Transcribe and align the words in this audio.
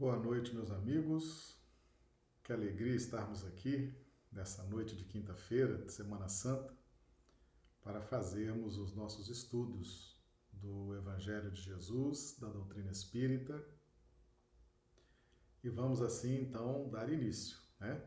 Boa 0.00 0.16
noite, 0.16 0.54
meus 0.54 0.70
amigos. 0.70 1.60
Que 2.42 2.54
alegria 2.54 2.94
estarmos 2.94 3.44
aqui 3.44 3.94
nessa 4.32 4.62
noite 4.64 4.96
de 4.96 5.04
quinta-feira, 5.04 5.76
de 5.76 5.92
Semana 5.92 6.26
Santa, 6.26 6.74
para 7.82 8.00
fazermos 8.00 8.78
os 8.78 8.94
nossos 8.94 9.28
estudos 9.28 10.18
do 10.54 10.94
Evangelho 10.94 11.50
de 11.50 11.60
Jesus, 11.60 12.38
da 12.40 12.48
doutrina 12.48 12.90
espírita. 12.90 13.62
E 15.62 15.68
vamos 15.68 16.00
assim 16.00 16.34
então 16.34 16.88
dar 16.88 17.12
início, 17.12 17.58
né? 17.78 18.02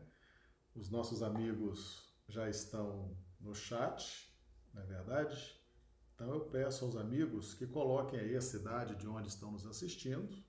Os 0.74 0.90
nossos 0.90 1.22
amigos 1.22 2.12
já 2.28 2.50
estão 2.50 3.16
no 3.38 3.54
chat, 3.54 4.36
não 4.72 4.82
é 4.82 4.84
verdade? 4.84 5.64
Então 6.12 6.28
eu 6.34 6.40
peço 6.46 6.86
aos 6.86 6.96
amigos 6.96 7.54
que 7.54 7.68
coloquem 7.68 8.18
aí 8.18 8.34
a 8.34 8.40
cidade 8.40 8.96
de 8.96 9.06
onde 9.06 9.28
estão 9.28 9.52
nos 9.52 9.64
assistindo 9.64 10.42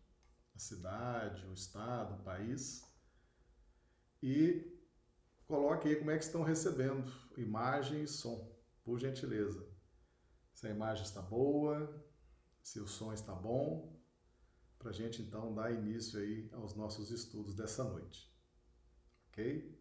a 0.56 0.60
cidade, 0.60 1.46
o 1.46 1.54
estado, 1.54 2.16
o 2.16 2.24
país, 2.24 2.84
e 4.24 4.74
coloque 5.46 5.90
aí 5.90 5.96
como 5.98 6.12
é 6.12 6.18
que 6.18 6.24
estão 6.24 6.44
recebendo 6.44 7.12
imagem 7.38 8.04
e 8.04 8.08
som, 8.08 8.50
por 8.84 8.98
gentileza. 9.00 9.68
Se 10.54 10.68
a 10.68 10.72
imagem 10.72 11.04
está 11.04 11.22
boa, 11.22 12.04
se 12.62 12.80
o 12.80 12.88
som 12.88 13.12
está 13.12 13.34
bom, 13.34 13.94
para 14.80 14.90
a 14.90 14.94
gente 14.94 15.22
então 15.22 15.54
dar 15.54 15.72
início 15.72 16.20
aí 16.20 16.50
aos 16.54 16.74
nossos 16.76 17.12
estudos 17.12 17.54
dessa 17.54 17.84
noite. 17.84 18.34
Ok? 19.30 19.78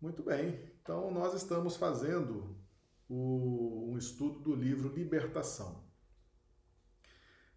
Muito 0.00 0.22
bem, 0.22 0.70
então 0.82 1.10
nós 1.10 1.34
estamos 1.34 1.76
fazendo 1.76 2.60
o, 3.08 3.90
um 3.90 3.96
estudo 3.96 4.40
do 4.40 4.54
livro 4.54 4.92
Libertação. 4.92 5.86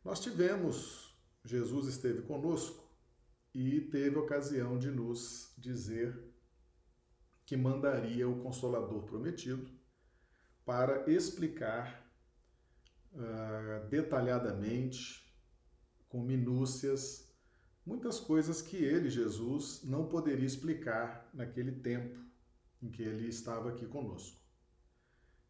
Nós 0.03 0.21
tivemos 0.21 1.08
Jesus 1.49 1.87
esteve 1.87 2.21
conosco 2.21 2.87
e 3.55 3.81
teve 3.81 4.15
ocasião 4.19 4.77
de 4.77 4.91
nos 4.91 5.51
dizer 5.57 6.15
que 7.43 7.57
mandaria 7.57 8.29
o 8.29 8.39
Consolador 8.43 9.01
prometido 9.05 9.67
para 10.63 11.09
explicar 11.11 12.07
uh, 13.13 13.89
detalhadamente, 13.89 15.27
com 16.07 16.21
minúcias, 16.21 17.27
muitas 17.83 18.19
coisas 18.19 18.61
que 18.61 18.77
ele, 18.77 19.09
Jesus, 19.09 19.81
não 19.83 20.07
poderia 20.07 20.45
explicar 20.45 21.27
naquele 21.33 21.71
tempo 21.71 22.15
em 22.79 22.91
que 22.91 23.01
ele 23.01 23.27
estava 23.27 23.69
aqui 23.69 23.87
conosco. 23.87 24.39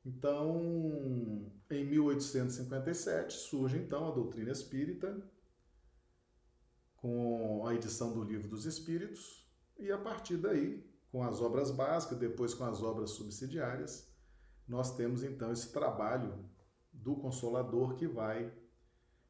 Então, 0.06 1.52
em 1.70 1.84
1857 1.84 3.34
surge 3.34 3.78
então 3.78 4.08
a 4.08 4.12
doutrina 4.12 4.50
espírita 4.50 5.22
com 7.02 7.66
a 7.66 7.74
edição 7.74 8.14
do 8.14 8.24
Livro 8.24 8.48
dos 8.48 8.66
Espíritos, 8.66 9.48
e 9.78 9.92
a 9.92 9.98
partir 9.98 10.38
daí, 10.38 10.86
com 11.12 11.24
as 11.24 11.42
obras 11.42 11.72
básicas, 11.72 12.18
depois 12.18 12.54
com 12.54 12.66
as 12.66 12.84
obras 12.84 13.12
subsidiárias, 13.12 14.08
nós 14.68 14.96
temos 14.96 15.24
então 15.24 15.52
esse 15.52 15.72
trabalho 15.72 16.46
do 16.92 17.16
Consolador 17.16 17.96
que 17.96 18.08
vai 18.08 18.54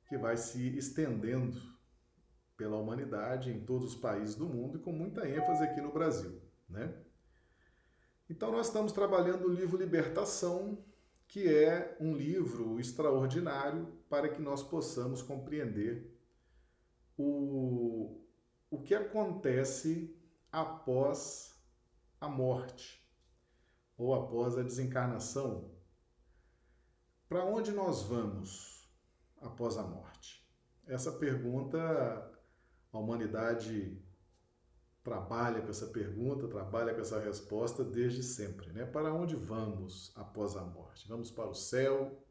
que 0.08 0.18
vai 0.18 0.36
se 0.36 0.76
estendendo 0.76 1.62
pela 2.58 2.78
humanidade 2.78 3.52
em 3.52 3.60
todos 3.60 3.94
os 3.94 3.96
países 3.96 4.34
do 4.34 4.48
mundo 4.48 4.78
e 4.78 4.82
com 4.82 4.92
muita 4.92 5.30
ênfase 5.30 5.64
aqui 5.64 5.80
no 5.80 5.94
Brasil, 5.94 6.42
né? 6.68 6.94
Então 8.28 8.52
nós 8.52 8.68
estamos 8.68 8.92
trabalhando 8.92 9.46
o 9.46 9.54
livro 9.54 9.78
Libertação, 9.78 10.84
que 11.28 11.48
é 11.48 11.96
um 12.02 12.16
livro 12.16 12.80
extraordinário 12.80 13.88
para 14.10 14.28
que 14.28 14.42
nós 14.42 14.64
possamos 14.64 15.22
compreender 15.22 16.19
o, 17.22 18.26
o 18.72 18.82
que 18.82 18.96
acontece 18.96 20.18
após 20.50 21.54
a 22.20 22.30
morte 22.30 23.06
ou 23.98 24.16
após 24.16 24.58
a 24.58 24.64
desencarnação. 24.64 25.70
Para 27.28 27.44
onde 27.44 27.72
nós 27.72 28.04
vamos 28.04 28.90
após 29.42 29.78
a 29.78 29.84
morte? 29.84 30.48
Essa 30.88 31.12
pergunta, 31.12 31.78
a 32.92 32.98
humanidade 32.98 34.02
trabalha 35.04 35.62
com 35.62 35.70
essa 35.70 35.88
pergunta, 35.88 36.48
trabalha 36.48 36.94
com 36.94 37.02
essa 37.02 37.20
resposta 37.20 37.84
desde 37.84 38.24
sempre, 38.24 38.72
né? 38.72 38.86
Para 38.86 39.14
onde 39.14 39.36
vamos 39.36 40.12
após 40.16 40.56
a 40.56 40.64
morte? 40.64 41.08
Vamos 41.08 41.30
para 41.30 41.50
o 41.50 41.54
céu? 41.54 42.26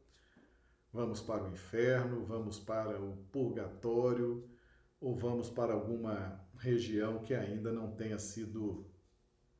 Vamos 0.91 1.21
para 1.21 1.43
o 1.43 1.49
inferno? 1.49 2.25
Vamos 2.25 2.59
para 2.59 2.99
o 2.99 3.17
purgatório? 3.31 4.49
Ou 4.99 5.15
vamos 5.15 5.49
para 5.49 5.73
alguma 5.73 6.45
região 6.57 7.19
que 7.19 7.33
ainda 7.33 7.71
não 7.71 7.95
tenha 7.95 8.19
sido 8.19 8.85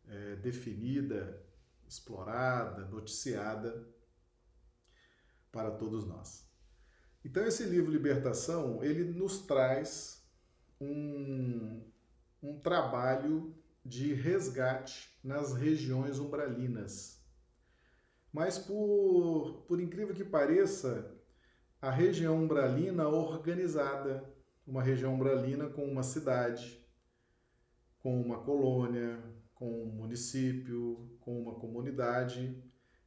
é, 0.08 0.36
definida, 0.36 1.42
explorada, 1.88 2.86
noticiada 2.86 3.88
para 5.52 5.72
todos 5.72 6.06
nós. 6.06 6.48
Então 7.24 7.44
esse 7.46 7.64
livro 7.64 7.92
Libertação 7.92 8.84
ele 8.84 9.04
nos 9.04 9.40
traz 9.46 10.24
um, 10.80 11.84
um 12.42 12.60
trabalho 12.60 13.56
de 13.84 14.14
resgate 14.14 15.18
nas 15.24 15.54
regiões 15.54 16.20
umbralinas. 16.20 17.20
Mas 18.32 18.58
por, 18.58 19.66
por 19.68 19.80
incrível 19.82 20.14
que 20.14 20.24
pareça, 20.24 21.16
a 21.82 21.90
região 21.90 22.38
umbralina 22.38 23.08
organizada, 23.08 24.24
uma 24.69 24.84
região 24.84 25.16
umbralina 25.16 25.68
com 25.68 25.84
uma 25.84 26.03
cidade, 26.03 26.80
com 28.00 28.22
uma 28.22 28.44
colônia, 28.44 29.19
com 29.56 29.84
um 29.84 29.88
município, 29.88 31.18
com 31.19 31.41
uma 31.41 31.56
comunidade. 31.56 32.63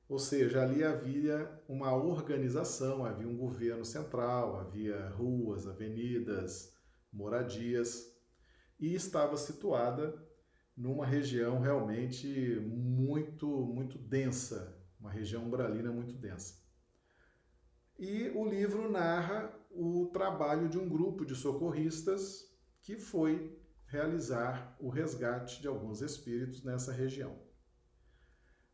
Ou 0.08 0.18
seja, 0.18 0.62
ali 0.62 0.82
havia 0.82 1.48
uma 1.68 1.94
organização, 1.94 3.04
havia 3.04 3.28
um 3.28 3.36
governo 3.36 3.84
central, 3.84 4.56
havia 4.56 5.08
ruas, 5.10 5.66
avenidas, 5.66 6.76
moradias, 7.12 8.12
e 8.78 8.94
estava 8.94 9.36
situada 9.36 10.20
numa 10.76 11.06
região 11.06 11.60
realmente 11.60 12.26
muito, 12.60 13.46
muito 13.46 13.96
densa, 13.96 14.76
uma 14.98 15.10
região 15.10 15.44
umbralina 15.44 15.92
muito 15.92 16.14
densa. 16.14 16.60
E 17.98 18.30
o 18.34 18.44
livro 18.44 18.90
narra 18.90 19.61
o 19.74 20.10
trabalho 20.12 20.68
de 20.68 20.78
um 20.78 20.88
grupo 20.88 21.24
de 21.24 21.34
socorristas 21.34 22.50
que 22.82 22.96
foi 22.98 23.58
realizar 23.86 24.76
o 24.80 24.88
resgate 24.88 25.60
de 25.60 25.68
alguns 25.68 26.00
espíritos 26.00 26.62
nessa 26.62 26.92
região. 26.92 27.38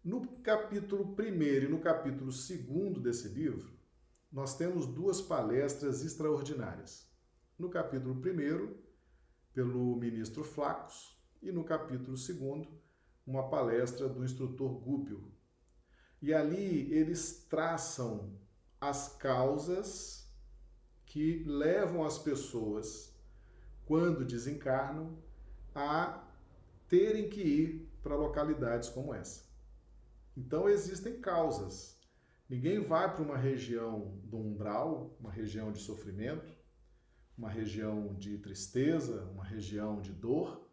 No 0.05 0.27
capítulo 0.43 1.17
1 1.19 1.43
e 1.43 1.69
no 1.69 1.81
capítulo 1.81 2.31
2 2.31 3.03
desse 3.03 3.29
livro, 3.29 3.77
nós 4.31 4.57
temos 4.57 4.87
duas 4.87 5.21
palestras 5.21 6.05
extraordinárias. 6.05 7.11
No 7.59 7.69
capítulo 7.69 8.15
1, 8.15 8.75
pelo 9.53 9.97
ministro 9.97 10.45
Flacos, 10.45 11.19
e 11.43 11.51
no 11.51 11.65
capítulo 11.65 12.17
2, 12.17 12.69
uma 13.27 13.49
palestra 13.51 14.09
do 14.09 14.25
instrutor 14.25 14.81
Gúpio. 14.81 15.33
E 16.21 16.33
ali 16.33 16.93
eles 16.93 17.47
traçam 17.49 18.39
as 18.81 19.17
causas 19.17 20.28
que 21.09 21.43
levam 21.45 22.05
as 22.05 22.19
pessoas, 22.19 23.15
quando 23.87 24.27
desencarnam, 24.27 25.19
a 25.75 26.23
terem 26.87 27.31
que 27.31 27.41
ir 27.41 27.91
para 28.03 28.15
localidades 28.15 28.91
como 28.91 29.15
essa. 29.15 29.45
Então 30.37 30.69
existem 30.69 31.19
causas. 31.19 31.99
Ninguém 32.49 32.81
vai 32.81 33.13
para 33.13 33.25
uma 33.25 33.39
região 33.39 34.21
do 34.25 34.37
umbral, 34.37 35.17
uma 35.19 35.33
região 35.33 35.73
de 35.73 35.79
sofrimento, 35.79 36.55
uma 37.37 37.49
região 37.49 38.15
de 38.15 38.37
tristeza, 38.39 39.25
uma 39.33 39.45
região 39.45 40.03
de 40.03 40.13
dor. 40.13 40.69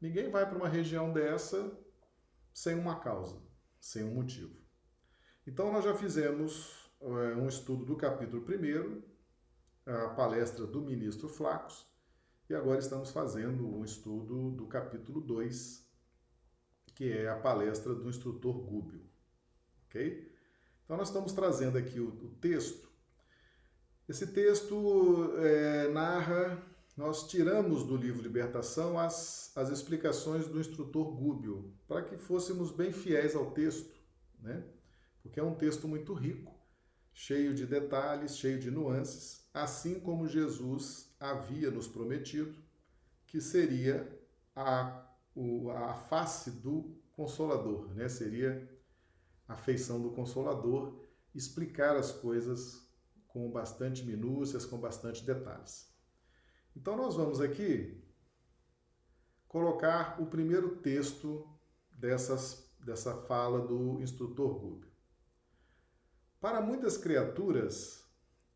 Ninguém 0.00 0.30
vai 0.30 0.48
para 0.48 0.56
uma 0.56 0.68
região 0.68 1.12
dessa 1.12 1.78
sem 2.54 2.74
uma 2.74 3.00
causa, 3.00 3.38
sem 3.78 4.02
um 4.02 4.14
motivo. 4.14 4.56
Então 5.46 5.70
nós 5.70 5.84
já 5.84 5.94
fizemos 5.94 6.90
é, 7.02 7.36
um 7.36 7.48
estudo 7.48 7.84
do 7.84 7.96
capítulo 7.96 8.42
1, 8.42 9.13
a 9.86 10.08
palestra 10.08 10.66
do 10.66 10.80
ministro 10.80 11.28
Flacos, 11.28 11.86
e 12.48 12.54
agora 12.54 12.78
estamos 12.78 13.10
fazendo 13.10 13.66
um 13.66 13.84
estudo 13.84 14.50
do 14.50 14.66
capítulo 14.66 15.20
2, 15.20 15.84
que 16.94 17.10
é 17.10 17.28
a 17.28 17.36
palestra 17.36 17.94
do 17.94 18.08
instrutor 18.08 18.60
Gúbio. 18.60 19.02
Ok? 19.86 20.32
Então, 20.84 20.96
nós 20.96 21.08
estamos 21.08 21.32
trazendo 21.32 21.78
aqui 21.78 21.98
o, 21.98 22.08
o 22.08 22.30
texto. 22.40 22.88
Esse 24.08 24.26
texto 24.26 25.32
é, 25.38 25.88
narra, 25.88 26.62
nós 26.96 27.26
tiramos 27.26 27.84
do 27.84 27.96
livro 27.96 28.22
Libertação 28.22 28.98
as, 28.98 29.50
as 29.56 29.70
explicações 29.70 30.46
do 30.46 30.60
instrutor 30.60 31.16
Gúbio, 31.16 31.72
para 31.88 32.02
que 32.02 32.18
fôssemos 32.18 32.70
bem 32.70 32.92
fiéis 32.92 33.34
ao 33.34 33.50
texto, 33.52 33.94
né? 34.40 34.62
porque 35.22 35.40
é 35.40 35.42
um 35.42 35.54
texto 35.54 35.88
muito 35.88 36.12
rico, 36.12 36.53
cheio 37.14 37.54
de 37.54 37.64
detalhes, 37.66 38.36
cheio 38.36 38.58
de 38.58 38.70
nuances 38.70 39.44
assim 39.54 40.00
como 40.00 40.26
Jesus 40.26 41.14
havia 41.20 41.70
nos 41.70 41.86
prometido 41.86 42.60
que 43.24 43.40
seria 43.40 44.20
a, 44.54 45.08
o, 45.34 45.70
a 45.70 45.94
face 45.94 46.50
do 46.50 47.00
Consolador, 47.12 47.94
né? 47.94 48.08
Seria 48.08 48.68
a 49.46 49.56
feição 49.56 50.02
do 50.02 50.10
Consolador, 50.10 51.00
explicar 51.32 51.96
as 51.96 52.10
coisas 52.10 52.88
com 53.28 53.48
bastante 53.50 54.04
minúcias, 54.04 54.66
com 54.66 54.78
bastante 54.78 55.24
detalhes. 55.24 55.92
Então 56.76 56.96
nós 56.96 57.14
vamos 57.14 57.40
aqui 57.40 58.02
colocar 59.46 60.20
o 60.20 60.26
primeiro 60.26 60.76
texto 60.76 61.48
dessas, 61.92 62.68
dessa 62.80 63.14
fala 63.22 63.64
do 63.64 64.00
instrutor 64.00 64.58
Gúbio. 64.58 64.93
Para 66.44 66.60
muitas 66.60 66.98
criaturas, 66.98 68.04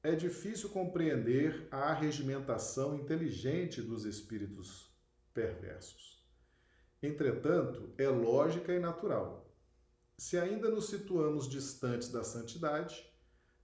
é 0.03 0.15
difícil 0.15 0.69
compreender 0.69 1.67
a 1.71 1.95
regimentação 1.95 2.95
inteligente 2.95 3.81
dos 3.81 4.05
espíritos 4.05 4.95
perversos. 5.33 6.23
Entretanto, 7.03 7.95
é 7.97 8.07
lógica 8.07 8.75
e 8.75 8.79
natural. 8.79 9.51
Se 10.19 10.37
ainda 10.37 10.69
nos 10.69 10.91
situamos 10.91 11.49
distantes 11.49 12.11
da 12.11 12.23
santidade, 12.23 13.11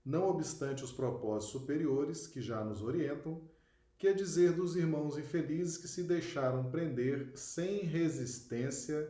não 0.03 0.27
obstante 0.27 0.83
os 0.83 0.91
propósitos 0.91 1.51
superiores 1.51 2.25
que 2.25 2.41
já 2.41 2.63
nos 2.63 2.81
orientam, 2.81 3.47
que 3.95 4.07
é 4.07 4.11
dizer 4.11 4.53
dos 4.53 4.75
irmãos 4.75 5.19
infelizes 5.19 5.77
que 5.77 5.87
se 5.87 6.01
deixaram 6.01 6.71
prender 6.71 7.31
sem 7.37 7.83
resistência 7.83 9.07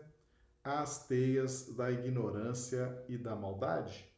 às 0.62 1.08
teias 1.08 1.74
da 1.74 1.90
ignorância 1.90 3.02
e 3.08 3.18
da 3.18 3.34
maldade? 3.34 4.14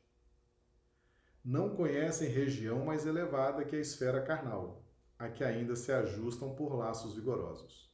Não 1.48 1.70
conhecem 1.70 2.28
região 2.28 2.84
mais 2.84 3.06
elevada 3.06 3.64
que 3.64 3.74
a 3.74 3.80
esfera 3.80 4.22
carnal, 4.22 4.84
a 5.18 5.30
que 5.30 5.46
ainda 5.46 5.78
se 5.78 5.94
ajustam 5.94 6.54
por 6.54 6.76
laços 6.76 7.16
vigorosos. 7.16 7.90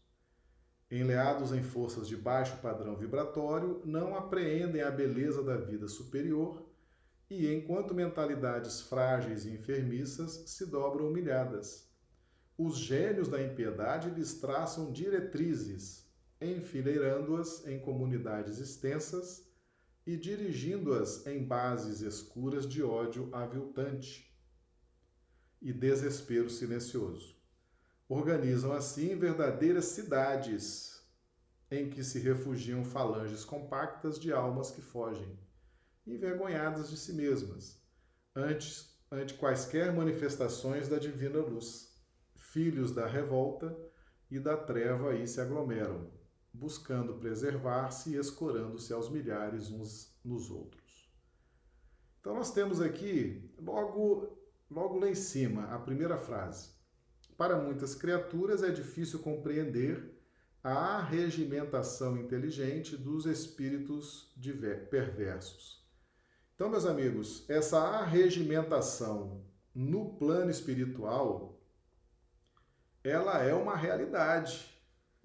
Enleados 0.89 1.53
em 1.53 1.61
forças 1.61 2.07
de 2.07 2.17
baixo 2.17 2.57
padrão 2.63 2.95
vibratório, 2.95 3.79
não 3.85 4.15
apreendem 4.15 4.81
a 4.81 4.89
beleza 4.89 5.43
da 5.43 5.55
vida 5.55 5.87
superior 5.87 6.67
e, 7.29 7.53
enquanto 7.53 7.93
mentalidades 7.93 8.81
frágeis 8.81 9.45
e 9.45 9.51
enfermiças, 9.51 10.49
se 10.49 10.65
dobram 10.65 11.07
humilhadas. 11.07 11.87
Os 12.57 12.79
gênios 12.79 13.27
da 13.27 13.39
impiedade 13.39 14.09
lhes 14.09 14.33
traçam 14.33 14.91
diretrizes, 14.91 16.11
enfileirando-as 16.41 17.67
em 17.67 17.79
comunidades 17.79 18.57
extensas 18.57 19.47
e 20.05 20.17
dirigindo-as 20.17 21.25
em 21.25 21.43
bases 21.43 22.01
escuras 22.01 22.67
de 22.67 22.83
ódio 22.83 23.29
aviltante 23.31 24.33
e 25.61 25.71
desespero 25.71 26.49
silencioso. 26.49 27.35
Organizam 28.09 28.73
assim 28.73 29.15
verdadeiras 29.15 29.85
cidades 29.85 31.01
em 31.71 31.89
que 31.89 32.03
se 32.03 32.19
refugiam 32.19 32.83
falanges 32.83 33.45
compactas 33.45 34.19
de 34.19 34.31
almas 34.31 34.69
que 34.71 34.81
fogem, 34.81 35.39
envergonhadas 36.05 36.89
de 36.89 36.97
si 36.97 37.13
mesmas, 37.13 37.81
antes, 38.35 38.93
ante 39.09 39.35
quaisquer 39.35 39.93
manifestações 39.93 40.87
da 40.89 40.99
divina 40.99 41.39
luz. 41.39 41.91
Filhos 42.35 42.91
da 42.91 43.07
revolta 43.07 43.75
e 44.29 44.39
da 44.39 44.57
treva 44.57 45.11
aí 45.11 45.27
se 45.27 45.39
aglomeram, 45.39 46.11
buscando 46.53 47.15
preservar-se 47.15 48.11
e 48.11 48.17
escorando-se 48.17 48.93
aos 48.93 49.09
milhares 49.09 49.71
uns 49.71 50.15
nos 50.23 50.51
outros. 50.51 51.11
Então 52.19 52.35
nós 52.35 52.53
temos 52.53 52.79
aqui, 52.79 53.51
logo, 53.57 54.37
logo 54.69 54.99
lá 54.99 55.09
em 55.09 55.15
cima, 55.15 55.65
a 55.65 55.79
primeira 55.79 56.17
frase. 56.17 56.69
Para 57.35 57.59
muitas 57.59 57.95
criaturas 57.95 58.61
é 58.61 58.69
difícil 58.69 59.19
compreender 59.19 60.13
a 60.63 60.97
arregimentação 60.97 62.15
inteligente 62.17 62.95
dos 62.95 63.25
espíritos 63.25 64.33
perversos. 64.89 65.83
Então, 66.55 66.69
meus 66.69 66.85
amigos, 66.85 67.43
essa 67.49 67.79
arregimentação 67.79 69.43
no 69.75 70.13
plano 70.13 70.51
espiritual, 70.51 71.59
ela 73.03 73.43
é 73.43 73.53
uma 73.53 73.75
realidade 73.75 74.72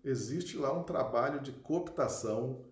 existe 0.04 0.56
lá 0.56 0.72
um 0.72 0.82
trabalho 0.82 1.40
de 1.40 1.52
cooptação, 1.52 2.64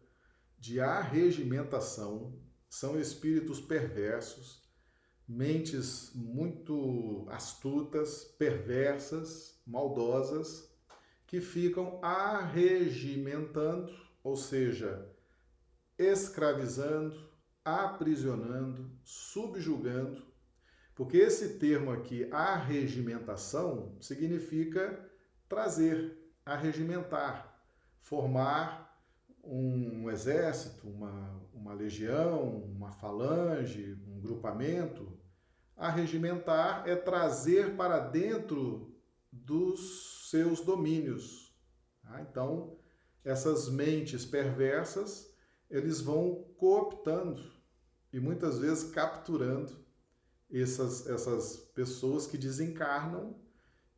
de 0.59 0.81
arregimentação, 0.81 2.39
são 2.69 2.99
espíritos 2.99 3.61
perversos, 3.61 4.63
mentes 5.29 6.13
muito 6.15 7.27
astutas, 7.29 8.25
perversas, 8.25 9.61
maldosas, 9.67 10.71
que 11.27 11.41
ficam 11.41 11.99
arregimentando, 12.03 13.93
ou 14.23 14.37
seja, 14.37 15.11
escravizando, 15.99 17.17
aprisionando, 17.65 18.91
subjugando, 19.03 20.25
porque 20.95 21.19
esse 21.19 21.59
termo 21.59 21.91
aqui, 21.91 22.27
arregimentação, 22.33 23.97
significa 24.01 25.05
trazer, 25.49 26.17
arregimentar, 26.47 27.61
formar 27.99 28.97
um 29.43 30.09
exército, 30.09 30.89
uma, 30.89 31.43
uma 31.53 31.75
legião, 31.75 32.59
uma 32.59 32.93
falange, 32.93 33.99
um 34.07 34.21
grupamento. 34.21 35.19
Arregimentar 35.77 36.89
é 36.89 36.95
trazer 36.95 37.77
para 37.77 37.99
dentro 37.99 38.97
dos 39.31 40.31
seus 40.31 40.61
domínios. 40.61 41.53
Tá? 42.03 42.23
Então, 42.23 42.79
essas 43.25 43.69
mentes 43.69 44.25
perversas, 44.25 45.35
eles 45.69 46.01
vão 46.01 46.45
cooptando 46.57 47.53
e 48.13 48.21
muitas 48.21 48.59
vezes 48.59 48.91
capturando 48.91 49.85
essas, 50.51 51.07
essas 51.09 51.57
pessoas 51.75 52.27
que 52.27 52.39
desencarnam 52.39 53.37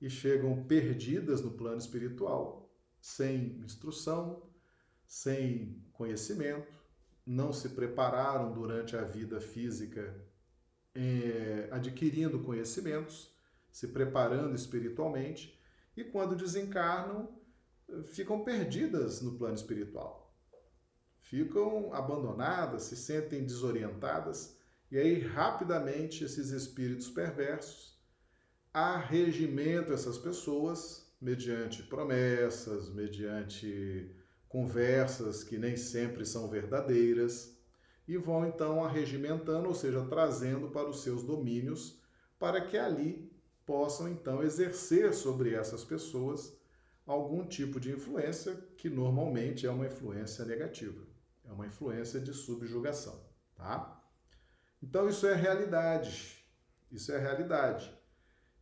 e 0.01 0.09
chegam 0.09 0.65
perdidas 0.65 1.43
no 1.43 1.51
plano 1.51 1.79
espiritual, 1.79 2.71
sem 3.01 3.59
instrução, 3.61 4.43
sem 5.07 5.85
conhecimento, 5.93 6.73
não 7.27 7.53
se 7.53 7.71
prepararam 7.71 8.53
durante 8.53 8.97
a 8.97 9.03
vida 9.03 9.41
física 9.41 10.15
é, 10.95 11.69
adquirindo 11.71 12.41
conhecimentos, 12.41 13.35
se 13.71 13.89
preparando 13.89 14.55
espiritualmente, 14.55 15.59
e 15.97 16.05
quando 16.05 16.37
desencarnam, 16.37 17.37
ficam 18.05 18.45
perdidas 18.45 19.21
no 19.21 19.37
plano 19.37 19.55
espiritual. 19.55 20.37
Ficam 21.21 21.93
abandonadas, 21.93 22.85
se 22.85 22.97
sentem 22.97 23.45
desorientadas, 23.45 24.57
e 24.91 24.97
aí 24.97 25.21
rapidamente 25.21 26.25
esses 26.25 26.51
espíritos 26.51 27.11
perversos 27.11 27.98
arregimento 28.79 29.93
essas 29.93 30.19
pessoas 30.19 31.07
mediante 31.21 31.83
promessas, 31.83 32.89
mediante 32.91 34.15
conversas 34.49 35.45
que 35.45 35.59
nem 35.59 35.77
sempre 35.77 36.25
são 36.25 36.49
verdadeiras 36.49 37.59
e 38.07 38.17
vão 38.17 38.47
então 38.47 38.85
arregimentando, 38.85 39.69
ou 39.69 39.75
seja, 39.75 40.05
trazendo 40.07 40.69
para 40.71 40.89
os 40.89 41.03
seus 41.03 41.23
domínios 41.23 42.01
para 42.39 42.61
que 42.61 42.79
ali 42.79 43.31
possam 43.67 44.09
então 44.09 44.43
exercer 44.43 45.13
sobre 45.13 45.55
essas 45.55 45.85
pessoas 45.85 46.57
algum 47.07 47.45
tipo 47.47 47.81
de 47.81 47.91
influência 47.91 48.55
que 48.77 48.89
normalmente 48.89 49.67
é 49.67 49.71
uma 49.71 49.87
influência 49.87 50.45
negativa, 50.45 51.05
é 51.45 51.53
uma 51.53 51.67
influência 51.67 52.21
de 52.21 52.33
subjugação, 52.33 53.21
tá? 53.55 54.03
Então 54.83 55.09
isso 55.09 55.27
é 55.27 55.35
realidade. 55.35 56.39
Isso 56.91 57.13
é 57.13 57.19
realidade. 57.19 57.98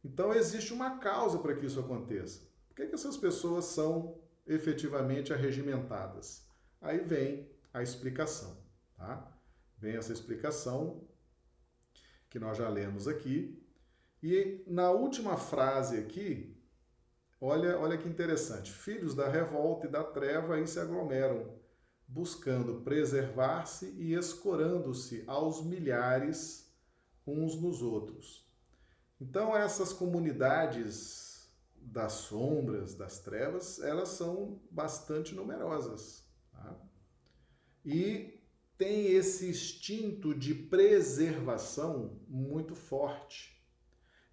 Então 0.06 0.32
existe 0.32 0.72
uma 0.72 0.98
causa 0.98 1.40
para 1.40 1.56
que 1.56 1.66
isso 1.66 1.80
aconteça. 1.80 2.48
Por 2.68 2.76
que, 2.76 2.86
que 2.86 2.94
essas 2.94 3.16
pessoas 3.16 3.64
são 3.64 4.16
efetivamente 4.46 5.32
arregimentadas? 5.32 6.46
Aí 6.80 7.00
vem 7.00 7.50
a 7.74 7.82
explicação, 7.82 8.56
tá? 8.96 9.36
Vem 9.76 9.96
essa 9.96 10.12
explicação 10.12 11.04
que 12.30 12.38
nós 12.38 12.56
já 12.56 12.68
lemos 12.68 13.08
aqui. 13.08 13.60
E 14.22 14.62
na 14.68 14.92
última 14.92 15.36
frase 15.36 15.98
aqui, 15.98 16.56
olha, 17.40 17.76
olha 17.76 17.98
que 17.98 18.08
interessante. 18.08 18.70
Filhos 18.70 19.12
da 19.12 19.28
revolta 19.28 19.88
e 19.88 19.90
da 19.90 20.04
treva 20.04 20.54
aí 20.54 20.68
se 20.68 20.78
aglomeram, 20.78 21.58
buscando 22.06 22.80
preservar-se 22.82 23.86
e 23.98 24.14
escorando-se 24.14 25.24
aos 25.26 25.64
milhares 25.64 26.72
uns 27.26 27.60
nos 27.60 27.82
outros. 27.82 28.45
Então, 29.20 29.56
essas 29.56 29.92
comunidades 29.92 31.50
das 31.80 32.12
sombras, 32.12 32.94
das 32.94 33.20
trevas, 33.20 33.78
elas 33.78 34.10
são 34.10 34.60
bastante 34.70 35.34
numerosas. 35.34 36.28
Tá? 36.52 36.76
E 37.84 38.36
tem 38.76 39.06
esse 39.06 39.48
instinto 39.48 40.34
de 40.34 40.54
preservação 40.54 42.20
muito 42.28 42.74
forte. 42.74 43.54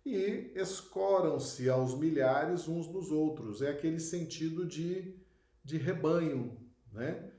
e 0.05 0.51
escoram-se 0.55 1.69
aos 1.69 1.97
milhares 1.97 2.67
uns 2.67 2.87
nos 2.89 3.09
outros. 3.09 3.61
É 3.61 3.69
aquele 3.69 4.01
sentido 4.01 4.65
de, 4.65 5.15
de 5.63 5.77
rebanho, 5.77 6.59
né? 6.91 7.31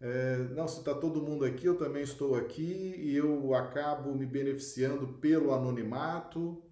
É, 0.00 0.36
não, 0.54 0.66
se 0.68 0.78
está 0.78 0.94
todo 0.94 1.22
mundo 1.22 1.44
aqui, 1.44 1.66
eu 1.66 1.76
também 1.76 2.02
estou 2.02 2.34
aqui 2.34 2.94
e 2.96 3.16
eu 3.16 3.54
acabo 3.54 4.14
me 4.14 4.26
beneficiando 4.26 5.06
pelo 5.14 5.52
anonimato. 5.52 6.62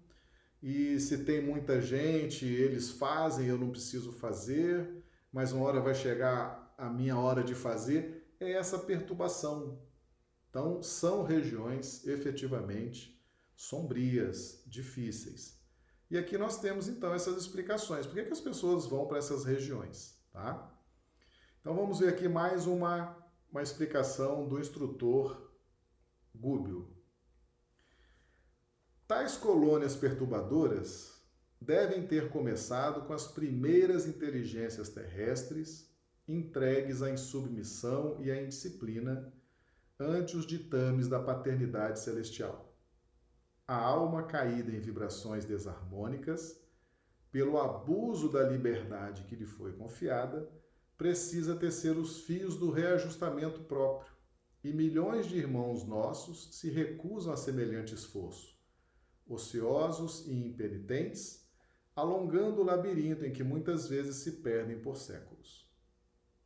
E 0.61 0.99
se 0.99 1.23
tem 1.23 1.41
muita 1.41 1.81
gente, 1.81 2.45
eles 2.45 2.91
fazem, 2.91 3.47
eu 3.47 3.57
não 3.57 3.71
preciso 3.71 4.11
fazer, 4.11 5.03
mas 5.31 5.51
uma 5.51 5.65
hora 5.65 5.81
vai 5.81 5.95
chegar 5.95 6.73
a 6.77 6.89
minha 6.89 7.17
hora 7.17 7.43
de 7.43 7.55
fazer. 7.55 8.35
É 8.39 8.51
essa 8.51 8.77
perturbação. 8.77 9.81
Então, 10.49 10.83
são 10.83 11.23
regiões 11.23 12.05
efetivamente 12.05 13.19
sombrias, 13.55 14.63
difíceis. 14.67 15.61
E 16.09 16.17
aqui 16.17 16.37
nós 16.37 16.59
temos 16.59 16.87
então 16.87 17.13
essas 17.13 17.37
explicações. 17.37 18.05
Por 18.05 18.15
que, 18.15 18.25
que 18.25 18.33
as 18.33 18.41
pessoas 18.41 18.85
vão 18.85 19.07
para 19.07 19.19
essas 19.19 19.45
regiões? 19.45 20.19
Tá? 20.33 20.69
Então 21.61 21.75
vamos 21.75 21.99
ver 21.99 22.09
aqui 22.09 22.27
mais 22.27 22.67
uma, 22.67 23.15
uma 23.51 23.61
explicação 23.61 24.47
do 24.47 24.59
instrutor 24.59 25.51
Gúbio. 26.35 27.00
Tais 29.11 29.35
colônias 29.35 29.93
perturbadoras 29.93 31.21
devem 31.59 32.07
ter 32.07 32.29
começado 32.29 33.05
com 33.05 33.11
as 33.11 33.27
primeiras 33.27 34.07
inteligências 34.07 34.87
terrestres 34.87 35.93
entregues 36.25 37.01
à 37.01 37.11
insubmissão 37.11 38.15
e 38.21 38.31
à 38.31 38.41
indisciplina 38.41 39.29
ante 39.99 40.37
os 40.37 40.47
ditames 40.47 41.09
da 41.09 41.19
paternidade 41.19 41.99
celestial. 41.99 42.73
A 43.67 43.75
alma 43.75 44.23
caída 44.23 44.71
em 44.71 44.79
vibrações 44.79 45.43
desarmônicas, 45.43 46.63
pelo 47.33 47.59
abuso 47.59 48.31
da 48.31 48.43
liberdade 48.43 49.23
que 49.23 49.35
lhe 49.35 49.45
foi 49.45 49.73
confiada, 49.73 50.49
precisa 50.97 51.53
tecer 51.53 51.97
os 51.97 52.21
fios 52.21 52.55
do 52.55 52.71
reajustamento 52.71 53.59
próprio, 53.65 54.13
e 54.63 54.71
milhões 54.71 55.27
de 55.27 55.37
irmãos 55.37 55.85
nossos 55.85 56.55
se 56.55 56.69
recusam 56.69 57.33
a 57.33 57.35
semelhante 57.35 57.93
esforço, 57.93 58.60
ociosos 59.33 60.27
e 60.27 60.33
impenitentes, 60.33 61.49
alongando 61.95 62.61
o 62.61 62.65
labirinto 62.65 63.25
em 63.25 63.31
que 63.31 63.43
muitas 63.43 63.87
vezes 63.87 64.17
se 64.17 64.33
perdem 64.33 64.79
por 64.79 64.97
séculos. 64.97 65.69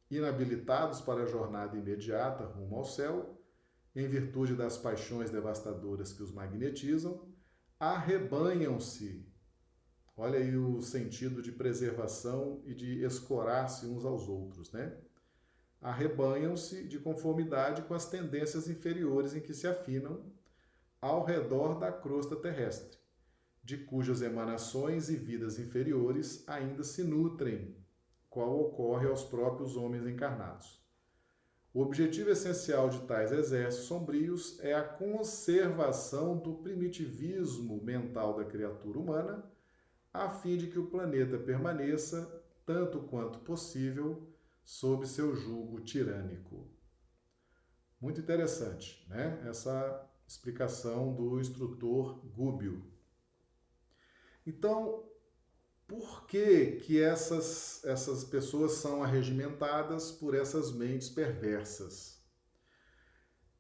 Inabilitados 0.09 1.01
para 1.01 1.23
a 1.23 1.25
jornada 1.25 1.77
imediata 1.77 2.45
rumo 2.45 2.75
ao 2.77 2.85
céu, 2.85 3.41
em 3.95 4.07
virtude 4.07 4.55
das 4.55 4.77
paixões 4.77 5.31
devastadoras 5.31 6.13
que 6.13 6.21
os 6.21 6.31
magnetizam, 6.31 7.27
arrebanham-se. 7.79 9.25
Olha 10.17 10.39
aí 10.39 10.55
o 10.55 10.81
sentido 10.81 11.41
de 11.41 11.51
preservação 11.51 12.61
e 12.65 12.73
de 12.73 13.03
escorar-se 13.03 13.85
uns 13.85 14.05
aos 14.05 14.27
outros, 14.27 14.71
né? 14.71 14.97
Arrebanham-se 15.81 16.87
de 16.87 16.99
conformidade 16.99 17.81
com 17.83 17.93
as 17.93 18.09
tendências 18.09 18.67
inferiores 18.67 19.33
em 19.33 19.41
que 19.41 19.53
se 19.53 19.67
afinam 19.67 20.23
ao 21.05 21.23
redor 21.23 21.77
da 21.77 21.91
crosta 21.91 22.35
terrestre, 22.35 22.97
de 23.63 23.77
cujas 23.77 24.23
emanações 24.23 25.07
e 25.07 25.15
vidas 25.15 25.59
inferiores 25.59 26.43
ainda 26.47 26.83
se 26.83 27.03
nutrem, 27.03 27.77
qual 28.27 28.59
ocorre 28.59 29.07
aos 29.07 29.23
próprios 29.23 29.77
homens 29.77 30.07
encarnados. 30.07 30.83
O 31.71 31.81
objetivo 31.81 32.31
essencial 32.31 32.89
de 32.89 33.01
tais 33.01 33.31
exércitos 33.31 33.87
sombrios 33.87 34.59
é 34.61 34.73
a 34.73 34.83
conservação 34.83 36.39
do 36.39 36.55
primitivismo 36.55 37.79
mental 37.83 38.35
da 38.35 38.43
criatura 38.43 38.97
humana, 38.97 39.45
a 40.11 40.31
fim 40.31 40.57
de 40.57 40.65
que 40.71 40.79
o 40.79 40.87
planeta 40.87 41.37
permaneça, 41.37 42.43
tanto 42.65 43.01
quanto 43.01 43.37
possível, 43.41 44.27
sob 44.63 45.07
seu 45.07 45.35
jugo 45.35 45.81
tirânico. 45.81 46.67
Muito 48.01 48.19
interessante, 48.19 49.05
né? 49.07 49.39
Essa 49.45 50.09
explicação 50.27 51.13
do 51.13 51.39
instrutor 51.39 52.19
Gúbio. 52.27 52.83
Então, 54.45 55.03
por 55.87 56.25
que, 56.25 56.77
que 56.77 56.99
essas, 56.99 57.83
essas 57.85 58.23
pessoas 58.23 58.73
são 58.73 59.03
arregimentadas 59.03 60.11
por 60.11 60.33
essas 60.33 60.71
mentes 60.71 61.09
perversas? 61.09 62.15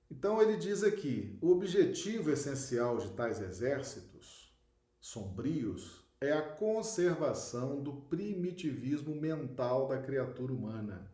Então 0.09 0.41
ele 0.41 0.57
diz 0.57 0.83
aqui: 0.83 1.37
o 1.41 1.51
objetivo 1.51 2.31
essencial 2.31 2.97
de 2.97 3.11
tais 3.11 3.41
exércitos 3.41 4.55
sombrios 4.99 6.03
é 6.19 6.31
a 6.31 6.41
conservação 6.41 7.83
do 7.83 7.93
primitivismo 8.01 9.13
mental 9.13 9.87
da 9.87 10.01
criatura 10.01 10.53
humana, 10.53 11.11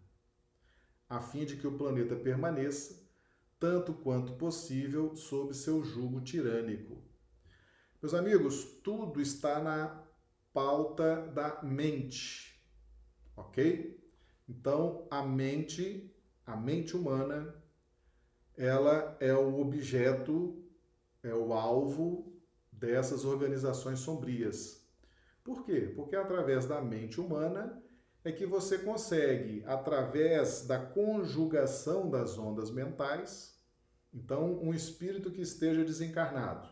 a 1.10 1.20
fim 1.20 1.46
de 1.46 1.58
que 1.58 1.68
o 1.68 1.78
planeta 1.78 2.16
permaneça, 2.16 3.01
tanto 3.62 3.94
quanto 3.94 4.34
possível, 4.34 5.16
sob 5.16 5.54
seu 5.54 5.84
jugo 5.84 6.20
tirânico. 6.20 6.98
Meus 8.02 8.16
amigos, 8.16 8.66
tudo 8.84 9.22
está 9.22 9.62
na 9.62 10.04
pauta 10.52 11.28
da 11.28 11.62
mente, 11.62 12.60
ok? 13.38 14.04
Então, 14.50 15.08
a 15.12 15.22
mente, 15.22 16.12
a 16.44 16.56
mente 16.58 16.98
humana, 16.98 17.54
ela 18.58 19.16
é 19.20 19.32
o 19.36 19.60
objeto, 19.60 20.66
é 21.22 21.32
o 21.32 21.54
alvo 21.54 22.34
dessas 22.72 23.24
organizações 23.24 24.00
sombrias. 24.00 24.84
Por 25.44 25.64
quê? 25.64 25.94
Porque 25.96 26.16
através 26.16 26.66
da 26.66 26.82
mente 26.82 27.22
humana 27.22 27.80
é 28.24 28.32
que 28.32 28.46
você 28.46 28.80
consegue, 28.80 29.64
através 29.66 30.66
da 30.66 30.80
conjugação 30.80 32.10
das 32.10 32.40
ondas 32.40 32.72
mentais, 32.72 33.51
então, 34.14 34.62
um 34.62 34.74
espírito 34.74 35.32
que 35.32 35.42
esteja 35.42 35.84
desencarnado. 35.84 36.68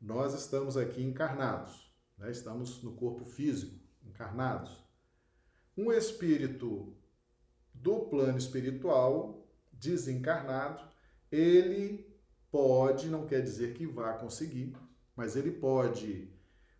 Nós 0.00 0.34
estamos 0.34 0.76
aqui 0.76 1.02
encarnados 1.02 1.92
né? 2.22 2.30
estamos 2.30 2.82
no 2.82 2.92
corpo 2.92 3.24
físico, 3.24 3.74
encarnados. 4.04 4.82
Um 5.76 5.92
espírito 5.92 6.94
do 7.74 8.00
plano 8.06 8.38
espiritual, 8.38 9.46
desencarnado, 9.72 10.82
ele 11.30 12.06
pode, 12.50 13.08
não 13.08 13.26
quer 13.26 13.42
dizer 13.42 13.74
que 13.74 13.86
vá 13.86 14.12
conseguir, 14.14 14.76
mas 15.16 15.34
ele 15.34 15.50
pode 15.50 16.30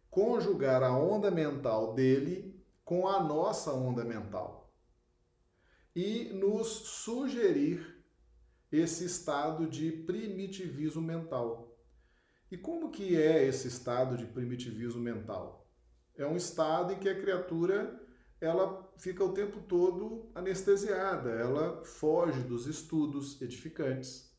conjugar 0.09 0.83
a 0.83 0.97
onda 0.97 1.31
mental 1.31 1.95
dele 1.95 2.63
com 2.85 3.09
a 3.09 3.23
nossa 3.23 3.73
onda 3.73 4.05
mental 4.05 4.71
e 5.97 6.25
nos 6.35 6.69
sugerir 6.69 7.92
esse 8.73 9.05
estado 9.05 9.69
de 9.69 9.93
primitivismo 9.93 11.03
mental. 11.03 11.79
E 12.51 12.57
como 12.57 12.91
que 12.91 13.17
é 13.17 13.47
esse 13.47 13.69
estado 13.69 14.17
de 14.17 14.25
primitivismo 14.25 15.01
mental? 15.01 15.71
É 16.17 16.27
um 16.27 16.37
estado 16.37 16.93
em 16.93 16.99
que 16.99 17.09
a 17.09 17.21
criatura 17.21 18.01
ela 18.41 18.93
fica 18.99 19.23
o 19.23 19.33
tempo 19.33 19.61
todo 19.61 20.33
anestesiada, 20.35 21.31
ela 21.31 21.85
foge 21.85 22.41
dos 22.41 22.67
estudos 22.67 23.41
edificantes, 23.41 24.37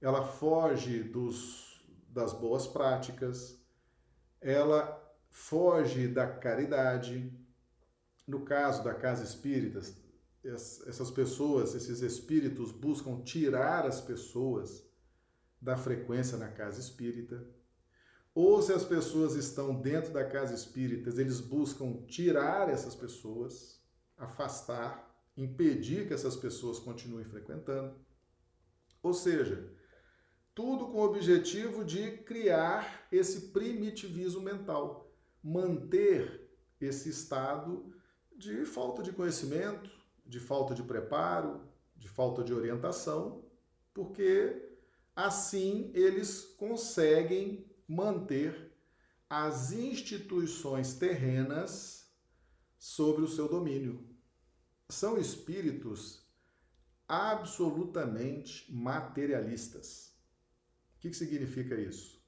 ela 0.00 0.24
foge 0.24 1.02
dos, 1.02 1.86
das 2.08 2.32
boas 2.32 2.66
práticas, 2.66 3.64
ela 4.40 4.98
foge 5.28 6.08
da 6.08 6.26
caridade. 6.26 7.38
No 8.26 8.44
caso 8.44 8.82
da 8.82 8.94
casa 8.94 9.22
espírita, 9.24 9.80
essas 10.44 11.10
pessoas, 11.10 11.74
esses 11.74 12.00
espíritos 12.00 12.72
buscam 12.72 13.20
tirar 13.22 13.86
as 13.86 14.00
pessoas 14.00 14.84
da 15.60 15.76
frequência 15.76 16.38
na 16.38 16.48
casa 16.48 16.80
espírita, 16.80 17.46
ou 18.34 18.62
se 18.62 18.72
as 18.72 18.84
pessoas 18.84 19.34
estão 19.34 19.74
dentro 19.74 20.12
da 20.12 20.24
casa 20.24 20.54
espírita, 20.54 21.10
eles 21.10 21.40
buscam 21.40 22.02
tirar 22.06 22.68
essas 22.68 22.94
pessoas, 22.94 23.82
afastar, 24.16 25.10
impedir 25.36 26.06
que 26.06 26.14
essas 26.14 26.36
pessoas 26.36 26.78
continuem 26.78 27.24
frequentando. 27.24 27.94
Ou 29.02 29.12
seja, 29.12 29.72
tudo 30.54 30.86
com 30.86 30.98
o 30.98 31.04
objetivo 31.04 31.84
de 31.84 32.18
criar 32.18 33.06
esse 33.10 33.48
primitivismo 33.48 34.40
mental, 34.40 35.12
manter 35.42 36.48
esse 36.80 37.08
estado 37.08 37.92
de 38.36 38.64
falta 38.64 39.02
de 39.02 39.12
conhecimento, 39.12 39.90
de 40.30 40.40
falta 40.40 40.74
de 40.74 40.82
preparo, 40.82 41.60
de 41.94 42.08
falta 42.08 42.42
de 42.42 42.54
orientação, 42.54 43.44
porque 43.92 44.70
Assim, 45.14 45.90
eles 45.92 46.40
conseguem 46.56 47.70
manter 47.86 48.72
as 49.28 49.70
instituições 49.70 50.94
terrenas 50.94 52.10
sobre 52.78 53.22
o 53.22 53.28
seu 53.28 53.46
domínio. 53.46 54.08
São 54.88 55.18
espíritos 55.18 56.26
absolutamente 57.06 58.72
materialistas. 58.72 60.16
O 60.96 61.00
que 61.00 61.12
significa 61.12 61.78
isso? 61.78 62.18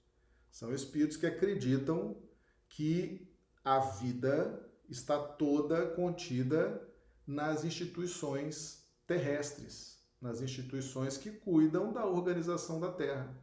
São 0.50 0.70
espíritos 0.74 1.16
que 1.16 1.24
acreditam 1.24 2.22
que 2.68 3.26
a 3.64 3.78
vida 3.78 4.70
está 4.86 5.18
toda 5.18 5.86
contida 5.92 6.91
nas 7.26 7.64
instituições 7.64 8.86
terrestres, 9.06 10.02
nas 10.20 10.40
instituições 10.40 11.16
que 11.16 11.30
cuidam 11.30 11.92
da 11.92 12.06
organização 12.06 12.80
da 12.80 12.90
Terra. 12.90 13.36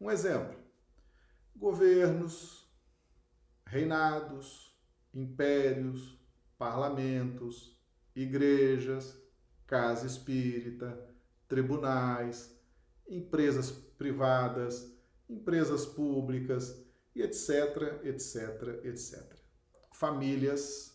Um 0.00 0.10
exemplo: 0.10 0.56
governos, 1.56 2.70
reinados, 3.66 4.76
impérios, 5.14 6.18
parlamentos, 6.58 7.80
igrejas, 8.14 9.16
casa 9.66 10.06
espírita, 10.06 11.08
tribunais, 11.48 12.54
empresas 13.08 13.70
privadas, 13.70 14.92
empresas 15.28 15.86
públicas 15.86 16.82
etc, 17.14 18.00
etc, 18.04 18.84
etc. 18.84 19.36
Famílias. 19.92 20.91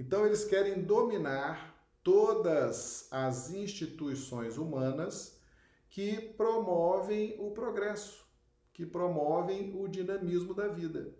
Então 0.00 0.24
eles 0.24 0.46
querem 0.46 0.82
dominar 0.82 1.78
todas 2.02 3.06
as 3.10 3.50
instituições 3.52 4.56
humanas 4.56 5.38
que 5.90 6.16
promovem 6.38 7.36
o 7.38 7.50
progresso, 7.50 8.24
que 8.72 8.86
promovem 8.86 9.78
o 9.78 9.86
dinamismo 9.86 10.54
da 10.54 10.68
vida. 10.68 11.14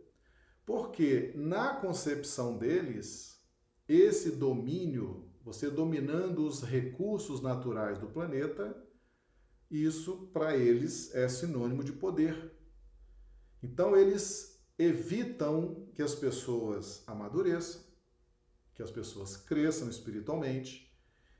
Porque 0.64 1.30
na 1.36 1.74
concepção 1.74 2.56
deles, 2.56 3.38
esse 3.86 4.30
domínio, 4.30 5.30
você 5.42 5.68
dominando 5.68 6.46
os 6.46 6.62
recursos 6.62 7.42
naturais 7.42 7.98
do 7.98 8.06
planeta, 8.06 8.82
isso 9.70 10.30
para 10.32 10.56
eles 10.56 11.14
é 11.14 11.28
sinônimo 11.28 11.84
de 11.84 11.92
poder. 11.92 12.50
Então 13.62 13.94
eles 13.94 14.58
evitam 14.78 15.86
que 15.92 16.00
as 16.00 16.14
pessoas 16.14 17.04
amadureçam, 17.06 17.89
que 18.74 18.82
as 18.82 18.90
pessoas 18.90 19.36
cresçam 19.36 19.88
espiritualmente, 19.88 20.90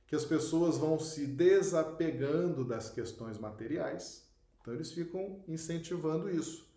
que 0.06 0.16
as 0.16 0.24
pessoas 0.24 0.76
vão 0.76 0.98
se 0.98 1.26
desapegando 1.26 2.64
das 2.64 2.90
questões 2.90 3.38
materiais. 3.38 4.28
Então 4.60 4.74
eles 4.74 4.92
ficam 4.92 5.44
incentivando 5.46 6.28
isso. 6.28 6.68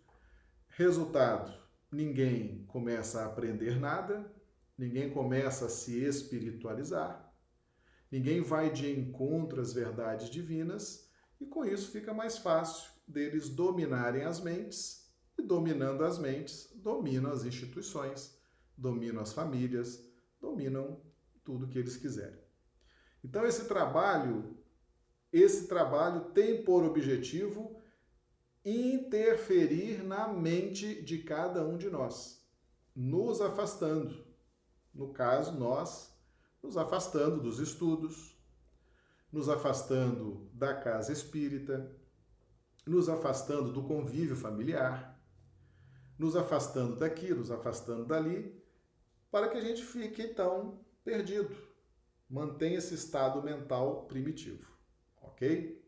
Resultado: 0.68 1.52
ninguém 1.90 2.64
começa 2.66 3.20
a 3.20 3.26
aprender 3.26 3.78
nada, 3.78 4.32
ninguém 4.76 5.10
começa 5.10 5.66
a 5.66 5.68
se 5.68 6.02
espiritualizar, 6.04 7.32
ninguém 8.10 8.40
vai 8.40 8.70
de 8.72 8.90
encontro 8.90 9.60
às 9.60 9.72
verdades 9.72 10.28
divinas 10.30 11.08
e 11.40 11.46
com 11.46 11.64
isso 11.64 11.90
fica 11.90 12.12
mais 12.12 12.38
fácil 12.38 12.90
deles 13.06 13.48
dominarem 13.48 14.24
as 14.24 14.40
mentes 14.40 15.04
e 15.38 15.42
dominando 15.42 16.04
as 16.04 16.18
mentes, 16.18 16.72
dominam 16.76 17.30
as 17.30 17.44
instituições, 17.44 18.36
dominam 18.76 19.22
as 19.22 19.32
famílias, 19.32 20.03
dominam 20.44 21.00
tudo 21.42 21.66
que 21.66 21.78
eles 21.78 21.96
quiserem. 21.96 22.38
Então 23.22 23.46
esse 23.46 23.64
trabalho, 23.64 24.58
esse 25.32 25.66
trabalho 25.66 26.32
tem 26.32 26.62
por 26.62 26.84
objetivo 26.84 27.80
interferir 28.64 30.02
na 30.02 30.28
mente 30.28 31.02
de 31.02 31.18
cada 31.18 31.66
um 31.66 31.76
de 31.76 31.88
nós, 31.88 32.46
nos 32.94 33.40
afastando. 33.40 34.24
No 34.92 35.12
caso, 35.12 35.58
nós 35.58 36.14
nos 36.62 36.76
afastando 36.76 37.42
dos 37.42 37.58
estudos, 37.58 38.38
nos 39.30 39.48
afastando 39.48 40.48
da 40.52 40.74
casa 40.74 41.12
espírita, 41.12 41.94
nos 42.86 43.08
afastando 43.08 43.72
do 43.72 43.82
convívio 43.82 44.36
familiar, 44.36 45.20
nos 46.18 46.36
afastando 46.36 46.96
daqui, 46.96 47.34
nos 47.34 47.50
afastando 47.50 48.04
dali, 48.04 48.63
para 49.34 49.48
que 49.48 49.58
a 49.58 49.60
gente 49.60 49.82
fique 49.82 50.22
então 50.22 50.78
perdido, 51.04 51.56
mantenha 52.30 52.78
esse 52.78 52.94
estado 52.94 53.42
mental 53.42 54.06
primitivo, 54.06 54.64
ok? 55.20 55.84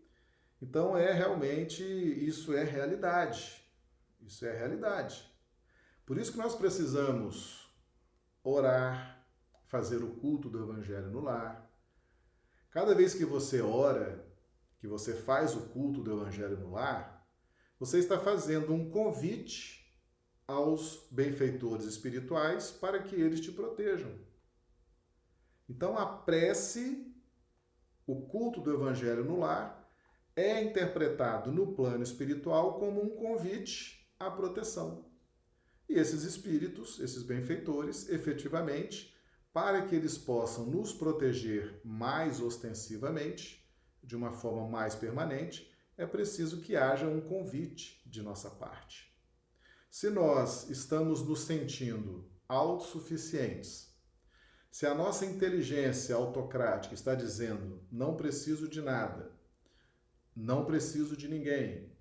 Então 0.61 0.96
é 0.96 1.12
realmente 1.12 1.85
isso 1.85 2.52
é 2.56 2.64
realidade, 2.64 3.64
isso 4.20 4.44
é 4.44 4.50
realidade. 4.50 5.32
Por 6.04 6.18
isso 6.18 6.32
que 6.32 6.38
nós 6.38 6.56
precisamos 6.56 7.72
orar, 8.42 9.24
fazer 9.66 10.02
o 10.02 10.16
culto 10.16 10.50
do 10.50 10.64
Evangelho 10.64 11.12
no 11.12 11.20
lar, 11.20 11.72
Cada 12.70 12.96
vez 12.96 13.14
que 13.14 13.24
você 13.24 13.62
ora, 13.62 14.26
que 14.80 14.88
você 14.88 15.14
faz 15.14 15.54
o 15.54 15.68
culto 15.68 16.02
do 16.02 16.20
Evangelho 16.20 16.59
no 16.59 16.72
lar, 16.72 17.24
você 17.78 18.00
está 18.00 18.18
fazendo 18.18 18.74
um 18.74 18.90
convite 18.90 19.86
aos 20.46 21.06
benfeitores 21.11 21.85
espirituais 21.85 22.70
para 22.70 23.02
que 23.02 23.16
eles 23.16 23.40
te 23.40 23.50
protejam. 23.50 24.12
Então, 25.68 25.98
a 25.98 26.06
prece, 26.06 27.12
o 28.06 28.22
culto 28.26 28.61
do 28.61 28.72
Evangelho 28.72 29.24
no 29.24 29.38
lar, 29.38 29.90
é 30.37 30.62
interpretado 30.62 31.50
no 31.50 31.74
plano 31.74 32.02
espiritual 32.02 32.78
como 32.78 33.02
um 33.02 33.11
convite 33.16 34.09
à 34.18 34.30
proteção. 34.30 35.06
E 35.88 35.94
esses 35.94 36.22
espíritos, 36.22 37.00
esses 37.00 37.22
benfeitores, 37.22 38.09
efetivamente 38.09 39.14
para 39.52 39.87
que 39.87 39.94
eles 39.96 40.18
possam 40.18 40.66
nos 40.66 40.92
proteger 40.92 41.80
mais 41.82 42.42
ostensivamente, 42.42 43.66
de 44.02 44.14
uma 44.14 44.30
forma 44.30 44.68
mais 44.68 44.94
permanente, 44.94 45.72
é 45.96 46.04
preciso 46.04 46.61
que 46.61 46.76
haja 46.76 47.09
um 47.09 47.22
convite 47.22 48.02
de 48.04 48.20
nossa 48.20 48.50
parte. 48.50 49.15
Se 49.90 50.11
nós 50.11 50.68
estamos 50.68 51.22
nos 51.22 51.40
sentindo 51.40 52.31
autossuficientes, 52.49 53.94
se 54.70 54.87
a 54.87 54.94
nossa 54.94 55.25
inteligência 55.25 56.14
autocrática 56.14 56.94
está 56.94 57.14
dizendo 57.14 57.83
não 57.90 58.14
preciso 58.14 58.68
de 58.68 58.83
nada, 58.83 59.33
não 60.35 60.66
preciso 60.66 61.16
de 61.16 61.29
ninguém, 61.29 61.96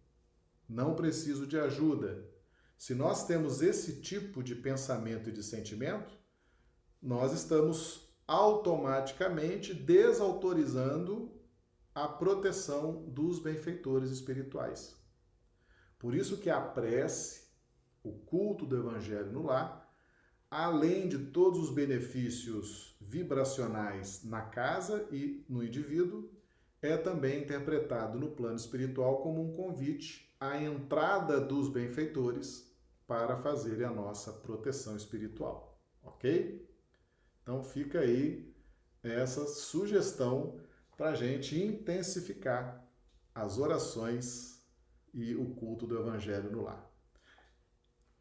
não 0.67 0.93
preciso 0.93 1.47
de 1.47 1.57
ajuda, 1.57 2.29
se 2.77 2.93
nós 2.93 3.25
temos 3.25 3.61
esse 3.61 4.01
tipo 4.01 4.43
de 4.43 4.55
pensamento 4.55 5.29
e 5.29 5.31
de 5.31 5.41
sentimento, 5.41 6.17
nós 7.01 7.31
estamos 7.31 8.13
automaticamente 8.27 9.73
desautorizando 9.73 11.31
a 11.93 12.07
proteção 12.07 13.05
dos 13.07 13.39
benfeitores 13.39 14.09
espirituais. 14.09 14.95
Por 15.97 16.13
isso 16.13 16.37
que 16.39 16.49
a 16.49 16.59
prece, 16.59 17.44
o 18.05 18.19
culto 18.25 18.65
do 18.65 18.77
evangelho 18.77 19.31
no 19.31 19.43
lar, 19.43 19.93
além 20.49 21.07
de 21.07 21.17
todos 21.17 21.59
os 21.59 21.73
benefícios 21.73 22.95
vibracionais 23.01 24.23
na 24.23 24.41
casa 24.41 25.07
e 25.11 25.43
no 25.49 25.63
indivíduo, 25.63 26.29
é 26.81 26.95
também 26.95 27.41
interpretado 27.41 28.19
no 28.19 28.31
plano 28.31 28.55
espiritual 28.55 29.21
como 29.21 29.41
um 29.41 29.53
convite 29.53 30.33
à 30.39 30.61
entrada 30.61 31.41
dos 31.41 31.67
benfeitores 31.69 32.71
para 33.07 33.37
fazerem 33.37 33.85
a 33.85 33.91
nossa 33.91 34.31
proteção 34.31 34.95
espiritual, 34.95 35.81
ok? 36.03 36.67
Então 37.41 37.63
fica 37.63 37.99
aí 37.99 38.53
essa 39.03 39.45
sugestão 39.47 40.59
para 40.95 41.09
a 41.09 41.15
gente 41.15 41.61
intensificar 41.61 42.87
as 43.33 43.57
orações 43.57 44.63
e 45.13 45.35
o 45.35 45.53
culto 45.55 45.85
do 45.85 45.97
Evangelho 45.97 46.51
no 46.51 46.63
lar. 46.63 46.94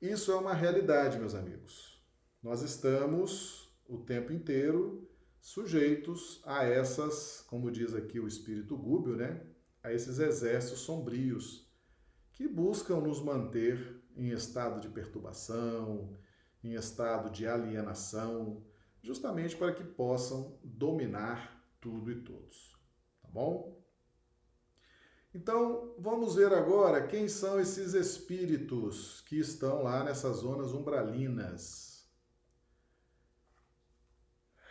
Isso 0.05 0.31
é 0.33 0.37
uma 0.37 0.53
realidade, 0.53 1.19
meus 1.19 1.35
amigos. 1.35 1.99
Nós 2.43 2.61
estamos 2.61 3.75
o 3.89 3.97
tempo 3.97 4.35
inteiro 4.35 5.11
sujeitos 5.41 6.43
a 6.45 6.63
essas, 6.63 7.43
como 7.49 7.71
diz 7.71 7.95
aqui 7.95 8.21
o 8.21 8.29
espírito 8.29 8.77
gúbio, 8.77 9.17
né? 9.17 9.41
A 9.83 9.95
esses 9.95 10.19
exércitos 10.19 10.81
sombrios 10.81 11.73
que 12.33 12.47
buscam 12.47 13.01
nos 13.01 13.23
manter 13.23 13.99
em 14.15 14.29
estado 14.29 14.79
de 14.79 14.91
perturbação, 14.91 16.15
em 16.63 16.75
estado 16.75 17.31
de 17.31 17.47
alienação, 17.47 18.63
justamente 19.03 19.57
para 19.57 19.73
que 19.73 19.85
possam 19.85 20.59
dominar 20.63 21.67
tudo 21.81 22.13
e 22.13 22.17
todos. 22.17 22.79
Tá 23.23 23.29
bom? 23.33 23.74
Então, 25.35 25.95
vamos 25.99 26.37
ver 26.37 26.53
agora 26.53 27.07
quem 27.07 27.29
são 27.29 27.59
esses 27.59 27.93
espíritos 27.93 29.21
que 29.23 29.37
estão 29.39 29.83
lá 29.83 30.05
nessas 30.05 30.37
zonas 30.37 30.73
umbralinas. 30.73 32.09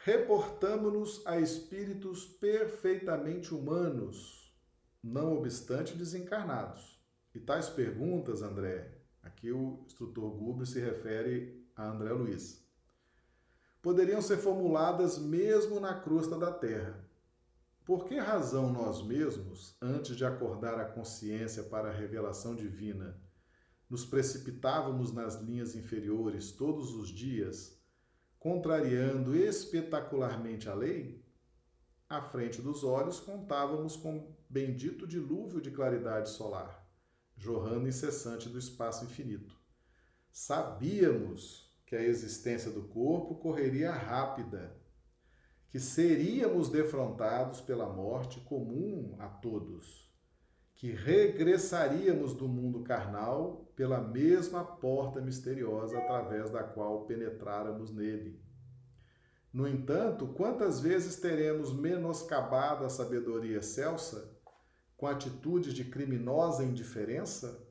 Reportamos-nos 0.04 1.26
a 1.26 1.40
espíritos 1.40 2.26
perfeitamente 2.26 3.54
humanos, 3.54 4.56
não 5.04 5.38
obstante 5.38 5.96
desencarnados. 5.96 6.98
E 7.36 7.40
tais 7.40 7.70
perguntas, 7.70 8.42
André, 8.42 9.02
aqui 9.22 9.52
o 9.52 9.84
instrutor 9.86 10.32
Gubro 10.32 10.66
se 10.66 10.80
refere 10.80 11.68
a 11.76 11.90
André 11.90 12.14
Luiz 12.14 12.64
poderiam 13.84 14.22
ser 14.22 14.38
formuladas 14.38 15.20
mesmo 15.20 15.78
na 15.78 15.94
crosta 15.94 16.38
da 16.38 16.50
terra. 16.50 17.03
Por 17.86 18.06
que 18.06 18.18
razão 18.18 18.72
nós 18.72 19.06
mesmos, 19.06 19.76
antes 19.82 20.16
de 20.16 20.24
acordar 20.24 20.80
a 20.80 20.86
consciência 20.86 21.64
para 21.64 21.90
a 21.90 21.94
revelação 21.94 22.56
divina, 22.56 23.22
nos 23.90 24.06
precipitávamos 24.06 25.12
nas 25.12 25.36
linhas 25.42 25.76
inferiores 25.76 26.52
todos 26.52 26.96
os 26.96 27.10
dias, 27.10 27.78
contrariando 28.40 29.36
espetacularmente 29.36 30.70
a 30.70 30.74
lei, 30.74 31.24
à 32.10 32.22
frente 32.22 32.62
dos 32.62 32.84
olhos 32.84 33.20
contávamos 33.20 33.96
com 33.96 34.34
bendito 34.50 35.06
dilúvio 35.06 35.60
de 35.60 35.72
claridade 35.72 36.30
solar, 36.30 36.88
jorrando 37.36 37.88
incessante 37.88 38.48
do 38.48 38.58
espaço 38.58 39.04
infinito. 39.04 39.60
Sabíamos 40.32 41.72
que 41.86 41.96
a 41.96 42.02
existência 42.02 42.72
do 42.72 42.84
corpo 42.84 43.36
correria 43.36 43.92
rápida, 43.92 44.76
que 45.74 45.80
seríamos 45.80 46.70
defrontados 46.70 47.60
pela 47.60 47.90
morte 47.90 48.40
comum 48.42 49.16
a 49.18 49.28
todos, 49.28 50.08
que 50.76 50.92
regressaríamos 50.92 52.36
do 52.36 52.48
mundo 52.48 52.84
carnal 52.84 53.68
pela 53.76 54.00
mesma 54.00 54.64
porta 54.64 55.20
misteriosa 55.20 55.98
através 55.98 56.52
da 56.52 56.62
qual 56.64 57.06
penetráramos 57.08 57.92
nele. 57.92 58.40
No 59.52 59.68
entanto, 59.68 60.28
quantas 60.28 60.80
vezes 60.80 61.16
teremos 61.16 61.74
menoscabado 61.74 62.86
a 62.86 62.90
sabedoria 62.90 63.58
excelsa 63.58 64.32
com 64.96 65.08
atitudes 65.08 65.74
de 65.74 65.86
criminosa 65.86 66.64
indiferença? 66.64 67.68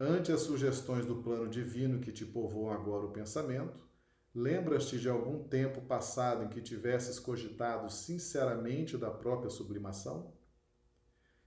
Ante 0.00 0.32
as 0.32 0.40
sugestões 0.40 1.06
do 1.06 1.22
plano 1.22 1.48
divino 1.48 2.00
que 2.00 2.10
te 2.10 2.26
povoam 2.26 2.72
agora 2.72 3.06
o 3.06 3.12
pensamento, 3.12 3.89
lembras-te 4.34 4.98
de 4.98 5.08
algum 5.08 5.42
tempo 5.42 5.80
passado 5.82 6.44
em 6.44 6.48
que 6.48 6.60
tivesses 6.60 7.18
cogitado 7.18 7.90
sinceramente 7.90 8.96
da 8.96 9.10
própria 9.10 9.50
sublimação? 9.50 10.32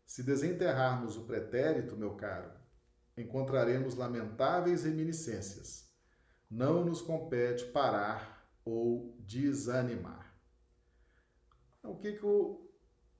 Se 0.06 0.22
desenterrarmos 0.22 1.16
o 1.16 1.26
pretérito, 1.26 1.96
meu 1.96 2.16
caro, 2.16 2.52
encontraremos 3.18 3.96
lamentáveis 3.96 4.84
reminiscências. 4.84 5.92
Não 6.50 6.84
nos 6.84 7.02
compete 7.02 7.66
parar 7.66 8.48
ou 8.66 9.18
desanimar. 9.20 10.38
Então, 11.80 11.92
o 11.92 11.98
que, 11.98 12.14
que 12.14 12.26
o 12.26 12.70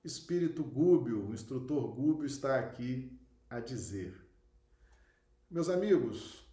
espírito 0.04 0.62
Gúbio, 0.62 1.26
o 1.26 1.34
instrutor 1.34 1.94
Gúbio, 1.94 2.26
está 2.26 2.58
aqui 2.58 3.20
a 3.48 3.60
dizer? 3.60 4.24
Meus 5.50 5.68
amigos, 5.68 6.46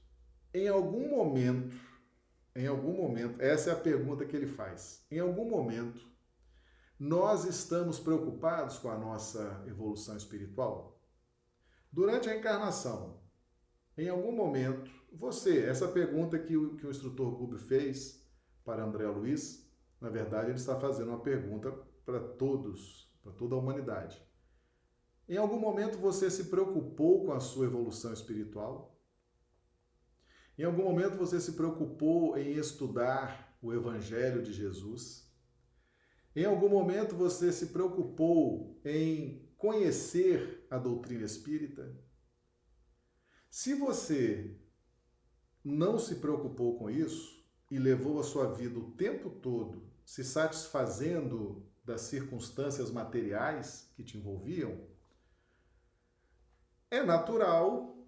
em 0.53 0.67
algum 0.67 1.09
momento, 1.09 1.75
em 2.55 2.67
algum 2.67 2.93
momento, 2.93 3.41
essa 3.41 3.69
é 3.69 3.73
a 3.73 3.79
pergunta 3.79 4.25
que 4.25 4.35
ele 4.35 4.47
faz. 4.47 5.05
Em 5.09 5.19
algum 5.19 5.49
momento, 5.49 6.05
nós 6.99 7.45
estamos 7.45 7.99
preocupados 7.99 8.77
com 8.77 8.89
a 8.89 8.97
nossa 8.97 9.63
evolução 9.67 10.17
espiritual? 10.17 11.01
Durante 11.91 12.29
a 12.29 12.35
encarnação, 12.35 13.21
em 13.97 14.07
algum 14.09 14.31
momento, 14.31 14.91
você, 15.11 15.65
essa 15.65 15.87
pergunta 15.87 16.39
que 16.39 16.55
o, 16.55 16.75
que 16.77 16.85
o 16.85 16.91
instrutor 16.91 17.35
Gúbio 17.35 17.59
fez 17.59 18.25
para 18.63 18.83
André 18.83 19.07
Luiz, 19.07 19.69
na 19.99 20.09
verdade, 20.09 20.49
ele 20.49 20.57
está 20.57 20.79
fazendo 20.79 21.09
uma 21.09 21.21
pergunta 21.21 21.71
para 22.05 22.19
todos, 22.19 23.11
para 23.21 23.31
toda 23.31 23.55
a 23.55 23.59
humanidade. 23.59 24.21
Em 25.27 25.37
algum 25.37 25.59
momento 25.59 25.97
você 25.97 26.29
se 26.29 26.45
preocupou 26.45 27.25
com 27.25 27.31
a 27.31 27.39
sua 27.39 27.65
evolução 27.65 28.11
espiritual? 28.11 28.90
Em 30.57 30.63
algum 30.63 30.83
momento 30.83 31.17
você 31.17 31.39
se 31.39 31.53
preocupou 31.53 32.37
em 32.37 32.53
estudar 32.53 33.57
o 33.61 33.73
Evangelho 33.73 34.41
de 34.41 34.51
Jesus? 34.51 35.29
Em 36.35 36.45
algum 36.45 36.69
momento 36.69 37.15
você 37.15 37.51
se 37.51 37.67
preocupou 37.67 38.79
em 38.85 39.49
conhecer 39.57 40.65
a 40.69 40.77
doutrina 40.77 41.25
espírita? 41.25 41.95
Se 43.49 43.73
você 43.73 44.57
não 45.63 45.99
se 45.99 46.15
preocupou 46.15 46.77
com 46.77 46.89
isso 46.89 47.45
e 47.69 47.77
levou 47.77 48.19
a 48.19 48.23
sua 48.23 48.51
vida 48.51 48.79
o 48.79 48.91
tempo 48.91 49.29
todo 49.29 49.89
se 50.05 50.23
satisfazendo 50.23 51.65
das 51.83 52.01
circunstâncias 52.01 52.91
materiais 52.91 53.89
que 53.95 54.03
te 54.03 54.17
envolviam, 54.17 54.87
é 56.89 57.03
natural 57.03 58.00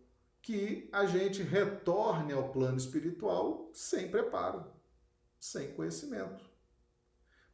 que 0.43 0.89
a 0.91 1.05
gente 1.05 1.41
retorne 1.41 2.33
ao 2.33 2.51
plano 2.51 2.75
espiritual 2.75 3.71
sem 3.73 4.11
preparo, 4.11 4.65
sem 5.39 5.73
conhecimento. 5.73 6.43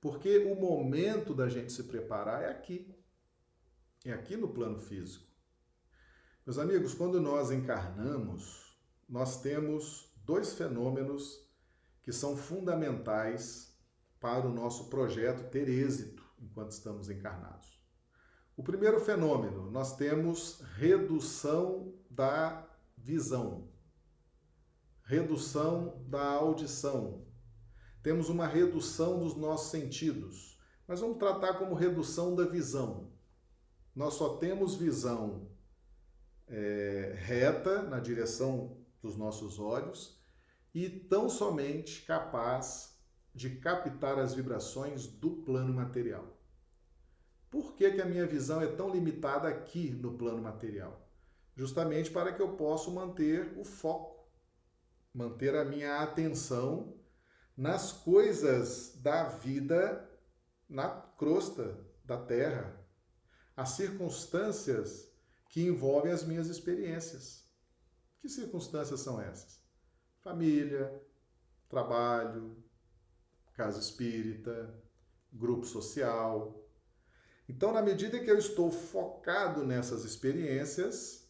Porque 0.02 0.40
o 0.40 0.56
momento 0.56 1.36
da 1.36 1.48
gente 1.48 1.72
se 1.72 1.84
preparar 1.84 2.42
é 2.42 2.50
aqui. 2.50 2.92
É 4.04 4.12
aqui 4.12 4.36
no 4.36 4.50
plano 4.50 4.80
físico. 4.80 5.28
Meus 6.44 6.58
amigos, 6.58 6.96
quando 6.96 7.22
nós 7.22 7.52
encarnamos, 7.52 8.76
nós 9.08 9.40
temos 9.40 10.12
dois 10.26 10.54
fenômenos 10.54 11.48
que 12.02 12.12
são 12.12 12.36
fundamentais 12.36 13.78
para 14.20 14.48
o 14.48 14.54
nosso 14.54 14.90
projeto 14.90 15.52
ter 15.52 15.70
êxito 15.70 16.24
enquanto 16.40 16.72
estamos 16.72 17.08
encarnados. 17.08 17.80
O 18.58 18.64
primeiro 18.64 19.00
fenômeno, 19.00 19.70
nós 19.70 19.96
temos 19.96 20.62
redução 20.76 21.94
da 22.10 22.69
visão, 23.04 23.70
redução 25.04 26.04
da 26.08 26.24
audição. 26.24 27.26
Temos 28.04 28.30
uma 28.30 28.48
redução 28.48 29.20
dos 29.20 29.36
nossos 29.36 29.72
sentidos, 29.72 30.60
mas 30.88 31.00
vamos 31.00 31.18
tratar 31.18 31.56
como 31.56 31.76
redução 31.76 32.36
da 32.36 32.46
visão. 32.46 33.12
Nós 33.96 34.14
só 34.14 34.38
temos 34.38 34.76
visão 34.76 35.50
é, 36.48 37.16
reta 37.18 37.82
na 37.84 38.00
direção 38.00 38.78
dos 39.02 39.18
nossos 39.18 39.60
olhos 39.60 40.20
e 40.74 40.90
tão 40.90 41.30
somente 41.30 42.04
capaz 42.04 42.98
de 43.34 43.58
captar 43.58 44.20
as 44.20 44.34
vibrações 44.34 45.08
do 45.08 45.38
plano 45.44 45.74
material. 45.74 46.38
Por 47.50 47.74
que, 47.74 47.92
que 47.92 48.02
a 48.02 48.06
minha 48.06 48.28
visão 48.28 48.62
é 48.62 48.68
tão 48.68 48.90
limitada 48.92 49.48
aqui 49.48 49.90
no 49.92 50.18
plano 50.18 50.42
material? 50.42 51.09
Justamente 51.60 52.10
para 52.10 52.32
que 52.32 52.42
eu 52.42 52.56
possa 52.56 52.90
manter 52.90 53.54
o 53.60 53.66
foco, 53.66 54.26
manter 55.14 55.54
a 55.58 55.66
minha 55.66 56.00
atenção 56.02 56.98
nas 57.58 57.92
coisas 57.92 58.96
da 59.02 59.26
vida 59.26 60.10
na 60.70 60.88
crosta 60.88 61.86
da 62.06 62.16
terra, 62.16 62.80
as 63.58 63.72
circunstâncias 63.72 65.12
que 65.50 65.62
envolvem 65.62 66.14
as 66.14 66.24
minhas 66.24 66.48
experiências. 66.48 67.44
Que 68.22 68.30
circunstâncias 68.30 69.02
são 69.02 69.20
essas? 69.20 69.62
Família, 70.22 70.98
trabalho, 71.68 72.56
casa 73.54 73.82
espírita, 73.82 74.82
grupo 75.30 75.66
social. 75.66 76.66
Então, 77.50 77.74
na 77.74 77.82
medida 77.82 78.18
que 78.18 78.32
eu 78.32 78.38
estou 78.38 78.72
focado 78.72 79.66
nessas 79.66 80.06
experiências, 80.06 81.29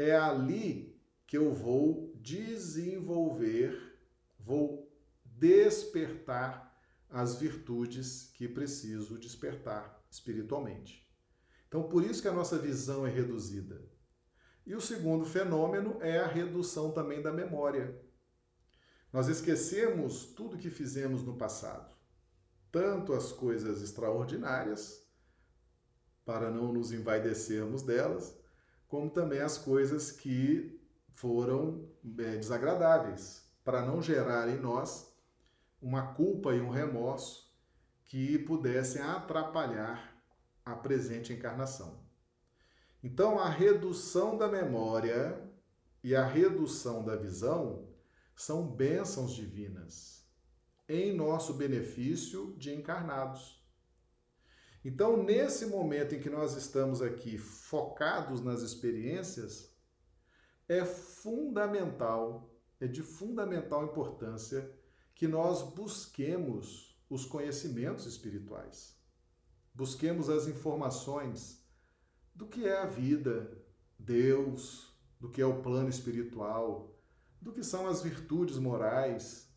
é 0.00 0.16
ali 0.16 0.98
que 1.26 1.36
eu 1.36 1.52
vou 1.52 2.10
desenvolver, 2.16 3.98
vou 4.38 4.90
despertar 5.24 6.74
as 7.10 7.34
virtudes 7.34 8.30
que 8.34 8.48
preciso 8.48 9.18
despertar 9.18 10.02
espiritualmente. 10.10 11.06
Então, 11.68 11.82
por 11.82 12.02
isso 12.02 12.22
que 12.22 12.28
a 12.28 12.32
nossa 12.32 12.58
visão 12.58 13.06
é 13.06 13.10
reduzida. 13.10 13.84
E 14.64 14.74
o 14.74 14.80
segundo 14.80 15.26
fenômeno 15.26 15.98
é 16.00 16.18
a 16.18 16.26
redução 16.26 16.92
também 16.92 17.20
da 17.20 17.32
memória. 17.32 18.00
Nós 19.12 19.28
esquecemos 19.28 20.26
tudo 20.26 20.56
que 20.56 20.70
fizemos 20.70 21.22
no 21.22 21.36
passado, 21.36 21.94
tanto 22.72 23.12
as 23.12 23.32
coisas 23.32 23.82
extraordinárias, 23.82 25.06
para 26.24 26.50
não 26.50 26.72
nos 26.72 26.90
envaidecermos 26.90 27.82
delas, 27.82 28.39
como 28.90 29.08
também 29.08 29.40
as 29.40 29.56
coisas 29.56 30.10
que 30.10 30.78
foram 31.10 31.88
é, 32.18 32.36
desagradáveis, 32.36 33.48
para 33.64 33.86
não 33.86 34.02
gerar 34.02 34.48
em 34.48 34.58
nós 34.58 35.14
uma 35.80 36.12
culpa 36.14 36.52
e 36.52 36.60
um 36.60 36.70
remorso 36.70 37.48
que 38.04 38.36
pudessem 38.40 39.00
atrapalhar 39.00 40.12
a 40.64 40.74
presente 40.74 41.32
encarnação. 41.32 42.00
Então, 43.02 43.38
a 43.38 43.48
redução 43.48 44.36
da 44.36 44.48
memória 44.48 45.40
e 46.02 46.14
a 46.14 46.26
redução 46.26 47.04
da 47.04 47.14
visão 47.14 47.88
são 48.34 48.66
bênçãos 48.66 49.32
divinas 49.32 50.26
em 50.88 51.14
nosso 51.14 51.54
benefício 51.54 52.56
de 52.58 52.74
encarnados. 52.74 53.59
Então, 54.84 55.22
nesse 55.22 55.66
momento 55.66 56.14
em 56.14 56.20
que 56.20 56.30
nós 56.30 56.56
estamos 56.56 57.02
aqui 57.02 57.36
focados 57.36 58.40
nas 58.40 58.62
experiências, 58.62 59.70
é 60.66 60.84
fundamental, 60.84 62.50
é 62.80 62.86
de 62.86 63.02
fundamental 63.02 63.84
importância 63.84 64.72
que 65.14 65.28
nós 65.28 65.62
busquemos 65.74 66.98
os 67.10 67.26
conhecimentos 67.26 68.06
espirituais. 68.06 68.98
Busquemos 69.74 70.30
as 70.30 70.46
informações 70.46 71.62
do 72.34 72.46
que 72.46 72.66
é 72.66 72.78
a 72.78 72.86
vida, 72.86 73.62
Deus, 73.98 74.96
do 75.18 75.28
que 75.28 75.42
é 75.42 75.46
o 75.46 75.60
plano 75.60 75.90
espiritual, 75.90 76.98
do 77.38 77.52
que 77.52 77.62
são 77.62 77.86
as 77.86 78.00
virtudes 78.00 78.56
morais. 78.56 79.52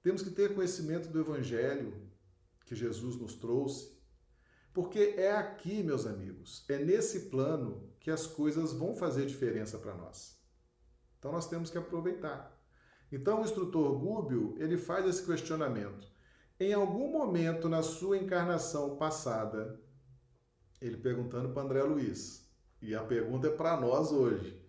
Temos 0.00 0.22
que 0.22 0.30
ter 0.30 0.54
conhecimento 0.54 1.08
do 1.08 1.18
Evangelho 1.18 2.08
que 2.64 2.76
Jesus 2.76 3.16
nos 3.16 3.34
trouxe, 3.34 3.97
porque 4.78 5.16
é 5.16 5.32
aqui, 5.32 5.82
meus 5.82 6.06
amigos, 6.06 6.64
é 6.68 6.78
nesse 6.78 7.30
plano 7.30 7.92
que 7.98 8.12
as 8.12 8.28
coisas 8.28 8.72
vão 8.72 8.94
fazer 8.94 9.26
diferença 9.26 9.76
para 9.76 9.92
nós. 9.92 10.40
Então 11.18 11.32
nós 11.32 11.48
temos 11.48 11.68
que 11.68 11.76
aproveitar. 11.76 12.56
Então 13.10 13.40
o 13.40 13.44
instrutor 13.44 13.98
Gúbio, 13.98 14.54
ele 14.56 14.78
faz 14.78 15.04
esse 15.04 15.26
questionamento. 15.26 16.06
Em 16.60 16.72
algum 16.72 17.10
momento 17.10 17.68
na 17.68 17.82
sua 17.82 18.18
encarnação 18.18 18.96
passada, 18.96 19.82
ele 20.80 20.98
perguntando 20.98 21.48
para 21.48 21.62
André 21.62 21.82
Luiz, 21.82 22.48
e 22.80 22.94
a 22.94 23.02
pergunta 23.02 23.48
é 23.48 23.50
para 23.50 23.80
nós 23.80 24.12
hoje. 24.12 24.64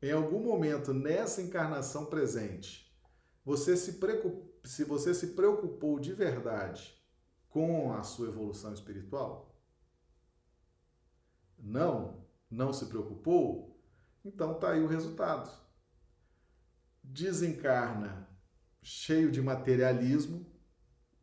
Em 0.00 0.12
algum 0.12 0.38
momento 0.38 0.94
nessa 0.94 1.42
encarnação 1.42 2.06
presente, 2.06 2.96
você 3.44 3.76
se, 3.76 3.98
se 4.64 4.84
você 4.84 5.12
se 5.12 5.26
preocupou 5.34 5.98
de 5.98 6.12
verdade 6.12 6.96
com 7.48 7.92
a 7.92 8.04
sua 8.04 8.28
evolução 8.28 8.72
espiritual? 8.72 9.47
Não? 11.58 12.24
Não 12.50 12.72
se 12.72 12.86
preocupou? 12.86 13.78
Então 14.24 14.58
tá 14.58 14.72
aí 14.72 14.82
o 14.82 14.86
resultado. 14.86 15.50
Desencarna 17.02 18.28
cheio 18.82 19.30
de 19.30 19.40
materialismo 19.42 20.46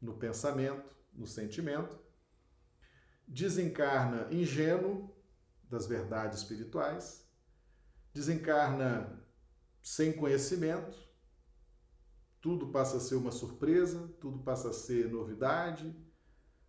no 0.02 0.16
pensamento, 0.18 0.96
no 1.14 1.26
sentimento, 1.26 1.98
desencarna 3.28 4.28
ingênuo 4.32 5.16
das 5.64 5.88
verdades 5.88 6.40
espirituais, 6.40 7.28
desencarna 8.14 9.20
sem 9.82 10.14
conhecimento, 10.14 10.98
tudo 12.40 12.68
passa 12.68 12.98
a 12.98 13.00
ser 13.00 13.16
uma 13.16 13.32
surpresa, 13.32 14.08
tudo 14.20 14.40
passa 14.40 14.70
a 14.70 14.74
ser 14.74 15.10
novidade, 15.10 15.96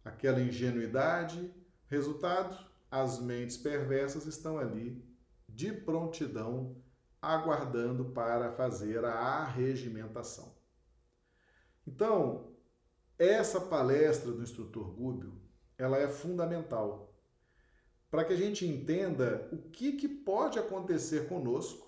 aquela 0.03 0.41
ingenuidade. 0.41 1.53
Resultado: 1.87 2.57
as 2.91 3.19
mentes 3.19 3.57
perversas 3.57 4.27
estão 4.27 4.59
ali 4.59 5.05
de 5.49 5.73
prontidão, 5.73 6.77
aguardando 7.21 8.07
para 8.07 8.53
fazer 8.53 9.05
a 9.05 9.15
arregimentação. 9.15 10.55
Então, 11.87 12.55
essa 13.19 13.61
palestra 13.61 14.33
do 14.33 14.43
instrutor 14.43 14.91
Gúbio, 14.91 15.41
ela 15.79 15.99
é 15.99 16.09
fundamental 16.09 17.15
para 18.11 18.25
que 18.25 18.33
a 18.33 18.37
gente 18.37 18.67
entenda 18.67 19.49
o 19.53 19.59
que, 19.71 19.93
que 19.93 20.09
pode 20.09 20.59
acontecer 20.59 21.29
conosco 21.29 21.87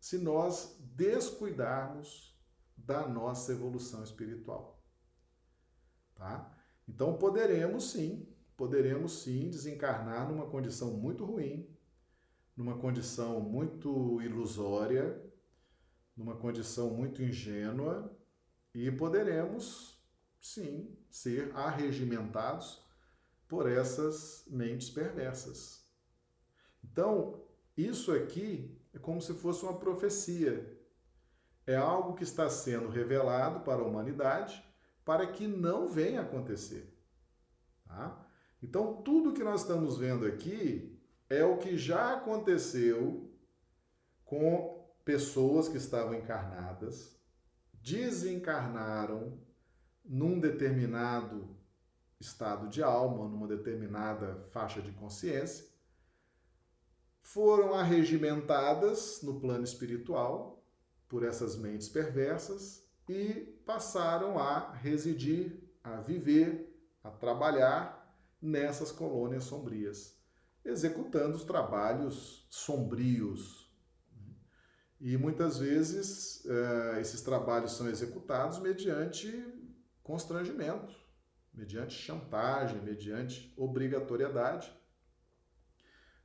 se 0.00 0.18
nós 0.18 0.76
descuidarmos 0.94 2.38
da 2.76 3.06
nossa 3.06 3.52
evolução 3.52 4.02
espiritual. 4.02 4.82
Tá? 6.14 6.56
Então 6.86 7.18
poderemos 7.18 7.90
sim, 7.90 8.26
poderemos 8.58 9.22
sim 9.22 9.48
desencarnar 9.48 10.28
numa 10.28 10.44
condição 10.46 10.90
muito 10.90 11.24
ruim, 11.24 11.64
numa 12.56 12.76
condição 12.76 13.40
muito 13.40 14.20
ilusória, 14.20 15.22
numa 16.16 16.34
condição 16.34 16.90
muito 16.90 17.22
ingênua 17.22 18.12
e 18.74 18.90
poderemos 18.90 19.96
sim 20.40 20.92
ser 21.08 21.54
arregimentados 21.54 22.84
por 23.46 23.70
essas 23.70 24.44
mentes 24.50 24.90
perversas. 24.90 25.88
Então, 26.82 27.40
isso 27.76 28.10
aqui 28.12 28.76
é 28.92 28.98
como 28.98 29.22
se 29.22 29.34
fosse 29.34 29.62
uma 29.62 29.78
profecia. 29.78 30.76
É 31.64 31.76
algo 31.76 32.14
que 32.14 32.24
está 32.24 32.50
sendo 32.50 32.88
revelado 32.88 33.60
para 33.60 33.82
a 33.82 33.86
humanidade 33.86 34.64
para 35.04 35.28
que 35.28 35.46
não 35.46 35.86
venha 35.86 36.22
acontecer. 36.22 36.92
Tá? 37.86 38.27
Então, 38.62 39.02
tudo 39.02 39.32
que 39.32 39.44
nós 39.44 39.62
estamos 39.62 39.96
vendo 39.98 40.26
aqui 40.26 40.98
é 41.30 41.44
o 41.44 41.58
que 41.58 41.76
já 41.76 42.14
aconteceu 42.14 43.30
com 44.24 44.86
pessoas 45.04 45.68
que 45.68 45.76
estavam 45.76 46.14
encarnadas, 46.14 47.16
desencarnaram 47.82 49.38
num 50.04 50.40
determinado 50.40 51.56
estado 52.20 52.68
de 52.68 52.82
alma, 52.82 53.28
numa 53.28 53.46
determinada 53.46 54.44
faixa 54.50 54.82
de 54.82 54.90
consciência, 54.92 55.66
foram 57.22 57.74
arregimentadas 57.74 59.20
no 59.22 59.38
plano 59.38 59.64
espiritual 59.64 60.64
por 61.08 61.22
essas 61.22 61.56
mentes 61.56 61.88
perversas 61.88 62.86
e 63.08 63.60
passaram 63.64 64.38
a 64.38 64.72
residir, 64.72 65.58
a 65.82 66.00
viver, 66.00 66.74
a 67.02 67.10
trabalhar 67.10 67.97
nessas 68.40 68.92
colônias 68.92 69.44
sombrias, 69.44 70.16
executando 70.64 71.36
os 71.36 71.44
trabalhos 71.44 72.46
sombrios. 72.50 73.68
E 75.00 75.16
muitas 75.16 75.58
vezes 75.58 76.44
eh, 76.46 77.00
esses 77.00 77.22
trabalhos 77.22 77.72
são 77.76 77.88
executados 77.88 78.58
mediante 78.58 79.30
constrangimento, 80.02 80.94
mediante 81.52 81.94
chantagem, 81.94 82.82
mediante 82.82 83.52
obrigatoriedade, 83.56 84.72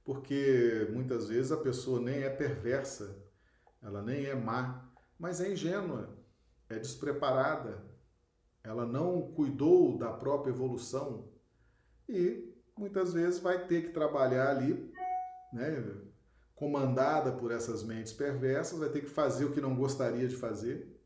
porque 0.04 0.88
muitas 0.92 1.28
vezes 1.28 1.52
a 1.52 1.58
pessoa 1.58 2.00
nem 2.00 2.24
é 2.24 2.30
perversa, 2.30 3.24
ela 3.82 4.02
nem 4.02 4.26
é 4.26 4.36
má, 4.36 4.92
mas 5.18 5.40
é 5.40 5.52
ingênua, 5.52 6.18
é 6.70 6.80
despreparada, 6.80 7.84
ela 8.64 8.86
não 8.86 9.34
cuidou 9.34 9.98
da 9.98 10.12
própria 10.12 10.52
evolução 10.52 11.33
e 12.08 12.54
muitas 12.78 13.14
vezes 13.14 13.40
vai 13.40 13.66
ter 13.68 13.84
que 13.84 13.94
trabalhar 13.94 14.50
ali, 14.50 14.92
né, 15.52 15.84
comandada 16.56 17.32
por 17.32 17.52
essas 17.52 17.84
mentes 17.84 18.14
perversas, 18.14 18.80
vai 18.80 18.90
ter 18.90 19.02
que 19.02 19.10
fazer 19.10 19.46
o 19.46 19.52
que 19.52 19.62
não 19.62 19.76
gostaria 19.76 20.28
de 20.28 20.36
fazer, 20.36 21.00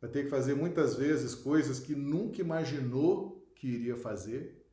vai 0.00 0.10
ter 0.10 0.24
que 0.24 0.30
fazer 0.30 0.54
muitas 0.54 0.94
vezes 0.94 1.34
coisas 1.34 1.78
que 1.78 1.94
nunca 1.94 2.40
imaginou 2.40 3.46
que 3.54 3.66
iria 3.66 3.96
fazer 3.96 4.64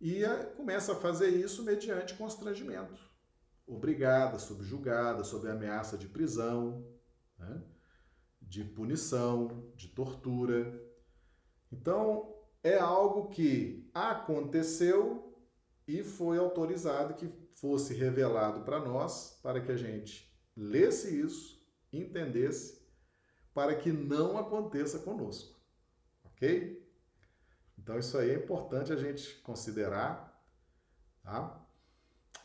e 0.00 0.22
começa 0.56 0.92
a 0.92 0.96
fazer 0.96 1.28
isso 1.28 1.62
mediante 1.62 2.14
constrangimento, 2.14 3.00
obrigada, 3.66 4.38
subjugada, 4.38 5.24
sob 5.24 5.48
ameaça 5.48 5.96
de 5.96 6.08
prisão, 6.08 6.86
né? 7.38 7.62
de 8.40 8.62
punição, 8.62 9.72
de 9.74 9.88
tortura. 9.88 10.80
Então, 11.72 12.33
é 12.64 12.78
algo 12.78 13.28
que 13.28 13.88
aconteceu 13.92 15.38
e 15.86 16.02
foi 16.02 16.38
autorizado 16.38 17.14
que 17.14 17.30
fosse 17.54 17.92
revelado 17.92 18.62
para 18.62 18.80
nós, 18.80 19.38
para 19.42 19.60
que 19.60 19.70
a 19.70 19.76
gente 19.76 20.34
lesse 20.56 21.20
isso, 21.20 21.62
entendesse, 21.92 22.82
para 23.52 23.76
que 23.76 23.92
não 23.92 24.38
aconteça 24.38 24.98
conosco. 24.98 25.60
Ok? 26.24 26.82
Então, 27.78 27.98
isso 27.98 28.16
aí 28.16 28.30
é 28.30 28.34
importante 28.34 28.92
a 28.92 28.96
gente 28.96 29.34
considerar. 29.42 30.32
Tá? 31.22 31.60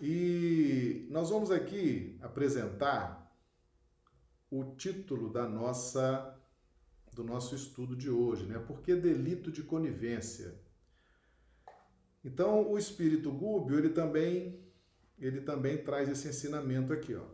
E 0.02 1.08
nós 1.10 1.30
vamos 1.30 1.50
aqui 1.50 2.20
apresentar 2.22 3.34
o 4.52 4.76
título 4.76 5.32
da 5.32 5.48
nossa 5.48 6.39
do 7.20 7.24
nosso 7.26 7.54
estudo 7.54 7.98
de 7.98 8.10
hoje, 8.10 8.46
né? 8.46 8.58
Por 8.60 8.82
que 8.82 8.96
delito 8.96 9.52
de 9.52 9.62
conivência? 9.62 10.58
Então, 12.24 12.72
o 12.72 12.78
espírito 12.78 13.30
Gúbio, 13.30 13.78
ele 13.78 13.90
também 13.90 14.66
ele 15.18 15.42
também 15.42 15.84
traz 15.84 16.08
esse 16.08 16.30
ensinamento 16.30 16.94
aqui, 16.94 17.14
ó. 17.14 17.26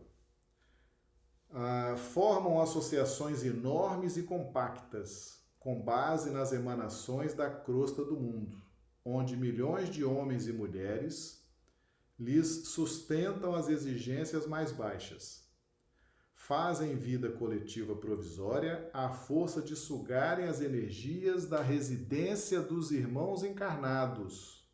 Ah, 1.52 1.94
formam 1.96 2.60
associações 2.60 3.44
enormes 3.44 4.16
e 4.16 4.24
compactas, 4.24 5.38
com 5.60 5.80
base 5.80 6.30
nas 6.30 6.52
emanações 6.52 7.32
da 7.32 7.48
crosta 7.48 8.04
do 8.04 8.16
mundo, 8.16 8.60
onde 9.04 9.36
milhões 9.36 9.88
de 9.88 10.04
homens 10.04 10.48
e 10.48 10.52
mulheres 10.52 11.46
lhes 12.18 12.66
sustentam 12.66 13.54
as 13.54 13.68
exigências 13.68 14.48
mais 14.48 14.72
baixas. 14.72 15.45
Fazem 16.46 16.94
vida 16.94 17.32
coletiva 17.32 17.96
provisória 17.96 18.88
à 18.92 19.08
força 19.08 19.60
de 19.60 19.74
sugarem 19.74 20.46
as 20.46 20.60
energias 20.60 21.46
da 21.46 21.60
residência 21.60 22.60
dos 22.60 22.92
irmãos 22.92 23.42
encarnados, 23.42 24.64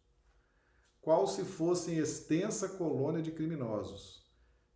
qual 1.00 1.26
se 1.26 1.44
fossem 1.44 1.96
extensa 1.96 2.68
colônia 2.68 3.22
de 3.22 3.32
criminosos, 3.32 4.22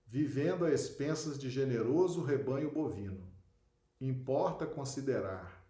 vivendo 0.06 0.64
a 0.64 0.72
expensas 0.72 1.38
de 1.38 1.50
generoso 1.50 2.22
rebanho 2.22 2.72
bovino. 2.72 3.30
Importa 4.00 4.66
considerar 4.66 5.66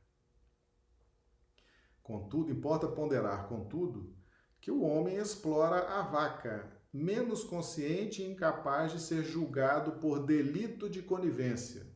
Contudo, 2.06 2.52
importa 2.52 2.86
ponderar, 2.86 3.48
contudo, 3.48 4.14
que 4.60 4.70
o 4.70 4.82
homem 4.82 5.16
explora 5.16 5.88
a 5.88 6.02
vaca, 6.02 6.75
menos 6.96 7.44
consciente 7.44 8.22
e 8.22 8.26
incapaz 8.26 8.92
de 8.92 9.00
ser 9.00 9.22
julgado 9.22 10.00
por 10.00 10.24
delito 10.24 10.88
de 10.88 11.02
conivência. 11.02 11.86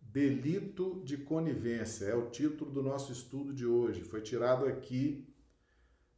Delito 0.00 1.02
de 1.04 1.16
conivência 1.16 2.04
é 2.06 2.14
o 2.14 2.30
título 2.30 2.70
do 2.70 2.82
nosso 2.82 3.10
estudo 3.10 3.52
de 3.52 3.66
hoje. 3.66 4.04
Foi 4.04 4.20
tirado 4.20 4.66
aqui 4.66 5.28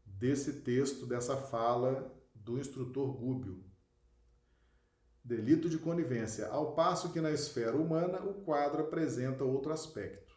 desse 0.04 0.60
texto, 0.60 1.06
dessa 1.06 1.36
fala 1.36 2.14
do 2.34 2.58
instrutor 2.58 3.16
Gúbio. 3.16 3.64
Delito 5.24 5.68
de 5.68 5.78
conivência, 5.78 6.48
ao 6.48 6.74
passo 6.74 7.12
que 7.12 7.20
na 7.20 7.30
esfera 7.30 7.76
humana 7.76 8.22
o 8.22 8.42
quadro 8.42 8.82
apresenta 8.82 9.42
outro 9.42 9.72
aspecto. 9.72 10.36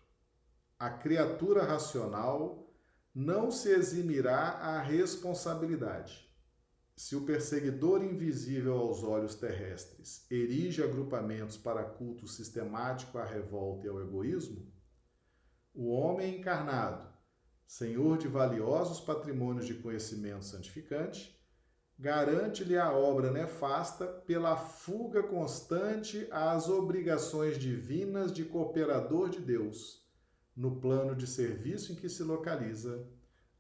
A 0.80 0.90
criatura 0.90 1.64
racional 1.64 2.74
não 3.14 3.52
se 3.52 3.70
eximirá 3.70 4.52
à 4.52 4.82
responsabilidade. 4.82 6.29
Se 7.00 7.16
o 7.16 7.22
perseguidor 7.22 8.04
invisível 8.04 8.74
aos 8.78 9.04
olhos 9.04 9.34
terrestres 9.34 10.26
erige 10.30 10.84
agrupamentos 10.84 11.56
para 11.56 11.82
culto 11.82 12.28
sistemático 12.28 13.18
à 13.18 13.24
revolta 13.24 13.88
e 13.88 13.90
ao 13.90 14.02
egoísmo, 14.02 14.70
o 15.74 15.92
homem 15.92 16.38
encarnado, 16.38 17.08
senhor 17.66 18.18
de 18.18 18.28
valiosos 18.28 19.00
patrimônios 19.00 19.66
de 19.66 19.76
conhecimento 19.76 20.44
santificante, 20.44 21.42
garante-lhe 21.98 22.78
a 22.78 22.92
obra 22.92 23.32
nefasta 23.32 24.06
pela 24.06 24.58
fuga 24.58 25.24
constante 25.24 26.28
às 26.30 26.68
obrigações 26.68 27.58
divinas 27.58 28.30
de 28.30 28.44
cooperador 28.44 29.30
de 29.30 29.40
Deus, 29.40 30.06
no 30.54 30.82
plano 30.82 31.16
de 31.16 31.28
serviço 31.28 31.94
em 31.94 31.96
que 31.96 32.10
se 32.10 32.24
localiza, 32.24 33.08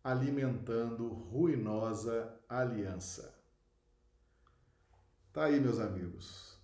alimentando 0.03 1.07
ruinosa 1.07 2.37
aliança. 2.49 3.39
Tá 5.31 5.45
aí, 5.45 5.59
meus 5.59 5.79
amigos. 5.79 6.59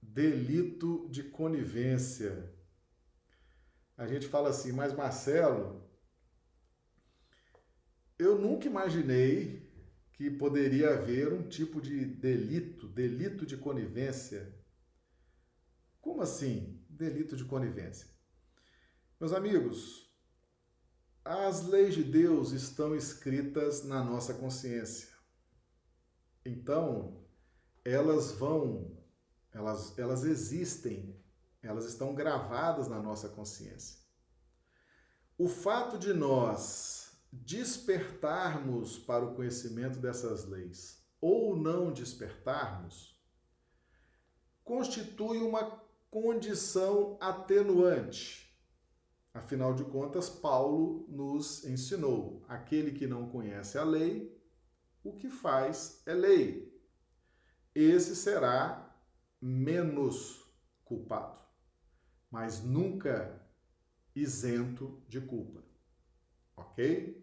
Delito 0.00 1.08
de 1.10 1.24
conivência. 1.24 2.54
A 3.96 4.06
gente 4.06 4.28
fala 4.28 4.50
assim, 4.50 4.70
mas 4.70 4.92
Marcelo, 4.92 5.84
eu 8.18 8.38
nunca 8.38 8.66
imaginei 8.66 9.64
que 10.12 10.30
poderia 10.30 10.94
haver 10.94 11.32
um 11.32 11.48
tipo 11.48 11.80
de 11.80 12.04
delito, 12.04 12.88
delito 12.88 13.44
de 13.44 13.56
conivência. 13.56 14.54
Como 16.00 16.22
assim, 16.22 16.84
delito 16.88 17.36
de 17.36 17.44
conivência? 17.44 18.06
Meus 19.18 19.32
amigos, 19.32 20.08
as 21.24 21.66
leis 21.66 21.94
de 21.94 22.04
Deus 22.04 22.52
estão 22.52 22.94
escritas 22.94 23.82
na 23.84 24.04
nossa 24.04 24.34
consciência. 24.34 25.13
Então, 26.44 27.24
elas 27.84 28.32
vão, 28.32 28.96
elas, 29.52 29.98
elas 29.98 30.24
existem, 30.24 31.18
elas 31.62 31.86
estão 31.86 32.14
gravadas 32.14 32.88
na 32.88 33.00
nossa 33.00 33.28
consciência. 33.28 33.98
O 35.36 35.48
fato 35.48 35.98
de 35.98 36.12
nós 36.12 37.04
despertarmos 37.32 38.98
para 38.98 39.24
o 39.24 39.34
conhecimento 39.34 39.98
dessas 39.98 40.44
leis 40.44 41.04
ou 41.20 41.56
não 41.56 41.92
despertarmos, 41.92 43.18
constitui 44.62 45.38
uma 45.38 45.82
condição 46.10 47.16
atenuante. 47.20 48.54
Afinal 49.32 49.74
de 49.74 49.84
contas, 49.84 50.28
Paulo 50.28 51.06
nos 51.08 51.64
ensinou: 51.64 52.44
aquele 52.46 52.92
que 52.92 53.06
não 53.06 53.28
conhece 53.28 53.76
a 53.76 53.82
lei, 53.82 54.33
o 55.04 55.12
que 55.12 55.28
faz 55.28 56.02
é 56.06 56.14
lei. 56.14 56.74
Esse 57.74 58.16
será 58.16 58.98
menos 59.40 60.42
culpado, 60.84 61.38
mas 62.30 62.62
nunca 62.62 63.40
isento 64.14 65.02
de 65.06 65.20
culpa. 65.20 65.62
Ok? 66.56 67.22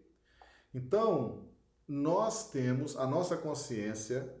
Então, 0.72 1.50
nós 1.88 2.50
temos 2.50 2.96
a 2.96 3.06
nossa 3.06 3.36
consciência, 3.36 4.38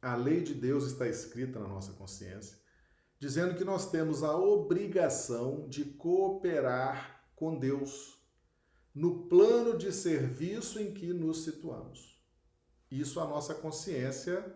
a 0.00 0.14
lei 0.14 0.42
de 0.42 0.54
Deus 0.54 0.84
está 0.84 1.08
escrita 1.08 1.58
na 1.58 1.68
nossa 1.68 1.92
consciência, 1.92 2.58
dizendo 3.18 3.56
que 3.56 3.64
nós 3.64 3.90
temos 3.90 4.22
a 4.22 4.36
obrigação 4.36 5.68
de 5.68 5.84
cooperar 5.84 7.24
com 7.34 7.58
Deus 7.58 8.20
no 8.94 9.26
plano 9.28 9.76
de 9.76 9.92
serviço 9.92 10.78
em 10.78 10.92
que 10.92 11.12
nos 11.12 11.44
situamos. 11.44 12.11
Isso 12.92 13.20
a 13.20 13.26
nossa 13.26 13.54
consciência, 13.54 14.54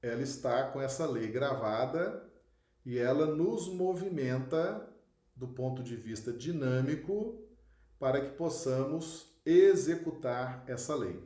ela 0.00 0.22
está 0.22 0.70
com 0.70 0.80
essa 0.80 1.04
lei 1.04 1.30
gravada 1.30 2.26
e 2.86 2.96
ela 2.96 3.26
nos 3.26 3.68
movimenta 3.68 4.90
do 5.36 5.48
ponto 5.48 5.82
de 5.82 5.94
vista 5.94 6.32
dinâmico 6.32 7.46
para 7.98 8.22
que 8.22 8.34
possamos 8.34 9.38
executar 9.44 10.64
essa 10.66 10.94
lei. 10.94 11.22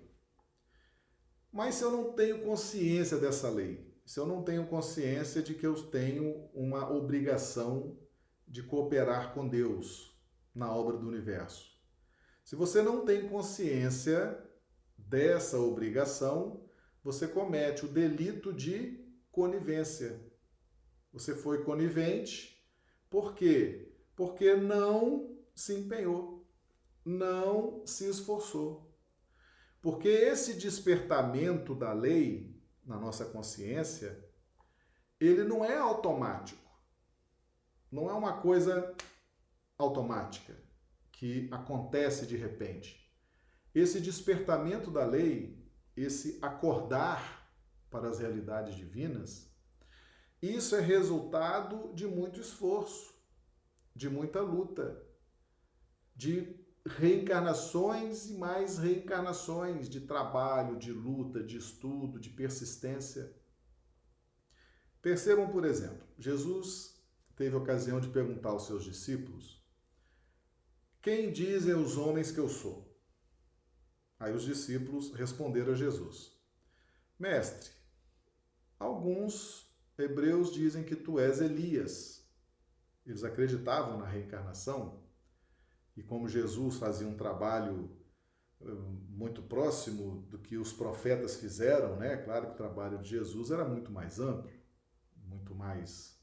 Mas 1.52 1.76
se 1.76 1.84
eu 1.84 1.92
não 1.92 2.12
tenho 2.12 2.42
consciência 2.42 3.16
dessa 3.16 3.48
lei, 3.48 3.96
se 4.04 4.18
eu 4.18 4.26
não 4.26 4.42
tenho 4.42 4.66
consciência 4.66 5.40
de 5.40 5.54
que 5.54 5.64
eu 5.64 5.80
tenho 5.84 6.50
uma 6.52 6.92
obrigação 6.92 7.96
de 8.44 8.64
cooperar 8.64 9.34
com 9.34 9.46
Deus 9.46 10.20
na 10.52 10.74
obra 10.74 10.96
do 10.96 11.06
universo, 11.06 11.78
se 12.42 12.56
você 12.56 12.82
não 12.82 13.04
tem 13.04 13.28
consciência 13.28 14.47
dessa 15.08 15.58
obrigação, 15.58 16.64
você 17.02 17.26
comete 17.26 17.84
o 17.84 17.88
delito 17.88 18.52
de 18.52 19.04
conivência. 19.30 20.20
Você 21.12 21.34
foi 21.34 21.64
conivente, 21.64 22.62
por 23.08 23.34
quê? 23.34 23.94
Porque 24.14 24.54
não 24.54 25.38
se 25.54 25.74
empenhou 25.74 26.38
não 27.08 27.86
se 27.86 28.08
esforçou. 28.08 28.94
Porque 29.80 30.08
esse 30.08 30.54
despertamento 30.54 31.74
da 31.74 31.92
lei 31.92 32.54
na 32.84 32.98
nossa 32.98 33.24
consciência, 33.24 34.22
ele 35.18 35.44
não 35.44 35.64
é 35.64 35.78
automático. 35.78 36.68
Não 37.90 38.10
é 38.10 38.12
uma 38.12 38.40
coisa 38.40 38.94
automática 39.78 40.54
que 41.10 41.48
acontece 41.50 42.26
de 42.26 42.36
repente. 42.36 43.07
Esse 43.74 44.00
despertamento 44.00 44.90
da 44.90 45.04
lei, 45.04 45.58
esse 45.96 46.38
acordar 46.40 47.50
para 47.90 48.08
as 48.08 48.18
realidades 48.18 48.74
divinas, 48.74 49.48
isso 50.40 50.76
é 50.76 50.80
resultado 50.80 51.92
de 51.94 52.06
muito 52.06 52.40
esforço, 52.40 53.14
de 53.94 54.08
muita 54.08 54.40
luta, 54.40 55.04
de 56.14 56.56
reencarnações 56.86 58.30
e 58.30 58.34
mais 58.34 58.78
reencarnações 58.78 59.88
de 59.88 60.00
trabalho, 60.00 60.78
de 60.78 60.92
luta, 60.92 61.42
de 61.42 61.56
estudo, 61.56 62.18
de 62.18 62.30
persistência. 62.30 63.34
Percebam, 65.02 65.48
por 65.50 65.64
exemplo, 65.64 66.06
Jesus 66.18 66.94
teve 67.36 67.56
ocasião 67.56 68.00
de 68.00 68.08
perguntar 68.08 68.50
aos 68.50 68.66
seus 68.66 68.84
discípulos: 68.84 69.62
Quem 71.02 71.32
dizem 71.32 71.74
os 71.74 71.96
homens 71.96 72.30
que 72.30 72.38
eu 72.38 72.48
sou? 72.48 72.87
Aí 74.18 74.34
os 74.34 74.42
discípulos 74.42 75.12
responderam 75.12 75.72
a 75.72 75.76
Jesus: 75.76 76.32
Mestre, 77.18 77.70
alguns 78.78 79.68
hebreus 79.96 80.52
dizem 80.52 80.84
que 80.84 80.96
tu 80.96 81.18
és 81.18 81.40
Elias. 81.40 82.26
Eles 83.06 83.24
acreditavam 83.24 83.98
na 83.98 84.06
reencarnação 84.06 85.02
e 85.96 86.02
como 86.02 86.28
Jesus 86.28 86.76
fazia 86.76 87.08
um 87.08 87.16
trabalho 87.16 87.90
eh, 88.60 88.64
muito 89.08 89.42
próximo 89.42 90.22
do 90.28 90.38
que 90.38 90.56
os 90.56 90.72
profetas 90.72 91.36
fizeram, 91.36 91.96
né? 91.96 92.16
Claro 92.18 92.46
que 92.46 92.52
o 92.52 92.56
trabalho 92.56 92.98
de 92.98 93.08
Jesus 93.08 93.50
era 93.50 93.64
muito 93.64 93.90
mais 93.90 94.20
amplo, 94.20 94.50
muito 95.16 95.54
mais 95.54 96.18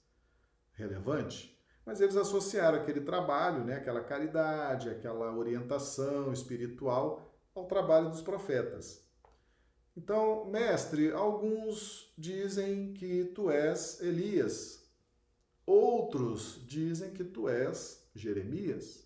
relevante, 0.73 1.59
mas 1.85 2.01
eles 2.01 2.15
associaram 2.15 2.79
aquele 2.79 3.01
trabalho, 3.01 3.63
né, 3.63 3.75
aquela 3.75 4.03
caridade, 4.03 4.89
aquela 4.89 5.31
orientação 5.35 6.33
espiritual 6.33 7.24
ao 7.55 7.65
trabalho 7.65 8.09
dos 8.09 8.21
profetas. 8.21 9.03
Então, 9.95 10.45
mestre, 10.45 11.11
alguns 11.11 12.13
dizem 12.17 12.93
que 12.93 13.23
tu 13.25 13.49
és 13.49 14.01
Elias, 14.01 14.85
outros 15.65 16.61
dizem 16.67 17.11
que 17.11 17.23
tu 17.23 17.47
és 17.47 18.05
Jeremias. 18.13 19.05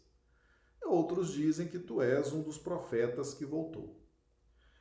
Outros 0.83 1.31
dizem 1.31 1.67
que 1.67 1.77
tu 1.77 2.01
és 2.01 2.33
um 2.33 2.41
dos 2.41 2.57
profetas 2.57 3.35
que 3.35 3.45
voltou. 3.45 4.01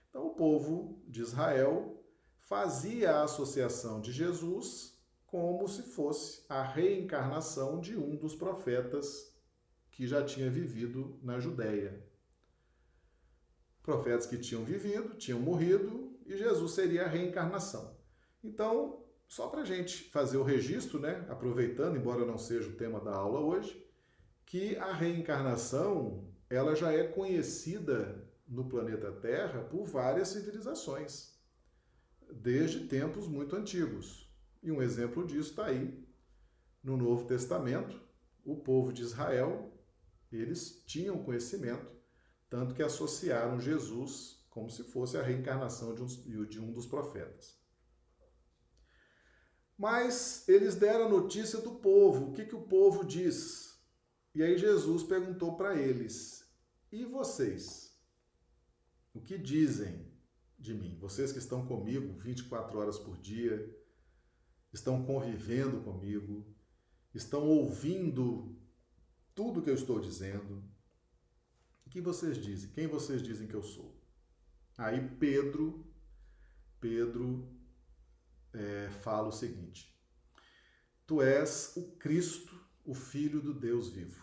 Então, 0.08 0.26
o 0.26 0.34
povo 0.34 1.02
de 1.06 1.20
Israel 1.20 2.02
fazia 2.38 3.10
a 3.10 3.24
associação 3.24 4.00
de 4.00 4.10
Jesus 4.10 4.98
como 5.26 5.68
se 5.68 5.82
fosse 5.82 6.46
a 6.48 6.62
reencarnação 6.62 7.78
de 7.78 7.94
um 7.94 8.16
dos 8.16 8.34
profetas 8.34 9.30
que 9.90 10.06
já 10.06 10.24
tinha 10.24 10.48
vivido 10.48 11.18
na 11.22 11.38
Judéia. 11.38 12.07
Profetas 13.88 14.26
que 14.26 14.36
tinham 14.36 14.66
vivido, 14.66 15.14
tinham 15.14 15.40
morrido 15.40 16.14
e 16.26 16.36
Jesus 16.36 16.72
seria 16.72 17.06
a 17.06 17.08
reencarnação. 17.08 17.96
Então, 18.44 19.02
só 19.26 19.48
para 19.48 19.62
a 19.62 19.64
gente 19.64 20.10
fazer 20.10 20.36
o 20.36 20.42
registro, 20.42 21.00
né, 21.00 21.24
aproveitando, 21.30 21.96
embora 21.96 22.26
não 22.26 22.36
seja 22.36 22.68
o 22.68 22.76
tema 22.76 23.00
da 23.00 23.14
aula 23.14 23.40
hoje, 23.40 23.82
que 24.44 24.76
a 24.76 24.92
reencarnação 24.92 26.28
ela 26.50 26.76
já 26.76 26.92
é 26.92 27.02
conhecida 27.02 28.28
no 28.46 28.68
planeta 28.68 29.10
Terra 29.10 29.62
por 29.62 29.86
várias 29.86 30.28
civilizações, 30.28 31.40
desde 32.30 32.88
tempos 32.88 33.26
muito 33.26 33.56
antigos. 33.56 34.30
E 34.62 34.70
um 34.70 34.82
exemplo 34.82 35.26
disso 35.26 35.48
está 35.48 35.64
aí 35.64 36.06
no 36.84 36.94
Novo 36.94 37.26
Testamento. 37.26 37.98
O 38.44 38.54
povo 38.54 38.92
de 38.92 39.00
Israel, 39.00 39.72
eles 40.30 40.84
tinham 40.86 41.24
conhecimento, 41.24 41.97
tanto 42.48 42.74
que 42.74 42.82
associaram 42.82 43.60
Jesus 43.60 44.44
como 44.50 44.70
se 44.70 44.82
fosse 44.84 45.16
a 45.16 45.22
reencarnação 45.22 45.94
de 45.94 46.02
um, 46.02 46.44
de 46.46 46.60
um 46.60 46.72
dos 46.72 46.86
profetas. 46.86 47.58
Mas 49.76 50.48
eles 50.48 50.74
deram 50.74 51.06
a 51.06 51.08
notícia 51.08 51.60
do 51.60 51.76
povo. 51.76 52.26
O 52.26 52.32
que, 52.32 52.44
que 52.44 52.56
o 52.56 52.62
povo 52.62 53.04
diz? 53.04 53.80
E 54.34 54.42
aí 54.42 54.58
Jesus 54.58 55.04
perguntou 55.04 55.56
para 55.56 55.76
eles: 55.76 56.44
E 56.90 57.04
vocês? 57.04 57.96
O 59.14 59.20
que 59.20 59.38
dizem 59.38 60.12
de 60.58 60.74
mim? 60.74 60.98
Vocês 60.98 61.30
que 61.30 61.38
estão 61.38 61.64
comigo 61.64 62.12
24 62.18 62.76
horas 62.78 62.98
por 62.98 63.16
dia, 63.18 63.72
estão 64.72 65.04
convivendo 65.04 65.80
comigo, 65.82 66.52
estão 67.14 67.46
ouvindo 67.46 68.56
tudo 69.34 69.62
que 69.62 69.70
eu 69.70 69.74
estou 69.74 70.00
dizendo. 70.00 70.64
O 71.88 71.90
que 71.90 72.02
vocês 72.02 72.36
dizem? 72.36 72.68
Quem 72.68 72.86
vocês 72.86 73.22
dizem 73.22 73.48
que 73.48 73.54
eu 73.54 73.62
sou? 73.62 73.98
Aí 74.76 75.00
Pedro, 75.18 75.90
Pedro 76.78 77.50
é, 78.52 78.90
fala 79.00 79.28
o 79.28 79.32
seguinte: 79.32 79.98
Tu 81.06 81.22
és 81.22 81.72
o 81.78 81.96
Cristo, 81.96 82.54
o 82.84 82.92
Filho 82.92 83.40
do 83.40 83.54
Deus 83.54 83.88
vivo. 83.88 84.22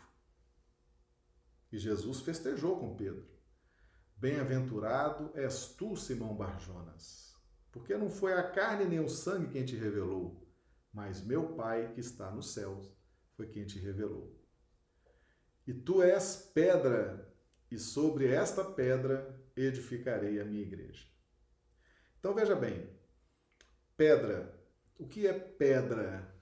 E 1.72 1.80
Jesus 1.80 2.22
festejou 2.22 2.80
com 2.80 2.96
Pedro. 2.96 3.28
Bem-aventurado 4.16 5.32
és 5.34 5.70
tu, 5.70 5.96
Simão 5.96 6.36
Barjonas, 6.36 7.34
porque 7.72 7.98
não 7.98 8.12
foi 8.12 8.34
a 8.34 8.44
carne 8.44 8.86
nem 8.86 9.00
o 9.00 9.10
sangue 9.10 9.52
quem 9.52 9.66
te 9.66 9.76
revelou, 9.76 10.48
mas 10.94 11.20
meu 11.20 11.56
Pai 11.56 11.92
que 11.94 12.00
está 12.00 12.30
nos 12.30 12.54
céus 12.54 12.96
foi 13.34 13.48
quem 13.48 13.66
te 13.66 13.80
revelou. 13.80 14.40
E 15.66 15.74
tu 15.74 16.04
és 16.04 16.52
pedra, 16.54 17.35
e 17.72 17.78
sobre 17.78 18.28
esta 18.28 18.64
pedra 18.64 19.40
edificarei 19.56 20.40
a 20.40 20.46
minha 20.46 20.62
igreja. 20.62 21.06
Então 22.20 22.34
veja 22.34 22.56
bem, 22.56 22.90
Pedra. 23.98 24.54
O 24.98 25.08
que 25.08 25.26
é 25.26 25.34
pedra? 25.34 26.36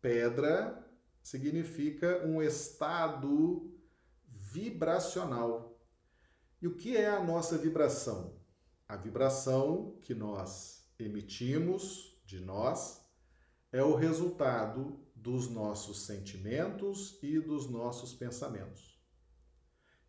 Pedra 0.00 0.84
significa 1.22 2.26
um 2.26 2.42
estado 2.42 3.72
vibracional. 4.26 5.78
E 6.60 6.66
o 6.66 6.74
que 6.74 6.96
é 6.96 7.08
a 7.08 7.22
nossa 7.22 7.56
vibração? 7.56 8.40
A 8.88 8.96
vibração 8.96 9.98
que 10.02 10.14
nós 10.14 10.84
emitimos 10.98 12.20
de 12.26 12.40
nós 12.40 13.00
é 13.70 13.82
o 13.82 13.94
resultado 13.94 14.98
dos 15.14 15.48
nossos 15.48 16.02
sentimentos 16.06 17.18
e 17.22 17.38
dos 17.38 17.70
nossos 17.70 18.12
pensamentos. 18.12 18.89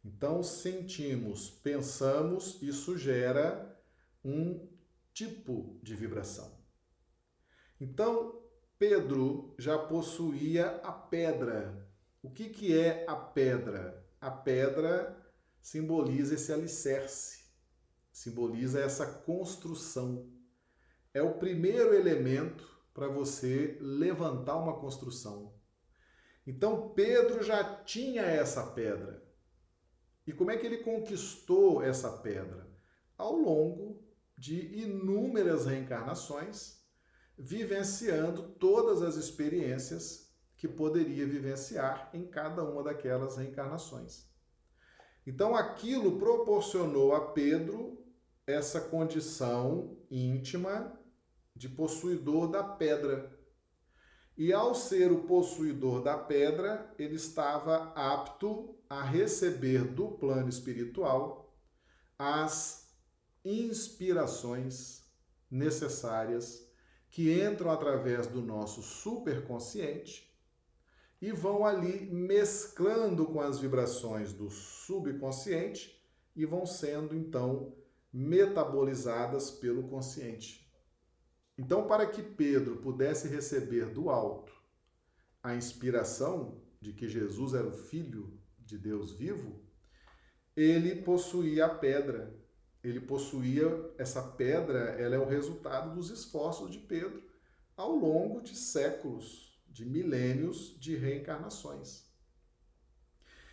Então, 0.04 0.42
sentimos, 0.42 1.50
pensamos, 1.50 2.62
isso 2.62 2.98
gera 2.98 3.80
um 4.24 4.68
tipo 5.14 5.80
de 5.84 5.96
vibração. 5.96 6.60
Então, 7.80 8.42
Pedro 8.80 9.54
já 9.60 9.78
possuía 9.78 10.78
a 10.84 10.92
pedra. 10.92 11.88
O 12.24 12.32
que, 12.32 12.50
que 12.50 12.78
é 12.78 13.06
a 13.08 13.16
pedra? 13.16 14.08
A 14.20 14.32
pedra 14.32 15.18
simboliza 15.62 16.34
esse 16.34 16.52
alicerce, 16.52 17.46
simboliza 18.12 18.80
essa 18.80 19.06
construção. 19.06 20.32
É 21.14 21.22
o 21.22 21.36
primeiro 21.36 21.94
elemento 21.94 22.68
para 22.94 23.08
você 23.08 23.78
levantar 23.80 24.58
uma 24.58 24.80
construção. 24.80 25.54
Então, 26.46 26.90
Pedro 26.90 27.44
já 27.44 27.64
tinha 27.84 28.24
essa 28.24 28.66
pedra. 28.68 29.24
E 30.32 30.34
como 30.34 30.50
é 30.50 30.56
que 30.56 30.66
ele 30.66 30.78
conquistou 30.78 31.84
essa 31.84 32.10
pedra? 32.10 32.66
Ao 33.18 33.36
longo 33.36 34.02
de 34.38 34.82
inúmeras 34.82 35.66
reencarnações 35.66 36.86
vivenciando 37.38 38.44
todas 38.54 39.02
as 39.02 39.18
experiências 39.18 40.34
que 40.56 40.70
poderia 40.70 41.28
vivenciar 41.28 42.10
em 42.14 42.26
cada 42.26 42.64
uma 42.64 42.82
daquelas 42.82 43.36
reencarnações. 43.36 44.26
Então 45.28 45.54
aquilo 45.54 46.18
proporcionou 46.18 47.14
a 47.14 47.34
Pedro 47.34 48.02
essa 48.48 48.80
condição 48.80 49.98
íntima 50.10 50.98
de 51.54 51.68
possuidor 51.68 52.50
da 52.50 52.64
pedra. 52.64 53.38
E 54.44 54.52
ao 54.52 54.74
ser 54.74 55.12
o 55.12 55.20
possuidor 55.26 56.02
da 56.02 56.18
pedra, 56.18 56.92
ele 56.98 57.14
estava 57.14 57.94
apto 57.94 58.76
a 58.90 59.04
receber 59.04 59.84
do 59.84 60.08
plano 60.14 60.50
espiritual 60.50 61.56
as 62.18 62.92
inspirações 63.46 65.04
necessárias 65.48 66.68
que 67.12 67.32
entram 67.40 67.70
através 67.70 68.26
do 68.26 68.42
nosso 68.42 68.82
superconsciente 68.82 70.36
e 71.22 71.32
vão 71.32 71.64
ali 71.64 72.08
mesclando 72.12 73.28
com 73.28 73.42
as 73.42 73.60
vibrações 73.60 74.34
do 74.34 74.50
subconsciente 74.50 76.04
e 76.36 76.48
vão 76.48 76.66
sendo 76.66 77.16
então 77.16 77.76
metabolizadas 78.12 79.52
pelo 79.52 79.84
consciente. 79.84 80.68
Então, 81.62 81.88
para 81.88 82.06
que 82.08 82.22
Pedro 82.22 82.78
pudesse 82.78 83.28
receber 83.28 83.86
do 83.94 84.10
alto 84.10 84.52
a 85.44 85.56
inspiração 85.56 86.62
de 86.80 86.94
que 86.94 87.08
Jesus 87.08 87.54
era 87.54 87.68
o 87.68 87.72
filho 87.72 88.40
de 88.60 88.78
Deus 88.78 89.12
vivo, 89.12 89.62
ele 90.56 90.96
possuía 91.04 91.66
a 91.66 91.70
pedra 91.70 92.42
ele 92.84 93.00
possuía 93.00 93.94
essa 93.98 94.22
pedra, 94.22 94.80
ela 95.00 95.16
é 95.16 95.20
o 95.20 95.28
resultado 95.28 95.94
dos 95.94 96.10
esforços 96.10 96.72
de 96.72 96.80
Pedro 96.80 97.22
ao 97.78 97.96
longo 97.96 98.42
de 98.42 98.56
séculos, 98.56 99.62
de 99.68 99.86
milênios 99.86 100.76
de 100.80 100.96
reencarnações. 100.96 102.10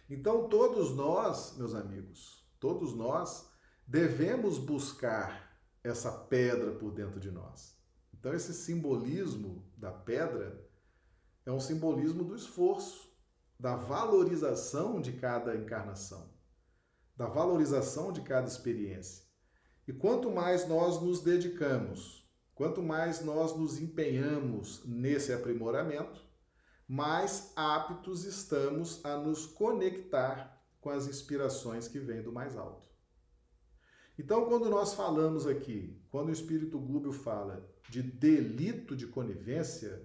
Então, 0.08 0.48
todos 0.48 0.94
nós, 0.94 1.56
meus 1.58 1.74
amigos, 1.74 2.42
todos 2.58 2.94
nós 2.94 3.50
devemos 3.86 4.58
buscar 4.58 5.60
essa 5.84 6.10
pedra 6.10 6.72
por 6.72 6.90
dentro 6.92 7.20
de 7.20 7.30
nós. 7.30 7.77
Então, 8.18 8.34
esse 8.34 8.52
simbolismo 8.52 9.70
da 9.76 9.92
pedra 9.92 10.66
é 11.46 11.52
um 11.52 11.60
simbolismo 11.60 12.24
do 12.24 12.34
esforço, 12.34 13.08
da 13.58 13.76
valorização 13.76 15.00
de 15.00 15.12
cada 15.12 15.56
encarnação 15.56 16.38
da 17.18 17.26
valorização 17.26 18.12
de 18.12 18.20
cada 18.20 18.46
experiência. 18.46 19.24
E 19.88 19.92
quanto 19.92 20.30
mais 20.30 20.68
nós 20.68 21.02
nos 21.02 21.20
dedicamos, 21.20 22.24
quanto 22.54 22.80
mais 22.80 23.24
nós 23.24 23.56
nos 23.56 23.80
empenhamos 23.80 24.84
nesse 24.86 25.32
aprimoramento, 25.32 26.22
mais 26.86 27.52
aptos 27.56 28.24
estamos 28.24 29.04
a 29.04 29.16
nos 29.16 29.46
conectar 29.46 30.62
com 30.80 30.90
as 30.90 31.08
inspirações 31.08 31.88
que 31.88 31.98
vêm 31.98 32.22
do 32.22 32.32
mais 32.32 32.56
alto. 32.56 32.87
Então, 34.18 34.46
quando 34.46 34.68
nós 34.68 34.94
falamos 34.94 35.46
aqui, 35.46 35.96
quando 36.10 36.28
o 36.28 36.32
Espírito 36.32 36.78
Gúbio 36.78 37.12
fala 37.12 37.68
de 37.88 38.02
delito 38.02 38.96
de 38.96 39.06
conivência, 39.06 40.04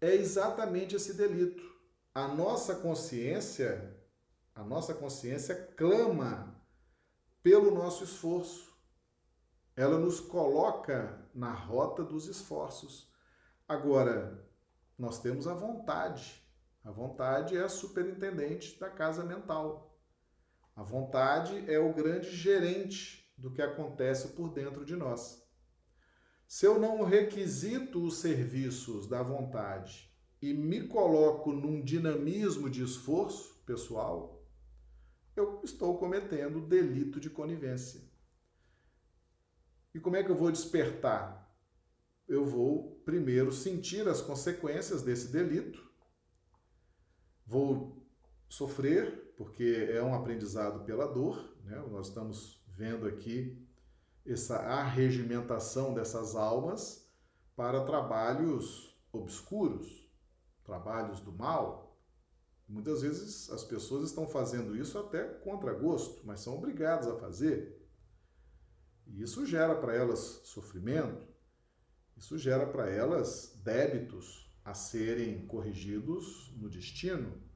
é 0.00 0.14
exatamente 0.14 0.94
esse 0.94 1.14
delito. 1.14 1.62
A 2.14 2.28
nossa 2.28 2.74
consciência 2.74 3.98
a 4.58 4.64
nossa 4.64 4.92
consciência 4.92 5.54
clama 5.76 6.60
pelo 7.44 7.70
nosso 7.70 8.02
esforço. 8.02 8.76
Ela 9.76 9.96
nos 9.96 10.18
coloca 10.18 11.24
na 11.32 11.52
rota 11.52 12.02
dos 12.02 12.26
esforços. 12.26 13.08
Agora, 13.68 14.44
nós 14.98 15.20
temos 15.20 15.46
a 15.46 15.54
vontade. 15.54 16.44
A 16.84 16.90
vontade 16.90 17.56
é 17.56 17.62
a 17.62 17.68
superintendente 17.68 18.80
da 18.80 18.90
casa 18.90 19.22
mental. 19.22 19.87
A 20.78 20.84
vontade 20.84 21.68
é 21.68 21.76
o 21.76 21.92
grande 21.92 22.30
gerente 22.30 23.28
do 23.36 23.50
que 23.50 23.60
acontece 23.60 24.28
por 24.28 24.48
dentro 24.48 24.84
de 24.84 24.94
nós. 24.94 25.44
Se 26.46 26.66
eu 26.66 26.78
não 26.78 27.02
requisito 27.02 28.00
os 28.00 28.18
serviços 28.18 29.08
da 29.08 29.20
vontade 29.20 30.08
e 30.40 30.54
me 30.54 30.86
coloco 30.86 31.50
num 31.50 31.82
dinamismo 31.82 32.70
de 32.70 32.84
esforço 32.84 33.60
pessoal, 33.66 34.40
eu 35.34 35.60
estou 35.64 35.98
cometendo 35.98 36.64
delito 36.64 37.18
de 37.18 37.28
conivência. 37.28 38.00
E 39.92 39.98
como 39.98 40.14
é 40.14 40.22
que 40.22 40.30
eu 40.30 40.36
vou 40.36 40.52
despertar? 40.52 41.52
Eu 42.28 42.46
vou 42.46 43.02
primeiro 43.04 43.50
sentir 43.50 44.06
as 44.06 44.20
consequências 44.20 45.02
desse 45.02 45.32
delito, 45.32 45.84
vou 47.44 47.97
sofrer, 48.48 49.34
porque 49.36 49.88
é 49.90 50.02
um 50.02 50.14
aprendizado 50.14 50.84
pela 50.84 51.06
dor, 51.06 51.56
né? 51.64 51.76
nós 51.90 52.08
estamos 52.08 52.64
vendo 52.76 53.06
aqui 53.06 53.56
essa 54.24 54.56
arregimentação 54.58 55.94
dessas 55.94 56.34
almas 56.34 57.08
para 57.56 57.84
trabalhos 57.84 58.96
obscuros, 59.12 60.08
trabalhos 60.64 61.20
do 61.20 61.32
mal. 61.32 61.98
Muitas 62.68 63.02
vezes 63.02 63.50
as 63.50 63.64
pessoas 63.64 64.04
estão 64.04 64.26
fazendo 64.28 64.76
isso 64.76 64.98
até 64.98 65.24
contra 65.24 65.72
gosto, 65.72 66.20
mas 66.26 66.40
são 66.40 66.56
obrigadas 66.56 67.08
a 67.08 67.16
fazer. 67.16 67.78
E 69.06 69.22
isso 69.22 69.46
gera 69.46 69.74
para 69.74 69.94
elas 69.94 70.18
sofrimento, 70.44 71.26
isso 72.16 72.36
gera 72.36 72.66
para 72.66 72.90
elas 72.90 73.58
débitos 73.64 74.52
a 74.64 74.74
serem 74.74 75.46
corrigidos 75.46 76.52
no 76.56 76.68
destino. 76.68 77.47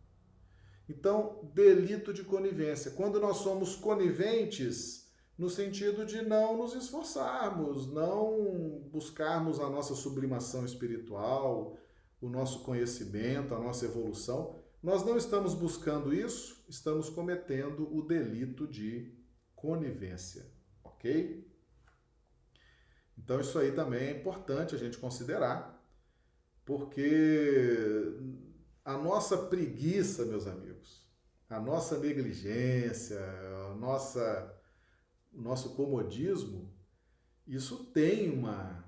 Então, 0.93 1.51
delito 1.55 2.13
de 2.13 2.23
conivência. 2.23 2.91
Quando 2.91 3.19
nós 3.19 3.39
somos 3.39 3.75
coniventes, 3.75 5.11
no 5.39 5.49
sentido 5.49 6.05
de 6.05 6.21
não 6.21 6.59
nos 6.59 6.75
esforçarmos, 6.75 7.91
não 7.91 8.87
buscarmos 8.91 9.59
a 9.59 9.71
nossa 9.71 9.95
sublimação 9.95 10.67
espiritual, 10.67 11.79
o 12.21 12.29
nosso 12.29 12.63
conhecimento, 12.63 13.55
a 13.55 13.59
nossa 13.59 13.87
evolução. 13.87 14.55
Nós 14.83 15.03
não 15.03 15.17
estamos 15.17 15.55
buscando 15.55 16.13
isso, 16.13 16.63
estamos 16.69 17.09
cometendo 17.09 17.89
o 17.97 18.03
delito 18.03 18.67
de 18.67 19.15
conivência, 19.57 20.45
ok? 20.85 21.51
Então, 23.17 23.41
isso 23.41 23.59
aí 23.59 23.73
também 23.73 24.09
é 24.09 24.21
importante 24.21 24.75
a 24.75 24.79
gente 24.79 24.99
considerar, 24.99 25.83
porque 26.67 28.19
a 28.85 28.97
nossa 28.97 29.37
preguiça, 29.37 30.25
meus 30.25 30.47
amigos, 30.47 30.72
a 31.53 31.61
nossa 31.61 31.99
negligência, 31.99 33.21
a 33.71 33.75
nossa 33.75 34.59
o 35.33 35.41
nosso 35.41 35.75
comodismo, 35.75 36.71
isso 37.47 37.85
tem 37.87 38.31
uma 38.31 38.85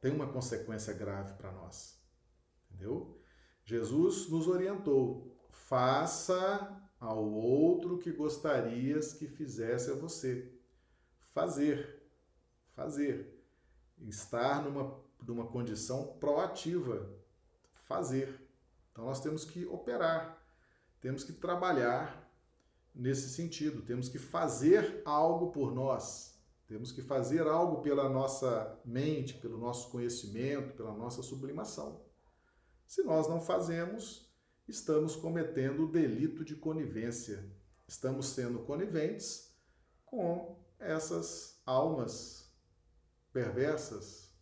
tem 0.00 0.12
uma 0.12 0.28
consequência 0.28 0.92
grave 0.92 1.34
para 1.34 1.50
nós. 1.52 2.00
Entendeu? 2.70 3.18
Jesus 3.64 4.28
nos 4.28 4.46
orientou: 4.46 5.36
faça 5.50 6.80
ao 7.00 7.24
outro 7.24 7.98
que 7.98 8.12
gostarias 8.12 9.12
que 9.12 9.26
fizesse 9.26 9.90
a 9.90 9.94
você. 9.94 10.52
Fazer, 11.32 12.02
fazer. 12.74 13.34
Estar 13.98 14.62
numa, 14.62 14.98
numa 15.26 15.46
condição 15.46 16.16
proativa. 16.18 17.10
Fazer. 17.84 18.40
Então 18.92 19.04
nós 19.04 19.20
temos 19.20 19.44
que 19.44 19.66
operar, 19.66 20.35
temos 21.06 21.22
que 21.22 21.32
trabalhar 21.32 22.28
nesse 22.92 23.30
sentido. 23.30 23.80
Temos 23.80 24.08
que 24.08 24.18
fazer 24.18 25.02
algo 25.04 25.52
por 25.52 25.72
nós. 25.72 26.36
Temos 26.66 26.90
que 26.90 27.00
fazer 27.00 27.46
algo 27.46 27.80
pela 27.80 28.08
nossa 28.08 28.76
mente, 28.84 29.34
pelo 29.34 29.56
nosso 29.56 29.88
conhecimento, 29.90 30.74
pela 30.74 30.92
nossa 30.92 31.22
sublimação. 31.22 32.04
Se 32.88 33.04
nós 33.04 33.28
não 33.28 33.40
fazemos, 33.40 34.34
estamos 34.66 35.14
cometendo 35.14 35.84
o 35.84 35.92
delito 35.92 36.44
de 36.44 36.56
conivência. 36.56 37.48
Estamos 37.86 38.30
sendo 38.30 38.64
coniventes 38.64 39.56
com 40.04 40.60
essas 40.76 41.62
almas 41.64 42.52
perversas, 43.32 44.34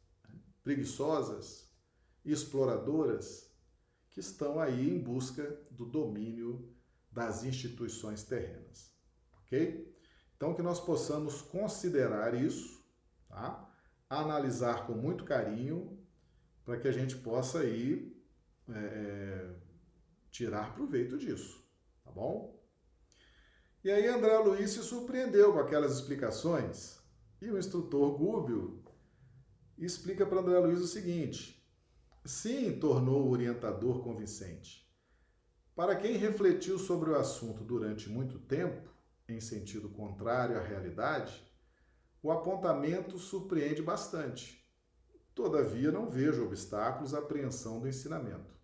preguiçosas, 0.62 1.70
exploradoras 2.24 3.53
que 4.14 4.20
estão 4.20 4.60
aí 4.60 4.88
em 4.88 4.98
busca 4.98 5.60
do 5.72 5.84
domínio 5.84 6.72
das 7.10 7.42
instituições 7.44 8.22
terrenas. 8.22 8.94
Ok? 9.40 9.92
Então, 10.36 10.54
que 10.54 10.62
nós 10.62 10.80
possamos 10.80 11.42
considerar 11.42 12.32
isso, 12.32 12.80
tá? 13.28 13.68
analisar 14.08 14.86
com 14.86 14.94
muito 14.94 15.24
carinho, 15.24 15.98
para 16.64 16.78
que 16.78 16.86
a 16.86 16.92
gente 16.92 17.16
possa 17.16 17.58
aí 17.58 18.16
é, 18.68 18.72
é, 18.72 19.54
tirar 20.30 20.74
proveito 20.74 21.18
disso, 21.18 21.62
tá 22.04 22.10
bom? 22.12 22.62
E 23.82 23.90
aí 23.90 24.06
André 24.06 24.38
Luiz 24.38 24.70
se 24.70 24.82
surpreendeu 24.82 25.52
com 25.52 25.58
aquelas 25.58 25.92
explicações 25.92 26.98
e 27.42 27.50
o 27.50 27.58
instrutor 27.58 28.16
Gúbio 28.16 28.82
explica 29.76 30.24
para 30.24 30.40
André 30.40 30.58
Luiz 30.60 30.80
o 30.80 30.86
seguinte: 30.86 31.53
sim, 32.24 32.78
tornou 32.78 33.26
o 33.26 33.30
orientador 33.30 34.02
convincente. 34.02 34.84
Para 35.74 35.96
quem 35.96 36.16
refletiu 36.16 36.78
sobre 36.78 37.10
o 37.10 37.16
assunto 37.16 37.64
durante 37.64 38.08
muito 38.08 38.38
tempo, 38.38 38.88
em 39.28 39.40
sentido 39.40 39.88
contrário 39.88 40.56
à 40.56 40.60
realidade, 40.60 41.42
o 42.22 42.30
apontamento 42.30 43.18
surpreende 43.18 43.82
bastante. 43.82 44.62
Todavia, 45.34 45.90
não 45.90 46.08
vejo 46.08 46.44
obstáculos 46.44 47.12
à 47.12 47.18
apreensão 47.18 47.80
do 47.80 47.88
ensinamento. 47.88 48.54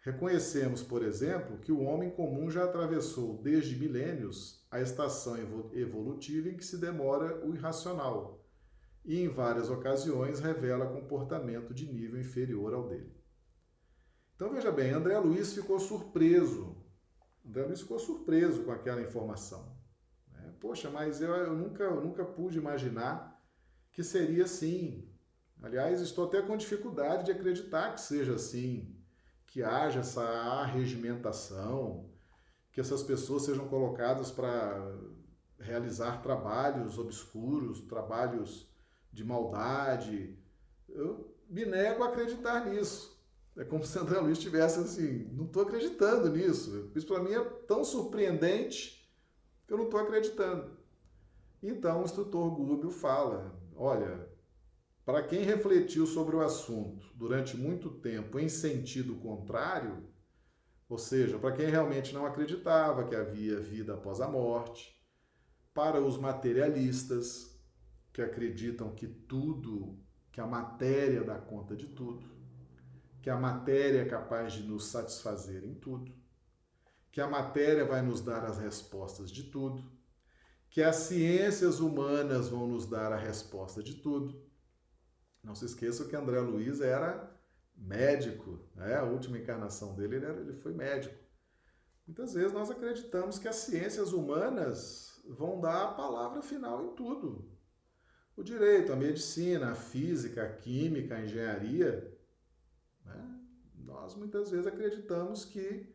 Reconhecemos, 0.00 0.82
por 0.82 1.04
exemplo, 1.04 1.58
que 1.58 1.70
o 1.70 1.82
homem 1.82 2.10
comum 2.10 2.50
já 2.50 2.64
atravessou 2.64 3.40
desde 3.40 3.78
milênios 3.78 4.66
a 4.70 4.80
estação 4.80 5.36
evolutiva 5.72 6.48
em 6.48 6.56
que 6.56 6.64
se 6.64 6.78
demora 6.78 7.46
o 7.46 7.54
irracional 7.54 8.41
e, 9.04 9.20
em 9.20 9.28
várias 9.28 9.68
ocasiões, 9.68 10.40
revela 10.40 10.86
comportamento 10.86 11.74
de 11.74 11.90
nível 11.92 12.20
inferior 12.20 12.72
ao 12.72 12.88
dele. 12.88 13.12
Então 14.34 14.52
veja 14.52 14.70
bem, 14.70 14.90
André 14.90 15.18
Luiz 15.18 15.52
ficou 15.52 15.78
surpreso. 15.78 16.76
André 17.44 17.64
Luiz 17.64 17.80
ficou 17.80 17.98
surpreso 17.98 18.64
com 18.64 18.72
aquela 18.72 19.02
informação. 19.02 19.76
Né? 20.32 20.52
Poxa, 20.60 20.90
mas 20.90 21.20
eu, 21.20 21.30
eu, 21.30 21.54
nunca, 21.54 21.82
eu 21.84 22.00
nunca 22.00 22.24
pude 22.24 22.58
imaginar 22.58 23.40
que 23.92 24.02
seria 24.02 24.44
assim. 24.44 25.08
Aliás, 25.62 26.00
estou 26.00 26.26
até 26.26 26.42
com 26.42 26.56
dificuldade 26.56 27.24
de 27.24 27.30
acreditar 27.30 27.94
que 27.94 28.00
seja 28.00 28.34
assim, 28.34 28.96
que 29.46 29.62
haja 29.62 30.00
essa 30.00 30.22
arregimentação, 30.22 32.10
que 32.72 32.80
essas 32.80 33.02
pessoas 33.02 33.44
sejam 33.44 33.68
colocadas 33.68 34.30
para 34.30 34.92
realizar 35.60 36.20
trabalhos 36.20 36.98
obscuros, 36.98 37.80
trabalhos 37.82 38.71
de 39.12 39.24
maldade. 39.24 40.38
Eu 40.88 41.34
me 41.48 41.64
nego 41.64 42.02
a 42.02 42.08
acreditar 42.08 42.64
nisso. 42.66 43.12
É 43.56 43.64
como 43.64 43.84
se 43.84 43.98
André 43.98 44.18
Luiz 44.18 44.38
estivesse 44.38 44.80
assim, 44.80 45.28
não 45.32 45.44
estou 45.44 45.62
acreditando 45.62 46.30
nisso. 46.30 46.90
Isso 46.94 47.06
para 47.06 47.22
mim 47.22 47.32
é 47.32 47.44
tão 47.66 47.84
surpreendente 47.84 49.10
que 49.66 49.72
eu 49.72 49.76
não 49.76 49.84
estou 49.84 50.00
acreditando. 50.00 50.78
Então 51.62 52.00
o 52.00 52.04
instrutor 52.04 52.50
Gúbio 52.50 52.90
fala: 52.90 53.54
olha, 53.76 54.26
para 55.04 55.22
quem 55.22 55.42
refletiu 55.42 56.06
sobre 56.06 56.34
o 56.34 56.40
assunto 56.40 57.06
durante 57.14 57.56
muito 57.56 57.90
tempo 57.90 58.38
em 58.38 58.48
sentido 58.48 59.16
contrário, 59.16 60.08
ou 60.88 60.96
seja, 60.96 61.38
para 61.38 61.52
quem 61.52 61.66
realmente 61.66 62.14
não 62.14 62.24
acreditava 62.24 63.04
que 63.04 63.14
havia 63.14 63.60
vida 63.60 63.94
após 63.94 64.20
a 64.20 64.28
morte, 64.28 64.98
para 65.74 66.00
os 66.00 66.16
materialistas 66.16 67.51
que 68.12 68.20
acreditam 68.20 68.94
que 68.94 69.06
tudo, 69.06 69.98
que 70.30 70.40
a 70.40 70.46
matéria 70.46 71.24
dá 71.24 71.38
conta 71.38 71.74
de 71.74 71.86
tudo, 71.86 72.26
que 73.22 73.30
a 73.30 73.36
matéria 73.36 74.02
é 74.02 74.04
capaz 74.04 74.52
de 74.52 74.62
nos 74.64 74.86
satisfazer 74.86 75.64
em 75.64 75.74
tudo, 75.74 76.12
que 77.10 77.20
a 77.20 77.28
matéria 77.28 77.84
vai 77.84 78.02
nos 78.02 78.20
dar 78.20 78.44
as 78.44 78.58
respostas 78.58 79.30
de 79.30 79.44
tudo, 79.44 79.90
que 80.68 80.82
as 80.82 80.96
ciências 80.96 81.80
humanas 81.80 82.48
vão 82.48 82.66
nos 82.66 82.86
dar 82.86 83.12
a 83.12 83.16
resposta 83.16 83.82
de 83.82 83.96
tudo. 83.96 84.42
Não 85.42 85.54
se 85.54 85.66
esqueça 85.66 86.06
que 86.06 86.16
André 86.16 86.40
Luiz 86.40 86.80
era 86.80 87.30
médico, 87.76 88.58
né? 88.74 88.96
a 88.96 89.04
última 89.04 89.38
encarnação 89.38 89.94
dele 89.94 90.16
ele, 90.16 90.24
era, 90.24 90.40
ele 90.40 90.54
foi 90.54 90.72
médico. 90.72 91.14
Muitas 92.06 92.34
vezes 92.34 92.52
nós 92.52 92.70
acreditamos 92.70 93.38
que 93.38 93.48
as 93.48 93.56
ciências 93.56 94.12
humanas 94.12 95.20
vão 95.28 95.60
dar 95.60 95.84
a 95.84 95.92
palavra 95.92 96.42
final 96.42 96.84
em 96.84 96.94
tudo. 96.94 97.51
O 98.36 98.42
direito, 98.42 98.92
a 98.92 98.96
medicina, 98.96 99.72
a 99.72 99.74
física, 99.74 100.42
a 100.44 100.48
química, 100.48 101.16
a 101.16 101.22
engenharia, 101.22 102.18
né? 103.04 103.40
Nós 103.76 104.14
muitas 104.14 104.50
vezes 104.50 104.66
acreditamos 104.66 105.44
que 105.44 105.94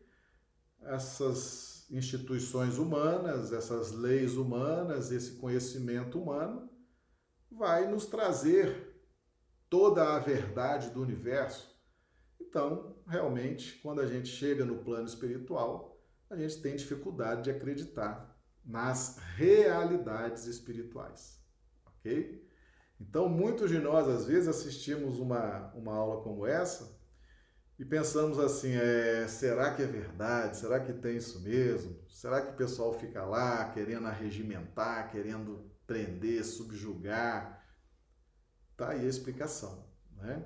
essas 0.82 1.86
instituições 1.90 2.78
humanas, 2.78 3.52
essas 3.52 3.92
leis 3.92 4.36
humanas, 4.36 5.10
esse 5.10 5.32
conhecimento 5.32 6.20
humano 6.20 6.70
vai 7.50 7.90
nos 7.90 8.06
trazer 8.06 8.94
toda 9.68 10.14
a 10.14 10.18
verdade 10.18 10.90
do 10.90 11.02
universo. 11.02 11.76
Então, 12.40 12.96
realmente, 13.06 13.78
quando 13.82 14.00
a 14.00 14.06
gente 14.06 14.28
chega 14.28 14.64
no 14.64 14.78
plano 14.78 15.06
espiritual, 15.06 16.00
a 16.30 16.36
gente 16.36 16.60
tem 16.60 16.76
dificuldade 16.76 17.42
de 17.44 17.50
acreditar 17.50 18.36
nas 18.64 19.18
realidades 19.36 20.44
espirituais, 20.44 21.37
Então, 23.00 23.28
muitos 23.28 23.70
de 23.70 23.78
nós, 23.78 24.08
às 24.08 24.26
vezes, 24.26 24.48
assistimos 24.48 25.18
uma, 25.18 25.72
uma 25.74 25.94
aula 25.94 26.22
como 26.22 26.46
essa 26.46 26.98
e 27.78 27.84
pensamos 27.84 28.38
assim: 28.38 28.72
é, 28.72 29.26
será 29.28 29.72
que 29.72 29.82
é 29.82 29.86
verdade? 29.86 30.56
Será 30.56 30.80
que 30.80 30.92
tem 30.92 31.16
isso 31.16 31.40
mesmo? 31.40 31.96
Será 32.08 32.40
que 32.40 32.52
o 32.52 32.56
pessoal 32.56 32.92
fica 32.98 33.24
lá 33.24 33.70
querendo 33.70 34.06
arregimentar, 34.06 35.10
querendo 35.10 35.70
prender, 35.86 36.44
subjugar? 36.44 37.64
Tá 38.76 38.90
aí 38.90 39.04
a 39.04 39.08
explicação, 39.08 39.86
né? 40.16 40.44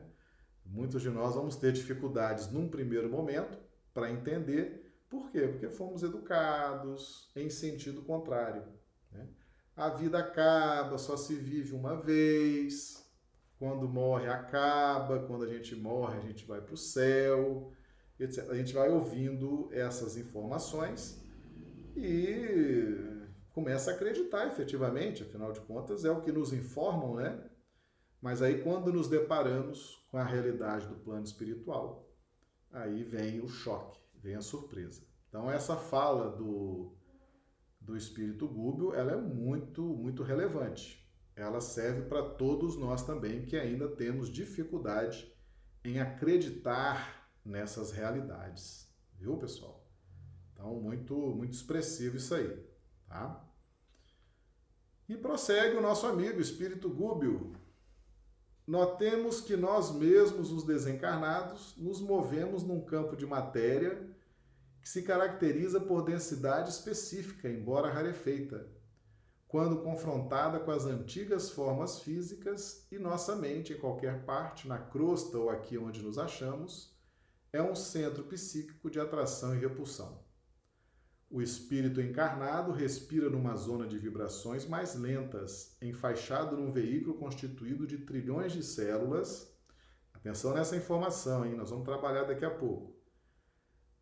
Muitos 0.65 1.03
de 1.03 1.11
nós 1.11 1.35
vamos 1.35 1.57
ter 1.57 1.73
dificuldades 1.73 2.51
num 2.51 2.69
primeiro 2.69 3.09
momento 3.11 3.59
para 3.93 4.11
entender 4.11 4.83
por 5.13 5.31
quê? 5.31 5.47
Porque 5.47 5.69
fomos 5.69 6.03
educados 6.03 7.31
em 7.37 7.51
sentido 7.51 8.01
contrário. 8.01 8.65
A 9.77 9.89
vida 9.89 10.19
acaba, 10.19 10.99
só 10.99 11.17
se 11.17 11.35
vive 11.35 11.75
uma 11.75 11.97
vez. 11.97 13.05
Quando 13.59 13.89
morre, 13.89 14.29
acaba. 14.29 15.21
Quando 15.21 15.45
a 15.45 15.49
gente 15.49 15.75
morre, 15.75 16.19
a 16.19 16.23
gente 16.23 16.45
vai 16.45 16.61
para 16.61 16.75
o 16.75 16.77
céu. 16.77 17.73
Etc. 18.19 18.49
A 18.51 18.55
gente 18.55 18.73
vai 18.73 18.91
ouvindo 18.91 19.69
essas 19.73 20.17
informações 20.17 21.21
e 21.97 22.97
começa 23.51 23.91
a 23.91 23.95
acreditar 23.95 24.47
efetivamente, 24.47 25.23
afinal 25.23 25.53
de 25.53 25.61
contas, 25.61 26.05
é 26.05 26.11
o 26.11 26.23
que 26.23 26.33
nos 26.33 26.53
informam, 26.53 27.17
né? 27.17 27.39
Mas 28.21 28.41
aí, 28.41 28.63
quando 28.63 28.93
nos 28.93 29.09
deparamos 29.09 30.07
com 30.11 30.17
a 30.17 30.25
realidade 30.25 30.87
do 30.87 30.95
plano 30.95 31.25
espiritual, 31.25 32.09
aí 32.71 33.03
vem 33.03 33.41
o 33.41 33.49
choque 33.49 34.03
vem 34.23 34.37
a 34.37 34.41
surpresa. 34.41 35.03
Então 35.29 35.51
essa 35.51 35.77
fala 35.77 36.31
do, 36.31 36.95
do 37.85 37.97
espírito 37.97 38.47
Gúbio, 38.47 38.95
ela 38.95 39.13
é 39.13 39.17
muito, 39.17 39.83
muito 39.83 40.23
relevante. 40.23 41.03
Ela 41.35 41.61
serve 41.61 42.03
para 42.03 42.23
todos 42.23 42.77
nós 42.77 43.05
também 43.05 43.45
que 43.45 43.57
ainda 43.57 43.89
temos 43.89 44.29
dificuldade 44.29 45.33
em 45.85 46.01
acreditar 46.01 47.31
nessas 47.45 47.91
realidades. 47.91 48.89
Viu, 49.19 49.37
pessoal? 49.37 49.85
Então, 50.53 50.81
muito, 50.81 51.15
muito 51.15 51.55
expressivo 51.55 52.17
isso 52.17 52.35
aí, 52.35 52.65
tá? 53.09 53.45
E 55.09 55.17
prossegue 55.17 55.77
o 55.77 55.83
nosso 55.83 56.07
amigo 56.07 56.41
Espírito 56.41 56.89
Gúbio. 56.89 57.53
Notemos 58.65 59.41
que 59.41 59.57
nós 59.57 59.91
mesmos, 59.91 60.53
os 60.53 60.65
desencarnados, 60.65 61.75
nos 61.77 62.01
movemos 62.01 62.63
num 62.63 62.81
campo 62.81 63.17
de 63.17 63.27
matéria 63.27 64.12
que 64.83 64.89
se 64.89 65.03
caracteriza 65.03 65.81
por 65.81 66.03
densidade 66.03 66.71
específica, 66.71 67.49
embora 67.49 67.93
rarefeita, 67.93 68.69
quando 69.47 69.81
confrontada 69.81 70.59
com 70.59 70.73
as 70.73 70.87
antigas 70.87 71.51
formas 71.51 72.01
físicas 72.01 72.89
e 72.91 72.99
nossa 72.99 73.37
mente, 73.37 73.73
em 73.73 73.79
qualquer 73.79 74.25
parte, 74.25 74.67
na 74.67 74.79
crosta 74.79 75.39
ou 75.39 75.51
aqui 75.51 75.79
onde 75.79 76.03
nos 76.03 76.19
achamos, 76.19 76.99
é 77.53 77.63
um 77.63 77.77
centro 77.77 78.25
psíquico 78.25 78.91
de 78.91 78.99
atração 78.99 79.55
e 79.55 79.61
repulsão. 79.61 80.25
O 81.31 81.41
espírito 81.41 82.01
encarnado 82.01 82.73
respira 82.73 83.31
numa 83.31 83.55
zona 83.55 83.87
de 83.87 83.99
vibrações 83.99 84.67
mais 84.67 84.97
lentas, 84.97 85.77
enfaixado 85.81 86.57
num 86.57 86.73
veículo 86.73 87.15
constituído 87.15 87.87
de 87.87 87.99
trilhões 87.99 88.53
de 88.53 88.65
células. 88.65 89.57
Atenção 90.13 90.55
nessa 90.55 90.77
informação, 90.77 91.47
hein? 91.47 91.55
Nós 91.55 91.71
vamos 91.71 91.85
trabalhar 91.85 92.25
daqui 92.25 92.45
a 92.45 92.51
pouco 92.51 93.02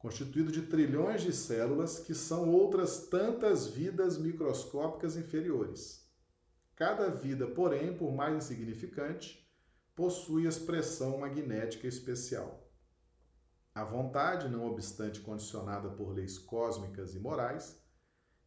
constituído 0.00 0.50
de 0.50 0.62
trilhões 0.62 1.20
de 1.20 1.32
células 1.32 1.98
que 1.98 2.14
são 2.14 2.48
outras 2.48 3.06
tantas 3.08 3.66
vidas 3.66 4.16
microscópicas 4.16 5.14
inferiores. 5.14 6.10
Cada 6.74 7.10
vida, 7.10 7.46
porém, 7.46 7.94
por 7.94 8.10
mais 8.10 8.34
insignificante, 8.34 9.46
possui 9.94 10.46
expressão 10.46 11.18
magnética 11.18 11.86
especial. 11.86 12.66
A 13.74 13.84
vontade, 13.84 14.48
não 14.48 14.66
obstante 14.66 15.20
condicionada 15.20 15.90
por 15.90 16.14
leis 16.14 16.38
cósmicas 16.38 17.14
e 17.14 17.18
morais, 17.18 17.78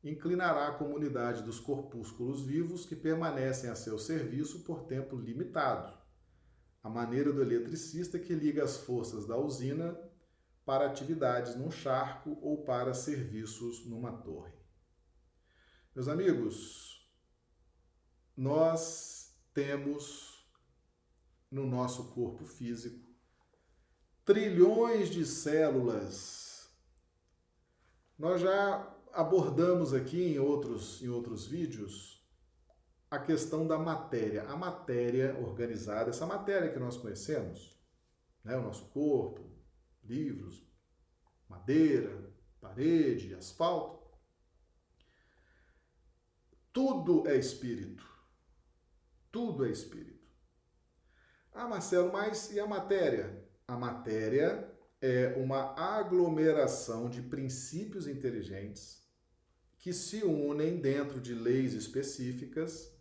inclinará 0.04 0.68
a 0.68 0.74
comunidade 0.74 1.44
dos 1.44 1.60
corpúsculos 1.60 2.44
vivos 2.44 2.84
que 2.84 2.96
permanecem 2.96 3.70
a 3.70 3.76
seu 3.76 4.00
serviço 4.00 4.64
por 4.64 4.86
tempo 4.86 5.16
limitado, 5.16 5.96
a 6.82 6.90
maneira 6.90 7.32
do 7.32 7.44
eletricista 7.44 8.18
que 8.18 8.34
liga 8.34 8.64
as 8.64 8.78
forças 8.78 9.28
da 9.28 9.38
usina 9.38 9.96
para 10.66 10.86
atividades 10.86 11.56
num 11.56 11.72
charco 11.72 12.38
ou 12.42 12.64
para 12.64 12.94
serviços 12.94 13.86
numa 13.86 14.12
torre. 14.12 14.54
Meus 15.96 16.08
amigos, 16.08 17.08
nós 18.36 19.36
temos 19.54 20.48
no 21.52 21.68
nosso 21.68 22.12
corpo 22.12 22.46
físico 22.46 23.04
trilhões 24.26 25.10
de 25.10 25.26
células. 25.26 26.70
Nós 28.18 28.42
já 28.42 28.92
abordamos 29.12 29.94
aqui 29.94 30.24
em 30.24 30.40
outros, 30.40 31.02
em 31.02 31.10
outros 31.10 31.46
vídeos 31.46 32.24
a 33.12 33.20
questão 33.20 33.68
da 33.68 33.78
matéria. 33.78 34.44
A 34.46 34.56
matéria 34.56 35.38
organizada, 35.40 36.10
essa 36.10 36.26
matéria 36.26 36.72
que 36.72 36.80
nós 36.80 36.98
conhecemos, 36.98 37.78
né, 38.44 38.58
o 38.58 38.64
nosso 38.64 38.86
corpo, 38.86 39.53
livros, 40.04 40.66
madeira, 41.48 42.34
parede, 42.60 43.36
asfalto. 43.36 44.04
Tudo 46.72 47.28
é 47.28 47.38
espírito. 47.38 48.08
Tudo 49.32 49.66
é 49.66 49.70
espírito. 49.70 50.28
Ah, 51.52 51.68
Marcelo, 51.68 52.12
mas 52.12 52.52
e 52.52 52.60
a 52.60 52.66
matéria? 52.66 53.48
A 53.68 53.78
matéria 53.78 54.72
é 55.00 55.36
uma 55.38 55.76
aglomeração 55.78 57.10
de 57.10 57.22
princípios 57.22 58.08
inteligentes 58.08 59.04
que 59.78 59.92
se 59.92 60.24
unem 60.24 60.78
dentro 60.78 61.20
de 61.20 61.36
leis 61.36 61.74
específicas 61.74 62.98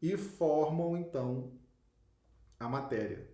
e 0.00 0.16
formam 0.16 0.96
então 0.96 1.60
a 2.58 2.68
matéria. 2.68 3.30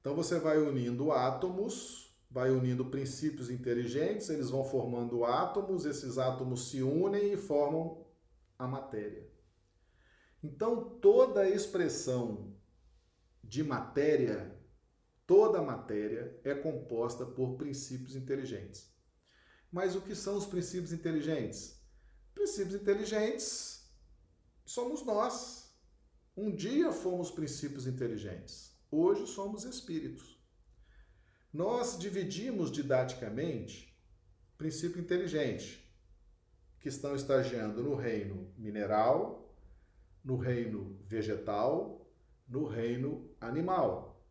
Então 0.00 0.14
você 0.14 0.38
vai 0.38 0.58
unindo 0.58 1.12
átomos 1.12 2.05
vai 2.36 2.50
unindo 2.50 2.84
princípios 2.84 3.48
inteligentes, 3.48 4.28
eles 4.28 4.50
vão 4.50 4.62
formando 4.62 5.24
átomos, 5.24 5.86
esses 5.86 6.18
átomos 6.18 6.68
se 6.68 6.82
unem 6.82 7.32
e 7.32 7.36
formam 7.38 8.04
a 8.58 8.68
matéria. 8.68 9.26
Então, 10.44 10.98
toda 11.00 11.40
a 11.40 11.48
expressão 11.48 12.54
de 13.42 13.64
matéria, 13.64 14.54
toda 15.26 15.60
a 15.60 15.62
matéria 15.62 16.38
é 16.44 16.54
composta 16.54 17.24
por 17.24 17.56
princípios 17.56 18.14
inteligentes. 18.14 18.94
Mas 19.72 19.96
o 19.96 20.02
que 20.02 20.14
são 20.14 20.36
os 20.36 20.44
princípios 20.44 20.92
inteligentes? 20.92 21.80
Princípios 22.34 22.74
inteligentes 22.74 23.90
somos 24.62 25.02
nós. 25.02 25.74
Um 26.36 26.54
dia 26.54 26.92
fomos 26.92 27.30
princípios 27.30 27.86
inteligentes, 27.86 28.76
hoje 28.90 29.26
somos 29.26 29.64
espíritos. 29.64 30.35
Nós 31.52 31.98
dividimos 31.98 32.70
didaticamente 32.70 33.94
princípio 34.58 35.00
inteligente, 35.00 35.86
que 36.80 36.88
estão 36.88 37.14
estagiando 37.14 37.82
no 37.82 37.94
reino 37.94 38.52
mineral, 38.56 39.54
no 40.24 40.36
reino 40.36 40.98
vegetal, 41.06 42.06
no 42.48 42.66
reino 42.66 43.30
animal. 43.40 44.24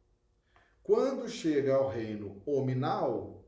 Quando 0.81 1.27
chega 1.27 1.75
ao 1.75 1.89
reino 1.89 2.41
hominal, 2.45 3.45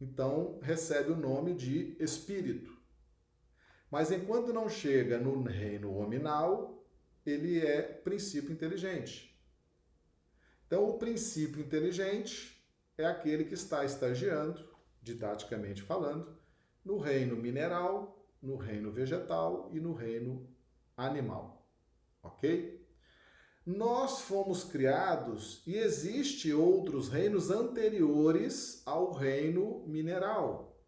então 0.00 0.58
recebe 0.62 1.12
o 1.12 1.16
nome 1.16 1.54
de 1.54 1.96
espírito. 1.98 2.76
Mas 3.90 4.10
enquanto 4.10 4.52
não 4.52 4.68
chega 4.68 5.18
no 5.18 5.42
reino 5.42 5.96
hominal, 5.96 6.84
ele 7.24 7.64
é 7.64 7.80
princípio 7.82 8.52
inteligente. 8.52 9.34
Então, 10.66 10.88
o 10.88 10.98
princípio 10.98 11.60
inteligente 11.60 12.53
é 12.96 13.04
aquele 13.04 13.44
que 13.44 13.54
está 13.54 13.84
estagiando, 13.84 14.68
didaticamente 15.02 15.82
falando, 15.82 16.38
no 16.84 16.98
reino 16.98 17.36
mineral, 17.36 18.24
no 18.40 18.56
reino 18.56 18.92
vegetal 18.92 19.70
e 19.72 19.80
no 19.80 19.92
reino 19.92 20.48
animal. 20.96 21.66
Ok? 22.22 22.84
Nós 23.66 24.20
fomos 24.20 24.64
criados 24.64 25.62
e 25.66 25.76
existe 25.76 26.52
outros 26.52 27.08
reinos 27.08 27.50
anteriores 27.50 28.82
ao 28.84 29.12
reino 29.12 29.84
mineral. 29.86 30.78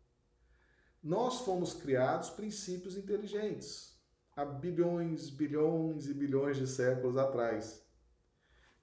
Nós 1.02 1.40
fomos 1.40 1.72
criados 1.72 2.30
princípios 2.30 2.96
inteligentes 2.96 3.96
há 4.36 4.44
bilhões, 4.44 5.30
bilhões 5.30 6.06
e 6.06 6.12
bilhões 6.12 6.58
de 6.58 6.66
séculos 6.66 7.16
atrás. 7.16 7.82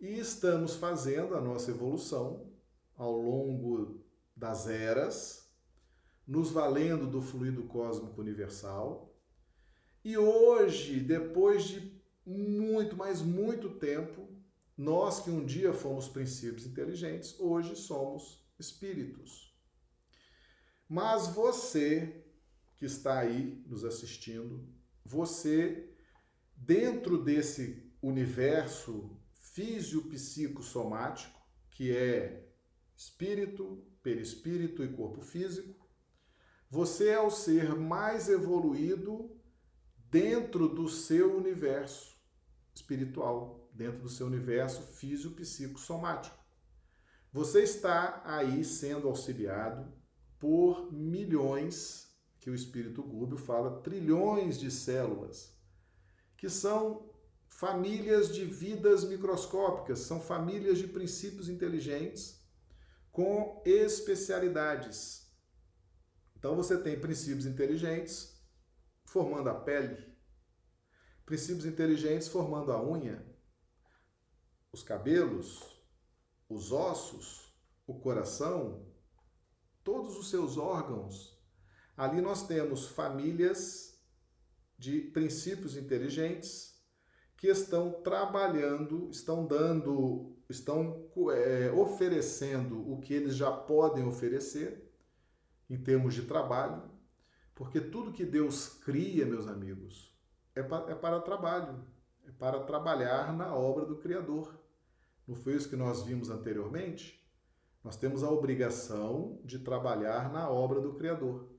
E 0.01 0.19
estamos 0.19 0.76
fazendo 0.76 1.36
a 1.36 1.41
nossa 1.41 1.69
evolução 1.69 2.51
ao 2.95 3.17
longo 3.17 4.03
das 4.35 4.67
eras, 4.67 5.51
nos 6.27 6.51
valendo 6.51 7.07
do 7.07 7.21
fluido 7.21 7.63
cósmico 7.63 8.21
universal. 8.21 9.17
E 10.03 10.17
hoje, 10.17 10.99
depois 10.99 11.65
de 11.65 12.01
muito, 12.25 12.95
mas 12.95 13.21
muito 13.21 13.71
tempo, 13.71 14.29
nós 14.77 15.19
que 15.19 15.29
um 15.29 15.45
dia 15.45 15.73
fomos 15.73 16.07
princípios 16.07 16.65
inteligentes, 16.65 17.37
hoje 17.39 17.75
somos 17.75 18.43
espíritos. 18.57 19.53
Mas 20.87 21.27
você 21.27 22.25
que 22.75 22.85
está 22.85 23.19
aí 23.19 23.63
nos 23.67 23.83
assistindo, 23.83 24.67
você 25.05 25.93
dentro 26.55 27.21
desse 27.21 27.91
universo 28.01 29.19
físio-psico-somático, 29.33 31.39
que 31.69 31.95
é 31.95 32.53
espírito, 33.04 33.86
perispírito 34.01 34.82
e 34.82 34.88
corpo 34.88 35.22
físico, 35.22 35.86
você 36.70 37.10
é 37.10 37.20
o 37.20 37.30
ser 37.30 37.76
mais 37.76 38.30
evoluído 38.30 39.30
dentro 40.10 40.70
do 40.70 40.88
seu 40.88 41.36
universo 41.38 42.16
espiritual, 42.74 43.70
dentro 43.74 44.04
do 44.04 44.10
seu 44.10 44.26
universo 44.26 44.82
físio-psico-somático. 44.82 46.38
Você 47.32 47.64
está 47.64 48.22
aí 48.26 48.64
sendo 48.64 49.10
auxiliado 49.10 49.91
por 50.39 50.91
milhões, 50.93 52.10
que 52.39 52.49
o 52.49 52.56
espírito 52.56 53.04
Gúbio 53.04 53.38
fala, 53.38 53.82
trilhões 53.82 54.58
de 54.58 54.72
células, 54.72 55.54
que 56.38 56.49
são 56.49 57.10
famílias 57.47 58.34
de 58.34 58.45
vidas 58.45 59.04
microscópicas, 59.04 59.99
são 59.99 60.22
famílias 60.22 60.78
de 60.78 60.88
princípios 60.88 61.49
inteligentes 61.49 62.42
com 63.14 63.61
especialidades 63.66 65.24
então 66.43 66.57
você 66.57 66.78
tem 66.78 66.99
princípios 66.99 67.45
inteligentes 67.45 68.38
formando 69.05 69.47
a 69.49 69.55
pele, 69.55 70.14
princípios 71.26 71.66
inteligentes 71.66 72.28
formando 72.28 72.74
a 72.74 72.84
unha, 72.84 73.26
os 74.70 74.84
cabelos, 74.84 75.64
os 76.49 76.74
ossos, 76.74 77.49
o 77.88 77.97
coração, 77.97 78.86
todos 79.86 80.18
os 80.18 80.30
seus 80.30 80.57
órgãos. 80.57 81.41
Ali 81.95 82.20
nós 82.20 82.45
temos 82.45 82.88
famílias 82.88 83.97
de 84.78 84.99
princípios 84.99 85.78
inteligentes 85.78 86.78
que 87.38 87.47
estão 87.47 88.01
trabalhando, 88.03 89.09
estão 89.09 89.47
dando, 89.47 90.32
estão 90.54 91.10
é, 91.32 91.72
oferecendo 91.72 92.91
o 92.91 92.99
que 92.99 93.14
eles 93.14 93.36
já 93.36 93.51
podem 93.51 94.06
oferecer 94.06 94.89
em 95.70 95.78
termos 95.78 96.14
de 96.14 96.24
trabalho, 96.24 96.84
porque 97.56 97.80
tudo 97.82 98.14
que 98.14 98.26
Deus 98.26 98.70
cria, 98.70 99.26
meus 99.26 99.47
amigos, 99.47 100.16
é 100.56 100.62
para, 100.62 100.91
é 100.91 100.95
para 100.95 101.20
trabalho, 101.20 101.84
é 102.28 102.32
para 102.32 102.60
trabalhar 102.62 103.34
na 103.36 103.54
obra 103.54 103.86
do 103.86 103.97
Criador. 103.97 104.54
Não 105.28 105.36
foi 105.36 105.56
isso 105.56 105.70
que 105.70 105.76
nós 105.76 106.04
vimos 106.04 106.30
anteriormente? 106.30 107.24
Nós 107.84 107.97
temos 107.97 108.24
a 108.24 108.30
obrigação 108.30 109.39
de 109.43 109.60
trabalhar 109.60 110.32
na 110.32 110.49
obra 110.49 110.80
do 110.80 110.93
Criador. 110.93 111.49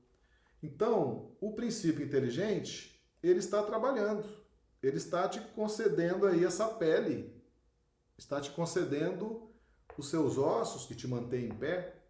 Então, 0.61 1.35
o 1.39 1.53
princípio 1.53 2.03
inteligente, 2.03 3.05
ele 3.21 3.39
está 3.39 3.61
trabalhando, 3.61 4.25
ele 4.81 4.97
está 4.97 5.27
te 5.27 5.39
concedendo 5.39 6.25
aí 6.25 6.43
essa 6.43 6.67
pele, 6.67 7.34
está 8.17 8.39
te 8.39 8.51
concedendo 8.51 9.51
os 9.97 10.09
seus 10.09 10.37
ossos 10.37 10.85
que 10.85 10.95
te 10.95 11.07
mantêm 11.07 11.45
em 11.45 11.55
pé, 11.55 12.01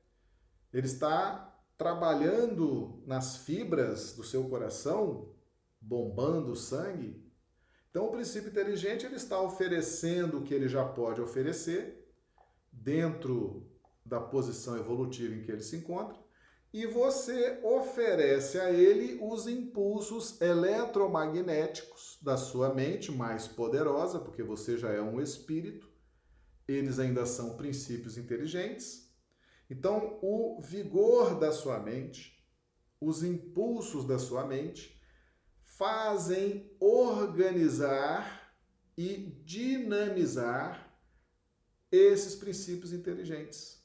ele 0.73 0.87
está 0.87 1.55
trabalhando 1.77 3.03
nas 3.05 3.37
fibras 3.37 4.13
do 4.13 4.23
seu 4.23 4.47
coração, 4.49 5.33
bombando 5.79 6.51
o 6.51 6.55
sangue. 6.55 7.23
Então, 7.89 8.07
o 8.07 8.11
princípio 8.11 8.49
inteligente 8.49 9.05
ele 9.05 9.15
está 9.15 9.39
oferecendo 9.39 10.39
o 10.39 10.43
que 10.43 10.53
ele 10.53 10.67
já 10.67 10.85
pode 10.85 11.21
oferecer 11.21 12.11
dentro 12.71 13.69
da 14.05 14.19
posição 14.19 14.77
evolutiva 14.77 15.33
em 15.33 15.41
que 15.41 15.51
ele 15.51 15.63
se 15.63 15.77
encontra, 15.77 16.17
e 16.73 16.85
você 16.85 17.61
oferece 17.63 18.59
a 18.59 18.69
ele 18.69 19.17
os 19.21 19.47
impulsos 19.47 20.41
eletromagnéticos 20.41 22.17
da 22.21 22.35
sua 22.35 22.73
mente 22.73 23.13
mais 23.13 23.47
poderosa, 23.47 24.19
porque 24.19 24.43
você 24.43 24.77
já 24.77 24.89
é 24.91 25.01
um 25.01 25.21
espírito, 25.21 25.89
eles 26.67 26.99
ainda 26.99 27.25
são 27.25 27.55
princípios 27.55 28.17
inteligentes. 28.17 29.11
Então, 29.69 30.19
o 30.21 30.61
vigor 30.61 31.39
da 31.39 31.51
sua 31.51 31.79
mente, 31.79 32.43
os 32.99 33.23
impulsos 33.23 34.05
da 34.05 34.19
sua 34.19 34.45
mente, 34.45 35.01
fazem 35.63 36.71
organizar 36.79 38.53
e 38.97 39.41
dinamizar 39.43 40.95
esses 41.91 42.35
princípios 42.35 42.93
inteligentes. 42.93 43.83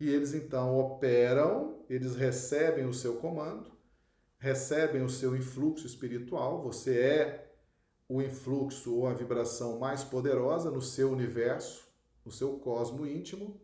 E 0.00 0.08
eles 0.08 0.32
então 0.32 0.78
operam, 0.78 1.84
eles 1.88 2.14
recebem 2.14 2.86
o 2.86 2.94
seu 2.94 3.16
comando, 3.16 3.70
recebem 4.38 5.02
o 5.02 5.08
seu 5.08 5.36
influxo 5.36 5.86
espiritual, 5.86 6.62
você 6.62 7.00
é 7.00 7.54
o 8.08 8.22
influxo 8.22 8.94
ou 8.94 9.06
a 9.06 9.12
vibração 9.12 9.78
mais 9.78 10.04
poderosa 10.04 10.70
no 10.70 10.80
seu 10.80 11.10
universo, 11.10 11.87
no 12.28 12.32
seu 12.32 12.58
cosmo 12.58 13.06
íntimo 13.06 13.58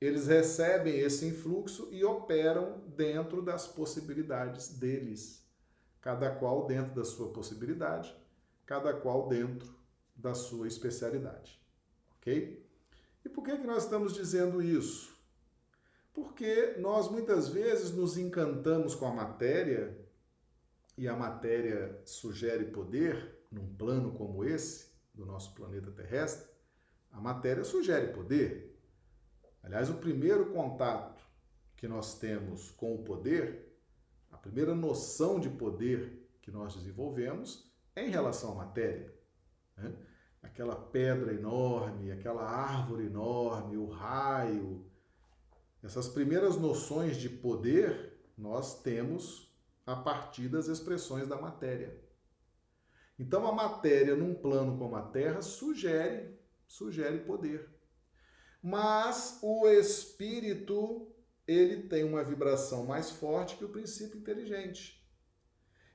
eles 0.00 0.26
recebem 0.26 0.98
esse 0.98 1.26
influxo 1.26 1.88
e 1.92 2.02
operam 2.02 2.80
dentro 2.88 3.40
das 3.40 3.68
possibilidades 3.68 4.70
deles, 4.70 5.46
cada 6.00 6.28
qual 6.34 6.66
dentro 6.66 6.92
da 6.92 7.04
sua 7.04 7.32
possibilidade, 7.32 8.12
cada 8.66 8.92
qual 8.94 9.28
dentro 9.28 9.72
da 10.16 10.34
sua 10.34 10.66
especialidade. 10.66 11.60
Ok? 12.16 12.66
E 13.24 13.28
por 13.28 13.44
que, 13.44 13.58
que 13.58 13.66
nós 13.66 13.84
estamos 13.84 14.12
dizendo 14.12 14.60
isso? 14.60 15.16
Porque 16.12 16.74
nós 16.78 17.08
muitas 17.08 17.48
vezes 17.48 17.92
nos 17.92 18.16
encantamos 18.16 18.96
com 18.96 19.06
a 19.06 19.12
matéria 19.14 19.96
e 20.98 21.06
a 21.06 21.14
matéria 21.14 22.00
sugere 22.04 22.64
poder 22.64 23.46
num 23.52 23.72
plano 23.76 24.12
como 24.14 24.44
esse, 24.44 24.90
do 25.14 25.24
nosso 25.24 25.54
planeta 25.54 25.92
terrestre. 25.92 26.51
A 27.12 27.20
matéria 27.20 27.62
sugere 27.62 28.08
poder, 28.08 28.72
Aliás, 29.62 29.88
o 29.88 29.94
primeiro 29.94 30.46
contato 30.46 31.22
que 31.76 31.86
nós 31.86 32.18
temos 32.18 32.70
com 32.72 32.94
o 32.94 33.04
poder, 33.04 33.72
a 34.30 34.36
primeira 34.36 34.74
noção 34.74 35.38
de 35.38 35.48
poder 35.48 36.28
que 36.40 36.50
nós 36.50 36.74
desenvolvemos 36.74 37.70
é 37.94 38.04
em 38.04 38.10
relação 38.10 38.52
à 38.52 38.54
matéria. 38.66 39.14
Né? 39.76 39.94
Aquela 40.42 40.74
pedra 40.74 41.32
enorme, 41.32 42.10
aquela 42.10 42.42
árvore 42.42 43.06
enorme, 43.06 43.76
o 43.76 43.86
raio. 43.86 44.84
Essas 45.82 46.08
primeiras 46.08 46.56
noções 46.56 47.16
de 47.16 47.28
poder 47.28 48.18
nós 48.36 48.82
temos 48.82 49.52
a 49.86 49.94
partir 49.94 50.48
das 50.48 50.66
expressões 50.66 51.28
da 51.28 51.40
matéria. 51.40 51.96
Então 53.16 53.46
a 53.46 53.52
matéria 53.52 54.16
num 54.16 54.34
plano 54.34 54.76
como 54.76 54.96
a 54.96 55.02
Terra 55.02 55.42
sugere, 55.42 56.36
sugere 56.72 57.18
poder. 57.18 57.68
Mas 58.62 59.38
o 59.42 59.68
espírito, 59.68 61.12
ele 61.46 61.82
tem 61.82 62.02
uma 62.02 62.24
vibração 62.24 62.86
mais 62.86 63.10
forte 63.10 63.56
que 63.56 63.64
o 63.64 63.68
princípio 63.68 64.18
inteligente. 64.18 65.06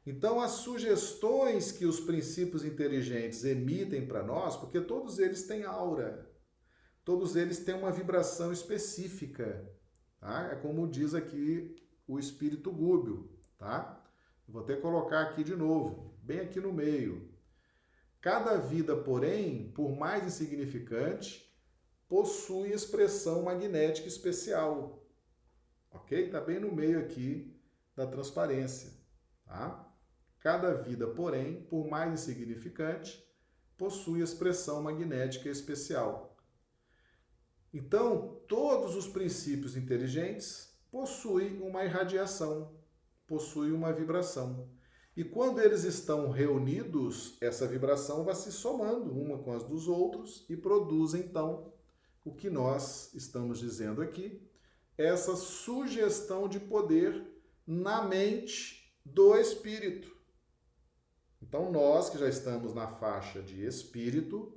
Então, 0.05 0.39
as 0.39 0.51
sugestões 0.51 1.71
que 1.71 1.86
os 1.86 1.99
princípios 1.99 2.63
inteligentes 2.63 3.43
emitem 3.43 4.05
para 4.07 4.23
nós, 4.23 4.55
porque 4.55 4.80
todos 4.80 5.17
eles 5.17 5.47
têm 5.47 5.63
aura, 5.63 6.32
todos 7.03 7.36
eles 7.36 7.65
têm 7.65 7.73
uma 7.73 7.91
vibração 7.91 8.53
específica, 8.53 9.67
tá? 10.19 10.49
É 10.51 10.55
como 10.55 10.88
diz 10.88 11.15
aqui 11.15 11.75
o 12.07 12.19
espírito 12.19 12.71
gúbio, 12.71 13.36
tá? 13.57 14.05
Vou 14.47 14.61
até 14.61 14.75
colocar 14.75 15.23
aqui 15.23 15.43
de 15.43 15.55
novo, 15.55 16.17
bem 16.21 16.41
aqui 16.41 16.59
no 16.59 16.71
meio. 16.71 17.36
Cada 18.22 18.57
vida, 18.57 18.95
porém, 18.95 19.72
por 19.72 19.95
mais 19.95 20.26
insignificante, 20.26 21.47
possui 22.07 22.74
expressão 22.74 23.43
magnética 23.43 24.07
especial. 24.07 25.03
Ok? 25.91 26.26
Está 26.26 26.41
bem 26.41 26.59
no 26.59 26.74
meio 26.74 26.99
aqui 26.99 27.55
da 27.95 28.07
transparência. 28.07 28.91
Tá? 29.45 29.88
Cada 30.39 30.74
vida, 30.74 31.07
porém, 31.07 31.63
por 31.63 31.88
mais 31.88 32.13
insignificante, 32.13 33.24
possui 33.78 34.22
expressão 34.22 34.82
magnética 34.82 35.49
especial. 35.49 36.36
Então, 37.74 38.41
todos 38.47 38.95
os 38.95 39.07
princípios 39.07 39.76
inteligentes 39.76 40.76
possuem 40.89 41.61
uma 41.61 41.84
irradiação, 41.84 42.74
possuem 43.28 43.72
uma 43.72 43.93
vibração. 43.93 44.70
E 45.18 45.24
quando 45.24 45.59
eles 45.59 45.84
estão 45.84 46.30
reunidos, 46.30 47.38
essa 47.41 47.65
vibração 47.65 48.24
vai 48.24 48.36
se 48.36 48.51
somando 48.51 49.11
uma 49.11 49.39
com 49.39 49.51
as 49.51 49.63
dos 49.63 49.88
outros 49.88 50.45
e 50.47 50.55
produz 50.55 51.15
então 51.15 51.74
o 52.24 52.32
que 52.32 52.51
nós 52.51 53.11
estamos 53.15 53.57
dizendo 53.57 54.03
aqui, 54.03 54.47
essa 54.95 55.36
sugestão 55.36 56.47
de 56.47 56.59
poder 56.59 57.26
na 57.65 58.03
mente 58.03 58.93
do 59.03 59.36
espírito. 59.36 60.15
Então, 61.41 61.72
nós 61.72 62.11
que 62.11 62.20
já 62.20 62.30
estamos 62.30 62.76
na 62.76 62.88
faixa 62.88 63.41
de 63.41 63.65
espírito, 63.65 64.53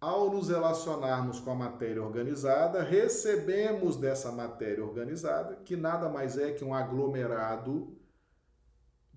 ao 0.00 0.28
nos 0.28 0.48
relacionarmos 0.48 1.38
com 1.38 1.52
a 1.52 1.54
matéria 1.54 2.02
organizada, 2.02 2.82
recebemos 2.82 3.96
dessa 3.96 4.32
matéria 4.32 4.84
organizada, 4.84 5.54
que 5.54 5.76
nada 5.76 6.08
mais 6.08 6.36
é 6.36 6.50
que 6.50 6.64
um 6.64 6.74
aglomerado 6.74 7.96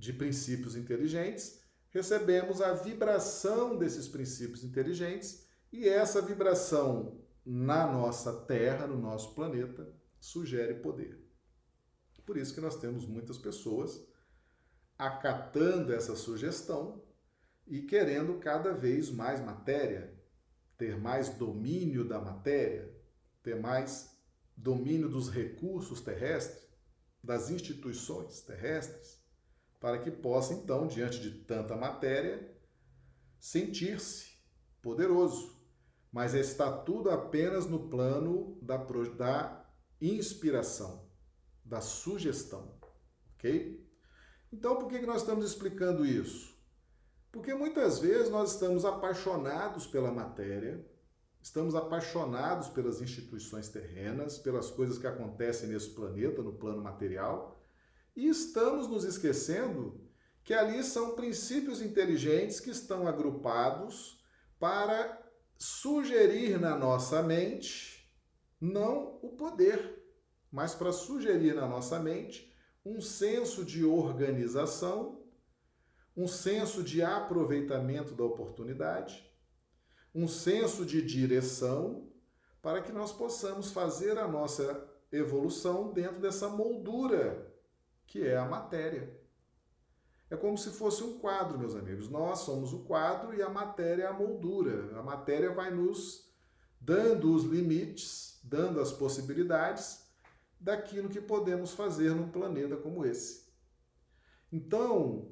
de 0.01 0.11
princípios 0.11 0.75
inteligentes, 0.75 1.61
recebemos 1.91 2.59
a 2.59 2.73
vibração 2.73 3.77
desses 3.77 4.07
princípios 4.07 4.63
inteligentes 4.63 5.45
e 5.71 5.87
essa 5.87 6.19
vibração 6.23 7.21
na 7.45 7.85
nossa 7.85 8.33
Terra, 8.45 8.87
no 8.87 8.97
nosso 8.97 9.35
planeta, 9.35 9.93
sugere 10.19 10.73
poder. 10.73 11.23
Por 12.25 12.35
isso 12.35 12.55
que 12.55 12.61
nós 12.61 12.79
temos 12.79 13.05
muitas 13.05 13.37
pessoas 13.37 14.03
acatando 14.97 15.93
essa 15.93 16.15
sugestão 16.15 17.03
e 17.67 17.83
querendo 17.83 18.39
cada 18.39 18.73
vez 18.73 19.11
mais 19.11 19.39
matéria, 19.39 20.19
ter 20.79 20.97
mais 20.97 21.29
domínio 21.29 22.03
da 22.03 22.19
matéria, 22.19 22.91
ter 23.43 23.55
mais 23.55 24.17
domínio 24.57 25.07
dos 25.07 25.29
recursos 25.29 26.01
terrestres, 26.01 26.67
das 27.23 27.51
instituições 27.51 28.41
terrestres, 28.41 29.20
para 29.81 29.97
que 29.97 30.11
possa 30.11 30.53
então, 30.53 30.85
diante 30.85 31.19
de 31.19 31.31
tanta 31.31 31.75
matéria, 31.75 32.55
sentir-se 33.39 34.37
poderoso. 34.79 35.59
Mas 36.11 36.35
está 36.35 36.71
tudo 36.71 37.09
apenas 37.09 37.65
no 37.65 37.89
plano 37.89 38.59
da, 38.61 38.77
da 38.77 39.65
inspiração, 39.99 41.09
da 41.65 41.81
sugestão, 41.81 42.77
ok? 43.33 43.89
Então, 44.53 44.75
por 44.75 44.87
que 44.87 44.99
nós 44.99 45.21
estamos 45.21 45.45
explicando 45.45 46.05
isso? 46.05 46.55
Porque 47.31 47.53
muitas 47.53 47.97
vezes 47.97 48.29
nós 48.29 48.51
estamos 48.51 48.85
apaixonados 48.85 49.87
pela 49.87 50.11
matéria, 50.11 50.85
estamos 51.41 51.73
apaixonados 51.73 52.67
pelas 52.67 53.01
instituições 53.01 53.69
terrenas, 53.69 54.37
pelas 54.37 54.69
coisas 54.69 54.99
que 54.99 55.07
acontecem 55.07 55.69
nesse 55.69 55.89
planeta, 55.91 56.43
no 56.43 56.53
plano 56.53 56.83
material, 56.83 57.60
e 58.15 58.27
estamos 58.27 58.87
nos 58.87 59.03
esquecendo 59.03 60.01
que 60.43 60.53
ali 60.53 60.83
são 60.83 61.15
princípios 61.15 61.81
inteligentes 61.81 62.59
que 62.59 62.69
estão 62.69 63.07
agrupados 63.07 64.21
para 64.59 65.21
sugerir 65.57 66.59
na 66.59 66.77
nossa 66.77 67.21
mente 67.21 68.11
não 68.59 69.19
o 69.21 69.29
poder, 69.29 70.03
mas 70.51 70.75
para 70.75 70.91
sugerir 70.91 71.55
na 71.55 71.67
nossa 71.67 71.99
mente 71.99 72.51
um 72.85 72.99
senso 72.99 73.63
de 73.63 73.83
organização 73.85 75.21
um 76.15 76.27
senso 76.27 76.83
de 76.83 77.01
aproveitamento 77.01 78.13
da 78.13 78.23
oportunidade, 78.23 79.29
um 80.13 80.27
senso 80.27 80.85
de 80.85 81.01
direção, 81.01 82.09
para 82.61 82.81
que 82.81 82.91
nós 82.91 83.11
possamos 83.11 83.71
fazer 83.71 84.17
a 84.17 84.27
nossa 84.27 84.87
evolução 85.11 85.91
dentro 85.91 86.19
dessa 86.19 86.47
moldura 86.47 87.50
que 88.11 88.27
é 88.27 88.35
a 88.35 88.43
matéria. 88.43 89.09
É 90.29 90.35
como 90.35 90.57
se 90.57 90.69
fosse 90.71 91.01
um 91.01 91.17
quadro, 91.17 91.57
meus 91.57 91.73
amigos. 91.73 92.09
Nós 92.09 92.39
somos 92.39 92.73
o 92.73 92.79
quadro 92.79 93.33
e 93.33 93.41
a 93.41 93.49
matéria 93.49 94.03
é 94.03 94.07
a 94.07 94.11
moldura. 94.13 94.99
A 94.99 95.01
matéria 95.01 95.53
vai 95.53 95.71
nos 95.71 96.29
dando 96.77 97.33
os 97.33 97.45
limites, 97.45 98.37
dando 98.43 98.81
as 98.81 98.91
possibilidades 98.91 100.05
daquilo 100.59 101.07
que 101.07 101.21
podemos 101.21 101.71
fazer 101.71 102.13
num 102.13 102.29
planeta 102.29 102.75
como 102.75 103.05
esse. 103.05 103.49
Então, 104.51 105.31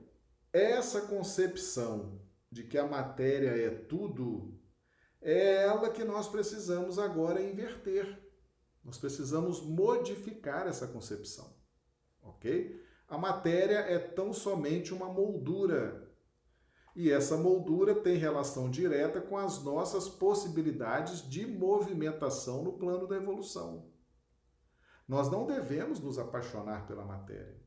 essa 0.53 1.01
concepção 1.01 2.21
de 2.49 2.63
que 2.63 2.77
a 2.77 2.87
matéria 2.87 3.49
é 3.49 3.71
tudo 3.71 4.57
é 5.21 5.63
ela 5.65 5.89
que 5.89 6.05
nós 6.05 6.29
precisamos 6.29 6.97
agora 6.97 7.41
inverter. 7.41 8.17
Nós 8.85 8.97
precisamos 8.97 9.61
modificar 9.61 10.65
essa 10.65 10.87
concepção, 10.87 11.58
ok? 12.39 12.81
A 13.07 13.17
matéria 13.17 13.79
é 13.79 13.99
tão 13.99 14.31
somente 14.31 14.93
uma 14.93 15.11
moldura. 15.11 16.09
E 16.95 17.11
essa 17.11 17.37
moldura 17.37 17.93
tem 17.95 18.17
relação 18.17 18.69
direta 18.69 19.21
com 19.21 19.37
as 19.37 19.63
nossas 19.63 20.09
possibilidades 20.09 21.21
de 21.29 21.45
movimentação 21.45 22.63
no 22.63 22.73
plano 22.73 23.07
da 23.07 23.15
evolução. 23.15 23.91
Nós 25.07 25.29
não 25.29 25.45
devemos 25.45 25.99
nos 25.99 26.17
apaixonar 26.17 26.87
pela 26.87 27.05
matéria 27.05 27.59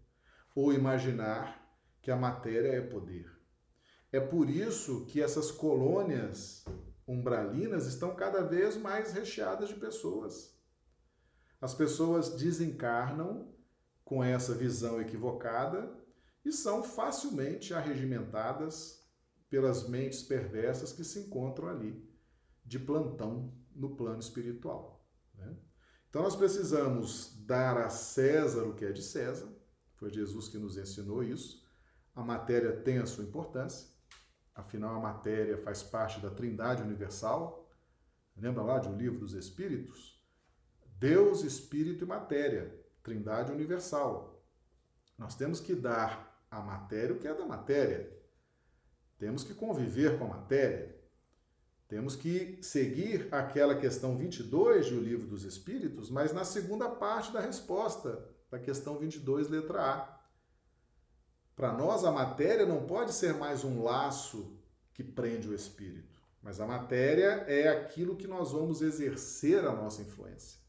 ou 0.54 0.72
imaginar 0.72 1.60
que 2.00 2.10
a 2.10 2.16
matéria 2.16 2.68
é 2.68 2.80
poder. 2.80 3.30
É 4.10 4.20
por 4.20 4.48
isso 4.50 5.06
que 5.06 5.20
essas 5.20 5.50
colônias 5.50 6.64
umbralinas 7.06 7.86
estão 7.86 8.14
cada 8.14 8.42
vez 8.42 8.76
mais 8.76 9.12
recheadas 9.12 9.70
de 9.70 9.74
pessoas. 9.76 10.54
As 11.60 11.74
pessoas 11.74 12.36
desencarnam 12.36 13.52
com 14.04 14.22
essa 14.22 14.54
visão 14.54 15.00
equivocada 15.00 15.92
e 16.44 16.52
são 16.52 16.82
facilmente 16.82 17.72
arregimentadas 17.72 19.02
pelas 19.48 19.88
mentes 19.88 20.22
perversas 20.22 20.92
que 20.92 21.04
se 21.04 21.20
encontram 21.20 21.68
ali 21.68 22.08
de 22.64 22.78
plantão 22.78 23.52
no 23.74 23.96
plano 23.96 24.20
espiritual. 24.20 25.06
Né? 25.34 25.56
Então 26.08 26.22
nós 26.22 26.36
precisamos 26.36 27.42
dar 27.46 27.76
a 27.76 27.88
César 27.88 28.64
o 28.64 28.74
que 28.74 28.84
é 28.84 28.92
de 28.92 29.02
César, 29.02 29.48
foi 29.96 30.10
Jesus 30.10 30.48
que 30.48 30.58
nos 30.58 30.76
ensinou 30.76 31.22
isso, 31.22 31.62
a 32.14 32.22
matéria 32.22 32.72
tem 32.72 32.98
a 32.98 33.06
sua 33.06 33.24
importância, 33.24 33.88
afinal, 34.54 34.96
a 34.96 35.00
matéria 35.00 35.56
faz 35.58 35.82
parte 35.82 36.20
da 36.20 36.30
Trindade 36.30 36.82
Universal. 36.82 37.70
Lembra 38.36 38.62
lá 38.62 38.78
de 38.78 38.88
O 38.88 38.96
Livro 38.96 39.18
dos 39.20 39.32
Espíritos? 39.32 40.20
Deus, 40.98 41.42
Espírito 41.42 42.04
e 42.04 42.06
Matéria, 42.06 42.81
Trindade 43.02 43.52
Universal. 43.52 44.42
Nós 45.18 45.34
temos 45.34 45.60
que 45.60 45.74
dar 45.74 46.44
à 46.50 46.60
matéria 46.60 47.14
o 47.14 47.18
que 47.18 47.28
é 47.28 47.34
da 47.34 47.44
matéria. 47.44 48.10
Temos 49.18 49.44
que 49.44 49.54
conviver 49.54 50.18
com 50.18 50.24
a 50.24 50.28
matéria. 50.28 50.96
Temos 51.88 52.16
que 52.16 52.58
seguir 52.62 53.28
aquela 53.30 53.74
questão 53.74 54.16
22 54.16 54.90
do 54.90 55.00
Livro 55.00 55.26
dos 55.26 55.44
Espíritos, 55.44 56.08
mas 56.08 56.32
na 56.32 56.44
segunda 56.44 56.88
parte 56.88 57.30
da 57.32 57.40
resposta 57.40 58.26
da 58.50 58.58
questão 58.58 58.98
22, 58.98 59.48
letra 59.48 59.82
A. 59.82 60.20
Para 61.54 61.72
nós, 61.72 62.04
a 62.04 62.10
matéria 62.10 62.64
não 62.64 62.86
pode 62.86 63.12
ser 63.12 63.34
mais 63.34 63.62
um 63.62 63.82
laço 63.82 64.58
que 64.94 65.04
prende 65.04 65.48
o 65.48 65.54
espírito, 65.54 66.18
mas 66.42 66.60
a 66.60 66.66
matéria 66.66 67.44
é 67.46 67.68
aquilo 67.68 68.16
que 68.16 68.26
nós 68.26 68.52
vamos 68.52 68.80
exercer 68.80 69.64
a 69.64 69.72
nossa 69.72 70.02
influência. 70.02 70.61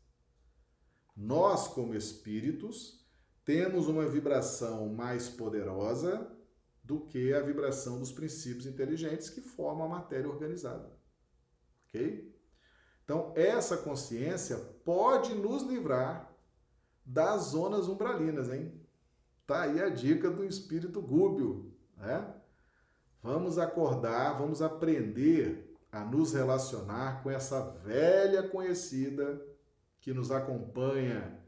Nós, 1.15 1.67
como 1.67 1.93
espíritos, 1.93 3.05
temos 3.45 3.87
uma 3.87 4.07
vibração 4.07 4.89
mais 4.89 5.29
poderosa 5.29 6.31
do 6.83 7.01
que 7.01 7.33
a 7.33 7.41
vibração 7.41 7.99
dos 7.99 8.11
princípios 8.11 8.65
inteligentes 8.65 9.29
que 9.29 9.41
formam 9.41 9.85
a 9.85 9.89
matéria 9.89 10.29
organizada. 10.29 10.91
Ok? 11.87 12.33
Então, 13.03 13.33
essa 13.35 13.77
consciência 13.77 14.57
pode 14.83 15.35
nos 15.35 15.63
livrar 15.63 16.33
das 17.05 17.47
zonas 17.47 17.87
umbralinas, 17.87 18.49
hein? 18.49 18.81
Tá 19.45 19.63
aí 19.63 19.81
a 19.81 19.89
dica 19.89 20.29
do 20.29 20.43
espírito 20.43 21.01
gúbio, 21.01 21.73
né? 21.97 22.33
Vamos 23.21 23.57
acordar, 23.57 24.37
vamos 24.37 24.61
aprender 24.61 25.77
a 25.91 26.03
nos 26.03 26.33
relacionar 26.33 27.21
com 27.21 27.29
essa 27.29 27.61
velha 27.83 28.47
conhecida 28.49 29.41
que 30.03 30.13
nos 30.13 30.31
acompanha 30.31 31.41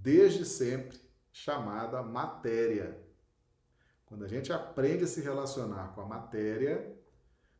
desde 0.00 0.46
sempre, 0.46 0.98
chamada 1.30 2.02
matéria. 2.02 2.98
Quando 4.06 4.24
a 4.24 4.28
gente 4.28 4.50
aprende 4.50 5.04
a 5.04 5.06
se 5.06 5.20
relacionar 5.20 5.94
com 5.94 6.00
a 6.00 6.06
matéria, 6.06 6.98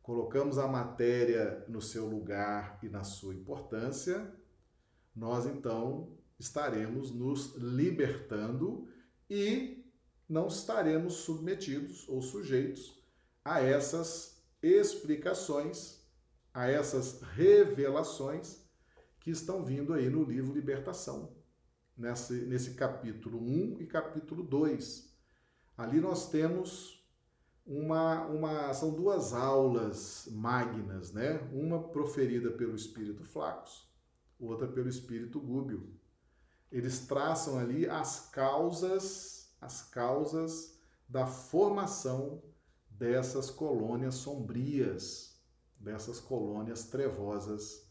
colocamos 0.01 0.57
a 0.57 0.67
matéria 0.67 1.63
no 1.69 1.83
seu 1.83 2.07
lugar 2.07 2.79
e 2.83 2.89
na 2.89 3.05
sua 3.05 3.35
importância, 3.35 4.35
nós 5.15 5.45
então 5.45 6.17
estaremos 6.39 7.11
nos 7.11 7.55
libertando 7.57 8.89
e 9.29 9.85
não 10.27 10.47
estaremos 10.47 11.17
submetidos 11.17 12.09
ou 12.09 12.23
sujeitos 12.23 12.99
a 13.45 13.61
essas 13.61 14.43
explicações, 14.63 16.03
a 16.55 16.67
essas 16.67 17.21
revelações 17.21 18.64
que 19.25 19.31
estão 19.31 19.65
vindo 19.65 19.93
aí 19.93 20.09
no 20.09 20.23
livro 20.23 20.53
Libertação, 20.53 21.35
nesse, 21.97 22.35
nesse 22.43 22.75
capítulo 22.75 23.41
1 23.41 23.81
e 23.81 23.87
capítulo 23.87 24.45
2. 24.45 25.13
Ali 25.77 25.99
nós 25.99 26.31
temos 26.31 27.05
uma, 27.67 28.27
uma 28.27 28.73
são 28.73 28.95
duas 28.95 29.33
aulas 29.33 30.29
magnas, 30.31 31.11
né? 31.13 31.39
Uma 31.53 31.89
proferida 31.89 32.53
pelo 32.53 32.77
espírito 32.77 33.25
Flacos, 33.25 33.91
outra 34.39 34.69
pelo 34.69 34.89
espírito 34.89 35.41
Gúbio 35.41 35.99
eles 36.75 37.07
traçam 37.07 37.57
ali 37.57 37.89
as 37.89 38.31
causas, 38.31 39.49
as 39.61 39.81
causas 39.81 40.77
da 41.09 41.25
formação 41.25 42.43
dessas 42.91 43.49
colônias 43.49 44.17
sombrias 44.17 45.41
dessas 45.79 46.19
colônias 46.19 46.87
trevosas 46.87 47.84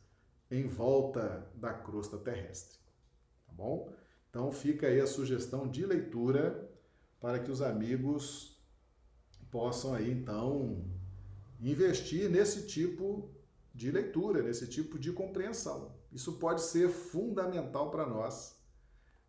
em 0.53 0.67
volta 0.67 1.51
da 1.55 1.73
crosta 1.73 2.17
terrestre. 2.17 2.77
Tá 3.47 3.53
bom? 3.53 3.91
Então 4.29 4.51
fica 4.51 4.87
aí 4.87 4.99
a 4.99 5.07
sugestão 5.07 5.67
de 5.67 5.85
leitura 5.85 6.69
para 7.19 7.39
que 7.39 7.49
os 7.49 7.61
amigos 7.61 8.61
possam 9.49 9.93
aí 9.93 10.11
então 10.11 10.85
investir 11.59 12.29
nesse 12.29 12.67
tipo 12.67 13.31
de 13.73 13.89
leitura, 13.89 14.43
nesse 14.43 14.67
tipo 14.67 14.99
de 14.99 15.11
compreensão. 15.11 15.95
Isso 16.11 16.33
pode 16.33 16.61
ser 16.61 16.89
fundamental 16.89 17.89
para 17.89 18.05
nós. 18.05 18.55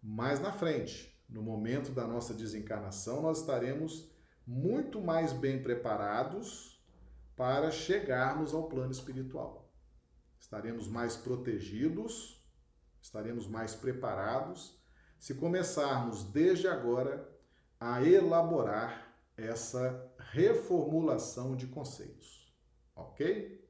Mais 0.03 0.41
na 0.41 0.53
frente, 0.53 1.19
no 1.29 1.43
momento 1.43 1.93
da 1.93 2.07
nossa 2.07 2.35
desencarnação, 2.35 3.23
nós 3.23 3.41
estaremos 3.41 4.11
muito 4.47 5.01
mais 5.01 5.33
bem 5.33 5.63
preparados 5.63 6.85
para 7.35 7.71
chegarmos 7.71 8.53
ao 8.53 8.69
plano 8.69 8.93
espiritual. 8.93 9.64
Estaremos 10.45 10.87
mais 10.87 11.17
protegidos, 11.17 12.39
estaremos 13.01 13.49
mais 13.49 13.75
preparados 13.75 14.79
se 15.19 15.35
começarmos 15.35 16.23
desde 16.23 16.69
agora 16.69 17.27
a 17.81 18.03
elaborar 18.03 19.17
essa 19.39 20.15
reformulação 20.19 21.57
de 21.57 21.67
conceitos. 21.67 22.55
Ok? 22.95 23.67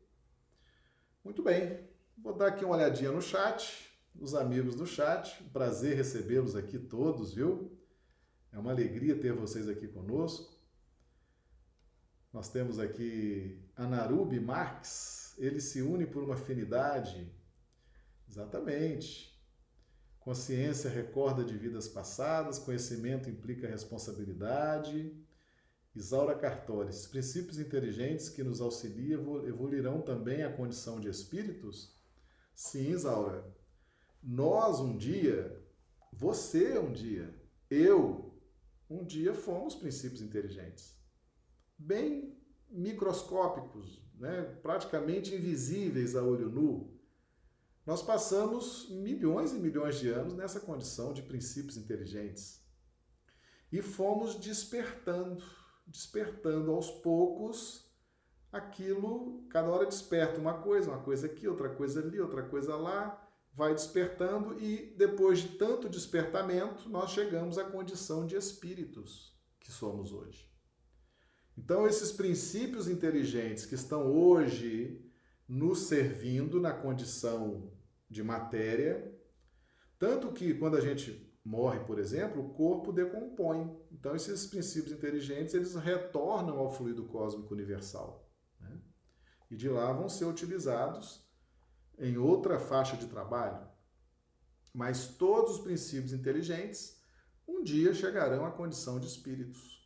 Muito 1.23 1.45
bem. 1.45 1.89
Vou 2.19 2.35
dar 2.35 2.49
aqui 2.49 2.65
uma 2.65 2.75
olhadinha 2.75 3.13
no 3.13 3.23
chat, 3.23 3.89
os 4.21 4.35
amigos 4.35 4.75
do 4.75 4.85
chat. 4.85 5.45
prazer 5.53 5.97
recebê-los 5.97 6.57
aqui 6.57 6.77
todos, 6.77 7.33
viu? 7.35 7.79
É 8.51 8.59
uma 8.59 8.73
alegria 8.73 9.17
ter 9.21 9.33
vocês 9.33 9.69
aqui 9.69 9.87
conosco. 9.87 10.53
Nós 12.33 12.49
temos 12.49 12.81
aqui 12.81 13.63
Anarubi 13.77 14.41
Marx, 14.41 15.24
ele 15.39 15.61
se 15.61 15.83
une 15.83 16.07
por 16.07 16.23
uma 16.23 16.35
afinidade. 16.35 17.33
Exatamente. 18.29 19.35
Consciência 20.21 20.89
recorda 20.89 21.45
de 21.45 21.57
vidas 21.57 21.87
passadas, 21.87 22.59
conhecimento 22.59 23.29
implica 23.29 23.69
responsabilidade. 23.69 25.15
Isaura 25.95 26.35
Cartori, 26.35 26.93
princípios 27.11 27.59
inteligentes 27.59 28.29
que 28.29 28.43
nos 28.43 28.61
auxiliam 28.61 29.47
evoluirão 29.47 30.01
também 30.01 30.43
à 30.43 30.53
condição 30.53 30.99
de 30.99 31.09
espíritos? 31.09 31.95
Sim, 32.55 32.91
Isaura. 32.91 33.45
Nós 34.23 34.81
um 34.81 34.97
dia, 34.97 35.63
você 36.13 36.79
um 36.79 36.93
dia, 36.93 37.33
eu 37.71 38.41
um 38.89 39.05
dia 39.05 39.35
fomos 39.35 39.75
princípios 39.75 40.21
inteligentes 40.21 40.95
bem 41.79 42.37
microscópicos, 42.71 44.04
né? 44.19 44.43
praticamente 44.63 45.35
invisíveis 45.35 46.15
a 46.15 46.23
olho 46.23 46.49
nu. 46.49 46.95
Nós 47.87 48.03
passamos 48.03 48.89
milhões 48.91 49.53
e 49.53 49.57
milhões 49.57 49.99
de 49.99 50.09
anos 50.09 50.35
nessa 50.35 50.61
condição 50.61 51.13
de 51.13 51.23
princípios 51.23 51.77
inteligentes 51.77 52.65
e 53.71 53.83
fomos 53.83 54.37
despertando, 54.37 55.43
despertando 55.87 56.71
aos 56.71 56.91
poucos 56.91 57.85
aquilo, 58.51 59.45
cada 59.51 59.69
hora 59.69 59.85
desperta 59.85 60.41
uma 60.41 60.63
coisa, 60.63 60.91
uma 60.91 61.03
coisa 61.03 61.27
aqui, 61.27 61.49
outra 61.49 61.69
coisa 61.69 62.01
ali, 62.01 62.21
outra 62.21 62.43
coisa 62.45 62.77
lá, 62.77 63.21
vai 63.53 63.75
despertando 63.75 64.59
e 64.61 64.95
depois 64.97 65.41
de 65.41 65.49
tanto 65.59 65.89
despertamento, 65.89 66.89
nós 66.89 67.11
chegamos 67.11 67.59
à 67.59 67.65
condição 67.65 68.25
de 68.25 68.37
espíritos 68.37 69.37
que 69.61 69.73
somos 69.73 70.13
hoje. 70.13 70.54
Então, 71.57 71.87
esses 71.87 72.11
princípios 72.11 72.89
inteligentes 72.89 73.65
que 73.65 73.75
estão 73.75 74.13
hoje 74.13 75.01
nos 75.49 75.81
servindo 75.81 76.61
na 76.61 76.73
condição 76.73 77.71
de 78.11 78.23
matéria, 78.23 79.15
tanto 79.99 80.33
que 80.33 80.55
quando 80.55 80.77
a 80.77 80.81
gente 80.81 81.33
morre, 81.45 81.81
por 81.81 81.99
exemplo, 81.99 82.43
o 82.43 82.55
corpo 82.55 82.93
decompõe. 82.93 83.79
Então, 83.93 84.17
esses 84.17 84.47
princípios 84.47 84.93
inteligentes 84.93 85.55
eles 85.55 85.75
retornam 85.75 86.59
ao 86.59 86.73
fluido 86.73 87.05
cósmico 87.05 87.53
universal. 87.53 88.29
Né? 88.59 88.81
E 89.51 89.57
de 89.57 89.69
lá 89.69 89.93
vão 89.93 90.09
ser 90.09 90.25
utilizados 90.25 91.23
em 91.99 92.17
outra 92.17 92.59
faixa 92.59 92.97
de 92.97 93.07
trabalho. 93.07 93.69
Mas 94.73 95.07
todos 95.07 95.57
os 95.57 95.61
princípios 95.61 96.13
inteligentes 96.13 97.01
um 97.47 97.63
dia 97.63 97.93
chegarão 97.93 98.47
à 98.47 98.51
condição 98.51 98.99
de 98.99 99.07
espíritos 99.07 99.84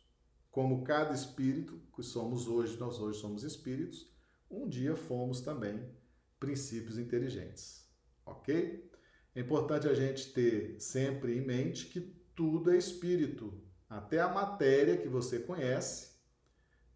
como 0.59 0.83
cada 0.83 1.15
espírito, 1.15 1.81
que 1.95 2.03
somos 2.03 2.45
hoje, 2.45 2.77
nós 2.77 2.99
hoje 2.99 3.17
somos 3.17 3.43
espíritos, 3.43 4.13
um 4.51 4.67
dia 4.67 4.93
fomos 4.93 5.39
também 5.39 5.89
princípios 6.37 6.97
inteligentes. 6.97 7.89
Ok? 8.25 8.91
É 9.33 9.39
importante 9.39 9.87
a 9.87 9.93
gente 9.93 10.33
ter 10.33 10.77
sempre 10.77 11.37
em 11.37 11.45
mente 11.45 11.85
que 11.85 12.01
tudo 12.35 12.73
é 12.73 12.77
espírito. 12.77 13.63
Até 13.89 14.19
a 14.19 14.27
matéria 14.27 14.97
que 14.97 15.07
você 15.07 15.39
conhece, 15.39 16.19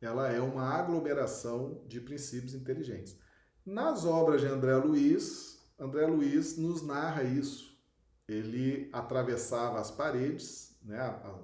ela 0.02 0.30
é 0.30 0.42
uma 0.42 0.66
aglomeração 0.66 1.86
de 1.88 2.02
princípios 2.02 2.54
inteligentes. 2.54 3.18
Nas 3.66 4.04
obras 4.04 4.42
de 4.42 4.48
André 4.48 4.76
Luiz, 4.76 5.66
André 5.80 6.06
Luiz 6.06 6.58
nos 6.58 6.82
narra 6.82 7.24
isso. 7.24 7.82
Ele 8.28 8.90
atravessava 8.92 9.80
as 9.80 9.90
paredes 9.90 10.73
né? 10.84 11.00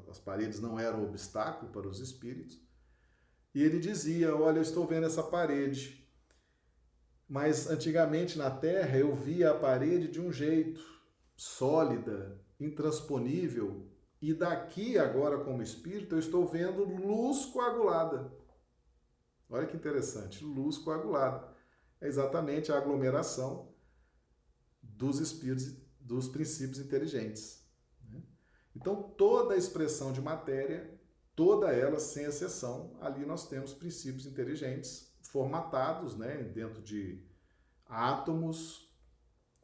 as 0.09 0.19
paredes 0.19 0.59
não 0.59 0.79
eram 0.79 1.03
obstáculo 1.03 1.71
para 1.71 1.87
os 1.87 1.99
espíritos. 1.99 2.61
E 3.53 3.63
ele 3.63 3.79
dizia: 3.79 4.35
Olha, 4.35 4.57
eu 4.57 4.63
estou 4.63 4.85
vendo 4.85 5.05
essa 5.05 5.23
parede, 5.23 6.07
mas 7.27 7.69
antigamente 7.69 8.37
na 8.37 8.51
Terra 8.51 8.97
eu 8.97 9.15
via 9.15 9.51
a 9.51 9.57
parede 9.57 10.07
de 10.07 10.19
um 10.19 10.31
jeito, 10.31 10.81
sólida, 11.35 12.39
intransponível, 12.59 13.87
e 14.21 14.33
daqui 14.33 14.97
agora, 14.97 15.43
como 15.43 15.63
espírito, 15.63 16.15
eu 16.15 16.19
estou 16.19 16.45
vendo 16.45 16.83
luz 16.83 17.45
coagulada. 17.45 18.31
Olha 19.49 19.65
que 19.65 19.77
interessante, 19.77 20.43
luz 20.43 20.77
coagulada. 20.77 21.47
É 22.01 22.07
exatamente 22.07 22.71
a 22.71 22.77
aglomeração 22.77 23.73
dos 24.81 25.19
espíritos, 25.19 25.73
dos 25.99 26.27
princípios 26.27 26.79
inteligentes. 26.79 27.58
Então, 28.79 29.03
toda 29.03 29.57
expressão 29.57 30.13
de 30.13 30.21
matéria, 30.21 30.89
toda 31.35 31.67
ela, 31.73 31.99
sem 31.99 32.23
exceção, 32.23 32.95
ali 33.01 33.25
nós 33.25 33.45
temos 33.45 33.73
princípios 33.73 34.25
inteligentes 34.25 35.13
formatados 35.21 36.15
né, 36.15 36.37
dentro 36.43 36.81
de 36.81 37.21
átomos 37.85 38.89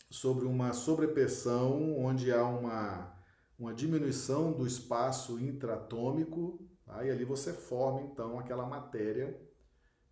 sobre 0.10 0.46
uma 0.46 0.74
sobrepressão, 0.74 1.98
onde 1.98 2.30
há 2.30 2.46
uma, 2.46 3.18
uma 3.58 3.74
diminuição 3.74 4.52
do 4.52 4.68
espaço 4.68 5.40
intratômico, 5.40 6.60
tá? 6.86 7.06
e 7.06 7.10
ali 7.10 7.24
você 7.24 7.54
forma 7.54 8.02
então 8.02 8.38
aquela 8.38 8.66
matéria 8.66 9.40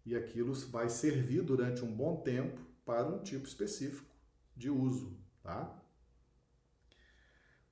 e 0.06 0.16
aquilo 0.16 0.54
vai 0.70 0.88
servir 0.88 1.42
durante 1.42 1.84
um 1.84 1.94
bom 1.94 2.22
tempo 2.22 2.62
para 2.86 3.06
um 3.06 3.22
tipo 3.22 3.46
específico 3.46 4.16
de 4.56 4.70
uso, 4.70 5.18
tá? 5.42 5.83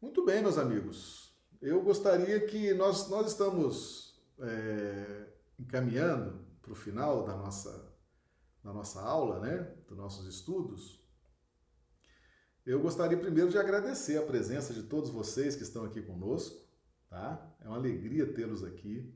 Muito 0.01 0.25
bem, 0.25 0.41
meus 0.41 0.57
amigos. 0.57 1.31
Eu 1.61 1.83
gostaria 1.83 2.39
que 2.47 2.73
nós, 2.73 3.07
nós 3.07 3.27
estamos 3.27 4.19
é, 4.39 5.27
encaminhando 5.59 6.43
para 6.59 6.71
o 6.71 6.75
final 6.75 7.23
da 7.23 7.37
nossa, 7.37 7.93
da 8.63 8.73
nossa 8.73 8.99
aula, 8.99 9.39
né? 9.39 9.57
Dos 9.87 9.95
nossos 9.95 10.25
estudos. 10.25 10.99
Eu 12.65 12.81
gostaria 12.81 13.15
primeiro 13.15 13.51
de 13.51 13.59
agradecer 13.59 14.17
a 14.17 14.23
presença 14.23 14.73
de 14.73 14.81
todos 14.81 15.11
vocês 15.11 15.55
que 15.55 15.61
estão 15.61 15.85
aqui 15.85 16.01
conosco, 16.01 16.67
tá? 17.07 17.55
É 17.59 17.67
uma 17.67 17.77
alegria 17.77 18.33
tê-los 18.33 18.63
aqui. 18.63 19.15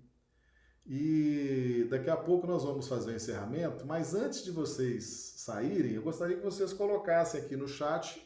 E 0.86 1.88
daqui 1.90 2.12
a 2.12 2.18
pouco 2.18 2.46
nós 2.46 2.64
vamos 2.64 2.88
fazer 2.88 3.12
o 3.12 3.16
encerramento, 3.16 3.88
mas 3.88 4.14
antes 4.14 4.44
de 4.44 4.52
vocês 4.52 5.34
saírem, 5.38 5.94
eu 5.94 6.04
gostaria 6.04 6.38
que 6.38 6.44
vocês 6.44 6.72
colocassem 6.74 7.42
aqui 7.42 7.56
no 7.56 7.68
chat 7.68 8.24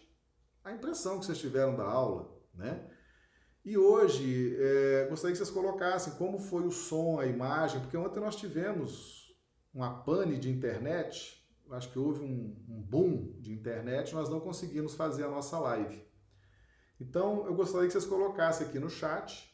a 0.61 0.73
impressão 0.73 1.17
que 1.19 1.25
vocês 1.25 1.37
tiveram 1.37 1.77
da 1.77 1.85
aula 1.85 2.37
né? 2.53 2.89
E 3.63 3.77
hoje, 3.77 4.55
é, 4.57 5.07
gostaria 5.09 5.33
que 5.33 5.37
vocês 5.37 5.49
colocassem 5.49 6.13
como 6.13 6.39
foi 6.39 6.63
o 6.63 6.71
som, 6.71 7.19
a 7.19 7.25
imagem, 7.25 7.81
porque 7.81 7.97
ontem 7.97 8.19
nós 8.19 8.35
tivemos 8.35 9.35
uma 9.73 10.01
pane 10.03 10.37
de 10.37 10.49
internet, 10.49 11.45
acho 11.71 11.91
que 11.91 11.99
houve 11.99 12.21
um, 12.21 12.55
um 12.67 12.81
boom 12.81 13.37
de 13.39 13.53
internet, 13.53 14.13
nós 14.13 14.29
não 14.29 14.39
conseguimos 14.39 14.95
fazer 14.95 15.25
a 15.25 15.29
nossa 15.29 15.59
live. 15.59 16.03
Então, 16.99 17.45
eu 17.45 17.53
gostaria 17.53 17.87
que 17.87 17.93
vocês 17.93 18.05
colocassem 18.05 18.67
aqui 18.67 18.79
no 18.79 18.89
chat 18.89 19.49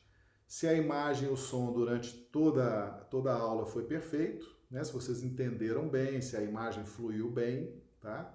se 0.48 0.68
a 0.68 0.74
imagem 0.74 1.28
e 1.28 1.32
o 1.32 1.36
som 1.36 1.74
durante 1.74 2.14
toda, 2.14 2.88
toda 3.10 3.32
a 3.32 3.38
aula 3.38 3.66
foi 3.66 3.84
perfeito, 3.84 4.46
né? 4.70 4.84
se 4.84 4.94
vocês 4.94 5.24
entenderam 5.24 5.90
bem, 5.90 6.22
se 6.22 6.38
a 6.38 6.42
imagem 6.42 6.86
fluiu 6.86 7.32
bem, 7.32 7.84
tá? 8.00 8.34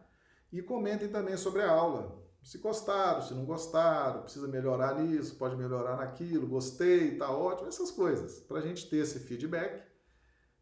E 0.52 0.60
comentem 0.60 1.08
também 1.08 1.36
sobre 1.36 1.62
a 1.62 1.70
aula 1.70 2.19
se 2.42 2.58
gostaram, 2.58 3.22
se 3.22 3.34
não 3.34 3.44
gostaram, 3.44 4.22
precisa 4.22 4.48
melhorar 4.48 4.98
nisso, 4.98 5.36
pode 5.36 5.56
melhorar 5.56 5.96
naquilo, 5.96 6.46
gostei, 6.46 7.16
tá 7.16 7.30
ótimo, 7.30 7.68
essas 7.68 7.90
coisas, 7.90 8.40
para 8.40 8.58
a 8.58 8.62
gente 8.62 8.88
ter 8.88 8.98
esse 8.98 9.20
feedback, 9.20 9.82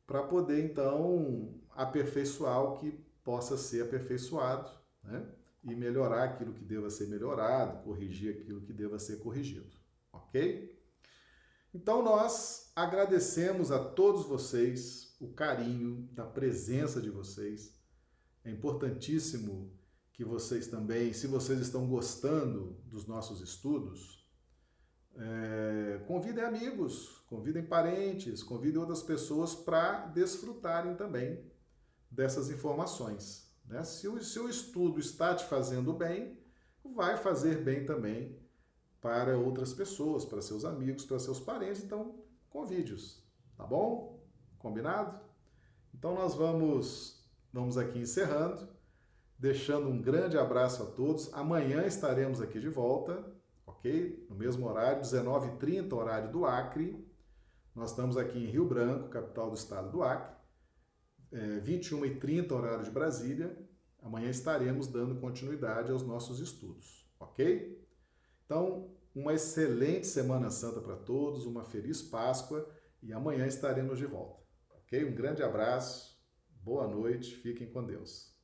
para 0.07 0.23
poder 0.23 0.65
então 0.65 1.55
aperfeiçoar 1.71 2.63
o 2.63 2.79
que 2.79 2.93
possa 3.23 3.57
ser 3.57 3.83
aperfeiçoado 3.83 4.71
né? 5.05 5.25
e 5.63 5.75
melhorar 5.75 6.25
aquilo 6.25 6.53
que 6.53 6.65
deva 6.65 6.91
ser 6.91 7.09
melhorado, 7.09 7.85
corrigir 7.85 8.37
aquilo 8.37 8.61
que 8.61 8.73
deva 8.73 8.99
ser 8.99 9.19
corrigido, 9.19 9.71
ok? 10.13 10.77
Então 11.73 12.03
nós 12.03 12.73
agradecemos 12.75 13.71
a 13.71 13.79
todos 13.79 14.25
vocês 14.25 15.15
o 15.21 15.29
carinho 15.29 16.09
da 16.13 16.25
presença 16.25 17.01
de 17.01 17.11
vocês. 17.11 17.77
É 18.45 18.51
importantíssimo 18.51 19.78
que 20.19 20.25
vocês 20.25 20.67
também, 20.67 21.13
se 21.13 21.29
vocês 21.29 21.61
estão 21.61 21.87
gostando 21.87 22.77
dos 22.87 23.07
nossos 23.07 23.41
estudos, 23.41 24.29
é, 25.15 26.03
convidem 26.09 26.43
amigos, 26.43 27.23
convidem 27.29 27.65
parentes, 27.65 28.43
convidem 28.43 28.81
outras 28.81 29.01
pessoas 29.01 29.55
para 29.55 30.07
desfrutarem 30.07 30.97
também 30.97 31.49
dessas 32.11 32.51
informações. 32.51 33.49
Né? 33.65 33.85
Se, 33.85 34.09
o, 34.09 34.21
se 34.21 34.41
o 34.41 34.49
estudo 34.49 34.99
está 34.99 35.37
te 35.37 35.45
fazendo 35.45 35.93
bem, 35.93 36.37
vai 36.97 37.17
fazer 37.17 37.63
bem 37.63 37.87
também 37.87 38.37
para 39.01 39.39
outras 39.39 39.73
pessoas, 39.73 40.25
para 40.25 40.43
seus 40.43 40.65
amigos, 40.65 41.05
para 41.05 41.21
seus 41.21 41.39
parentes. 41.39 41.85
Então, 41.85 42.25
convide-os, 42.51 43.25
tá 43.57 43.65
bom? 43.65 44.21
Combinado? 44.59 45.21
Então, 45.95 46.17
nós 46.17 46.35
vamos, 46.35 47.25
vamos 47.53 47.79
aqui 47.79 48.01
encerrando, 48.01 48.78
deixando 49.39 49.89
um 49.89 50.01
grande 50.01 50.37
abraço 50.37 50.83
a 50.83 50.87
todos. 50.87 51.33
Amanhã 51.33 51.87
estaremos 51.87 52.41
aqui 52.41 52.59
de 52.59 52.69
volta 52.69 53.39
ok? 53.79 54.27
No 54.29 54.37
mesmo 54.37 54.67
horário, 54.67 55.03
19h30, 55.03 55.93
horário 55.93 56.31
do 56.31 56.45
Acre. 56.45 57.07
Nós 57.75 57.91
estamos 57.91 58.17
aqui 58.17 58.39
em 58.39 58.47
Rio 58.47 58.67
Branco, 58.67 59.09
capital 59.09 59.51
do 59.51 59.57
estado 59.57 59.91
do 59.91 60.03
Acre. 60.03 60.37
É, 61.31 61.61
21h30, 61.61 62.53
horário 62.53 62.85
de 62.85 62.91
Brasília. 62.91 63.57
Amanhã 64.03 64.31
estaremos 64.31 64.89
dando 64.89 65.21
continuidade 65.21 65.91
aos 65.91 66.03
nossos 66.03 66.41
estudos, 66.41 67.09
ok? 67.19 67.85
Então, 68.45 68.95
uma 69.15 69.35
excelente 69.35 70.07
Semana 70.07 70.51
Santa 70.51 70.81
para 70.81 70.97
todos, 70.97 71.45
uma 71.47 71.65
feliz 71.65 72.01
Páscoa 72.01 72.69
e 73.03 73.13
amanhã 73.13 73.47
estaremos 73.47 73.99
de 73.99 74.07
volta, 74.07 74.41
ok? 74.71 75.05
Um 75.05 75.15
grande 75.15 75.43
abraço, 75.43 76.17
boa 76.63 76.87
noite, 76.87 77.35
fiquem 77.37 77.71
com 77.71 77.85
Deus. 77.85 78.38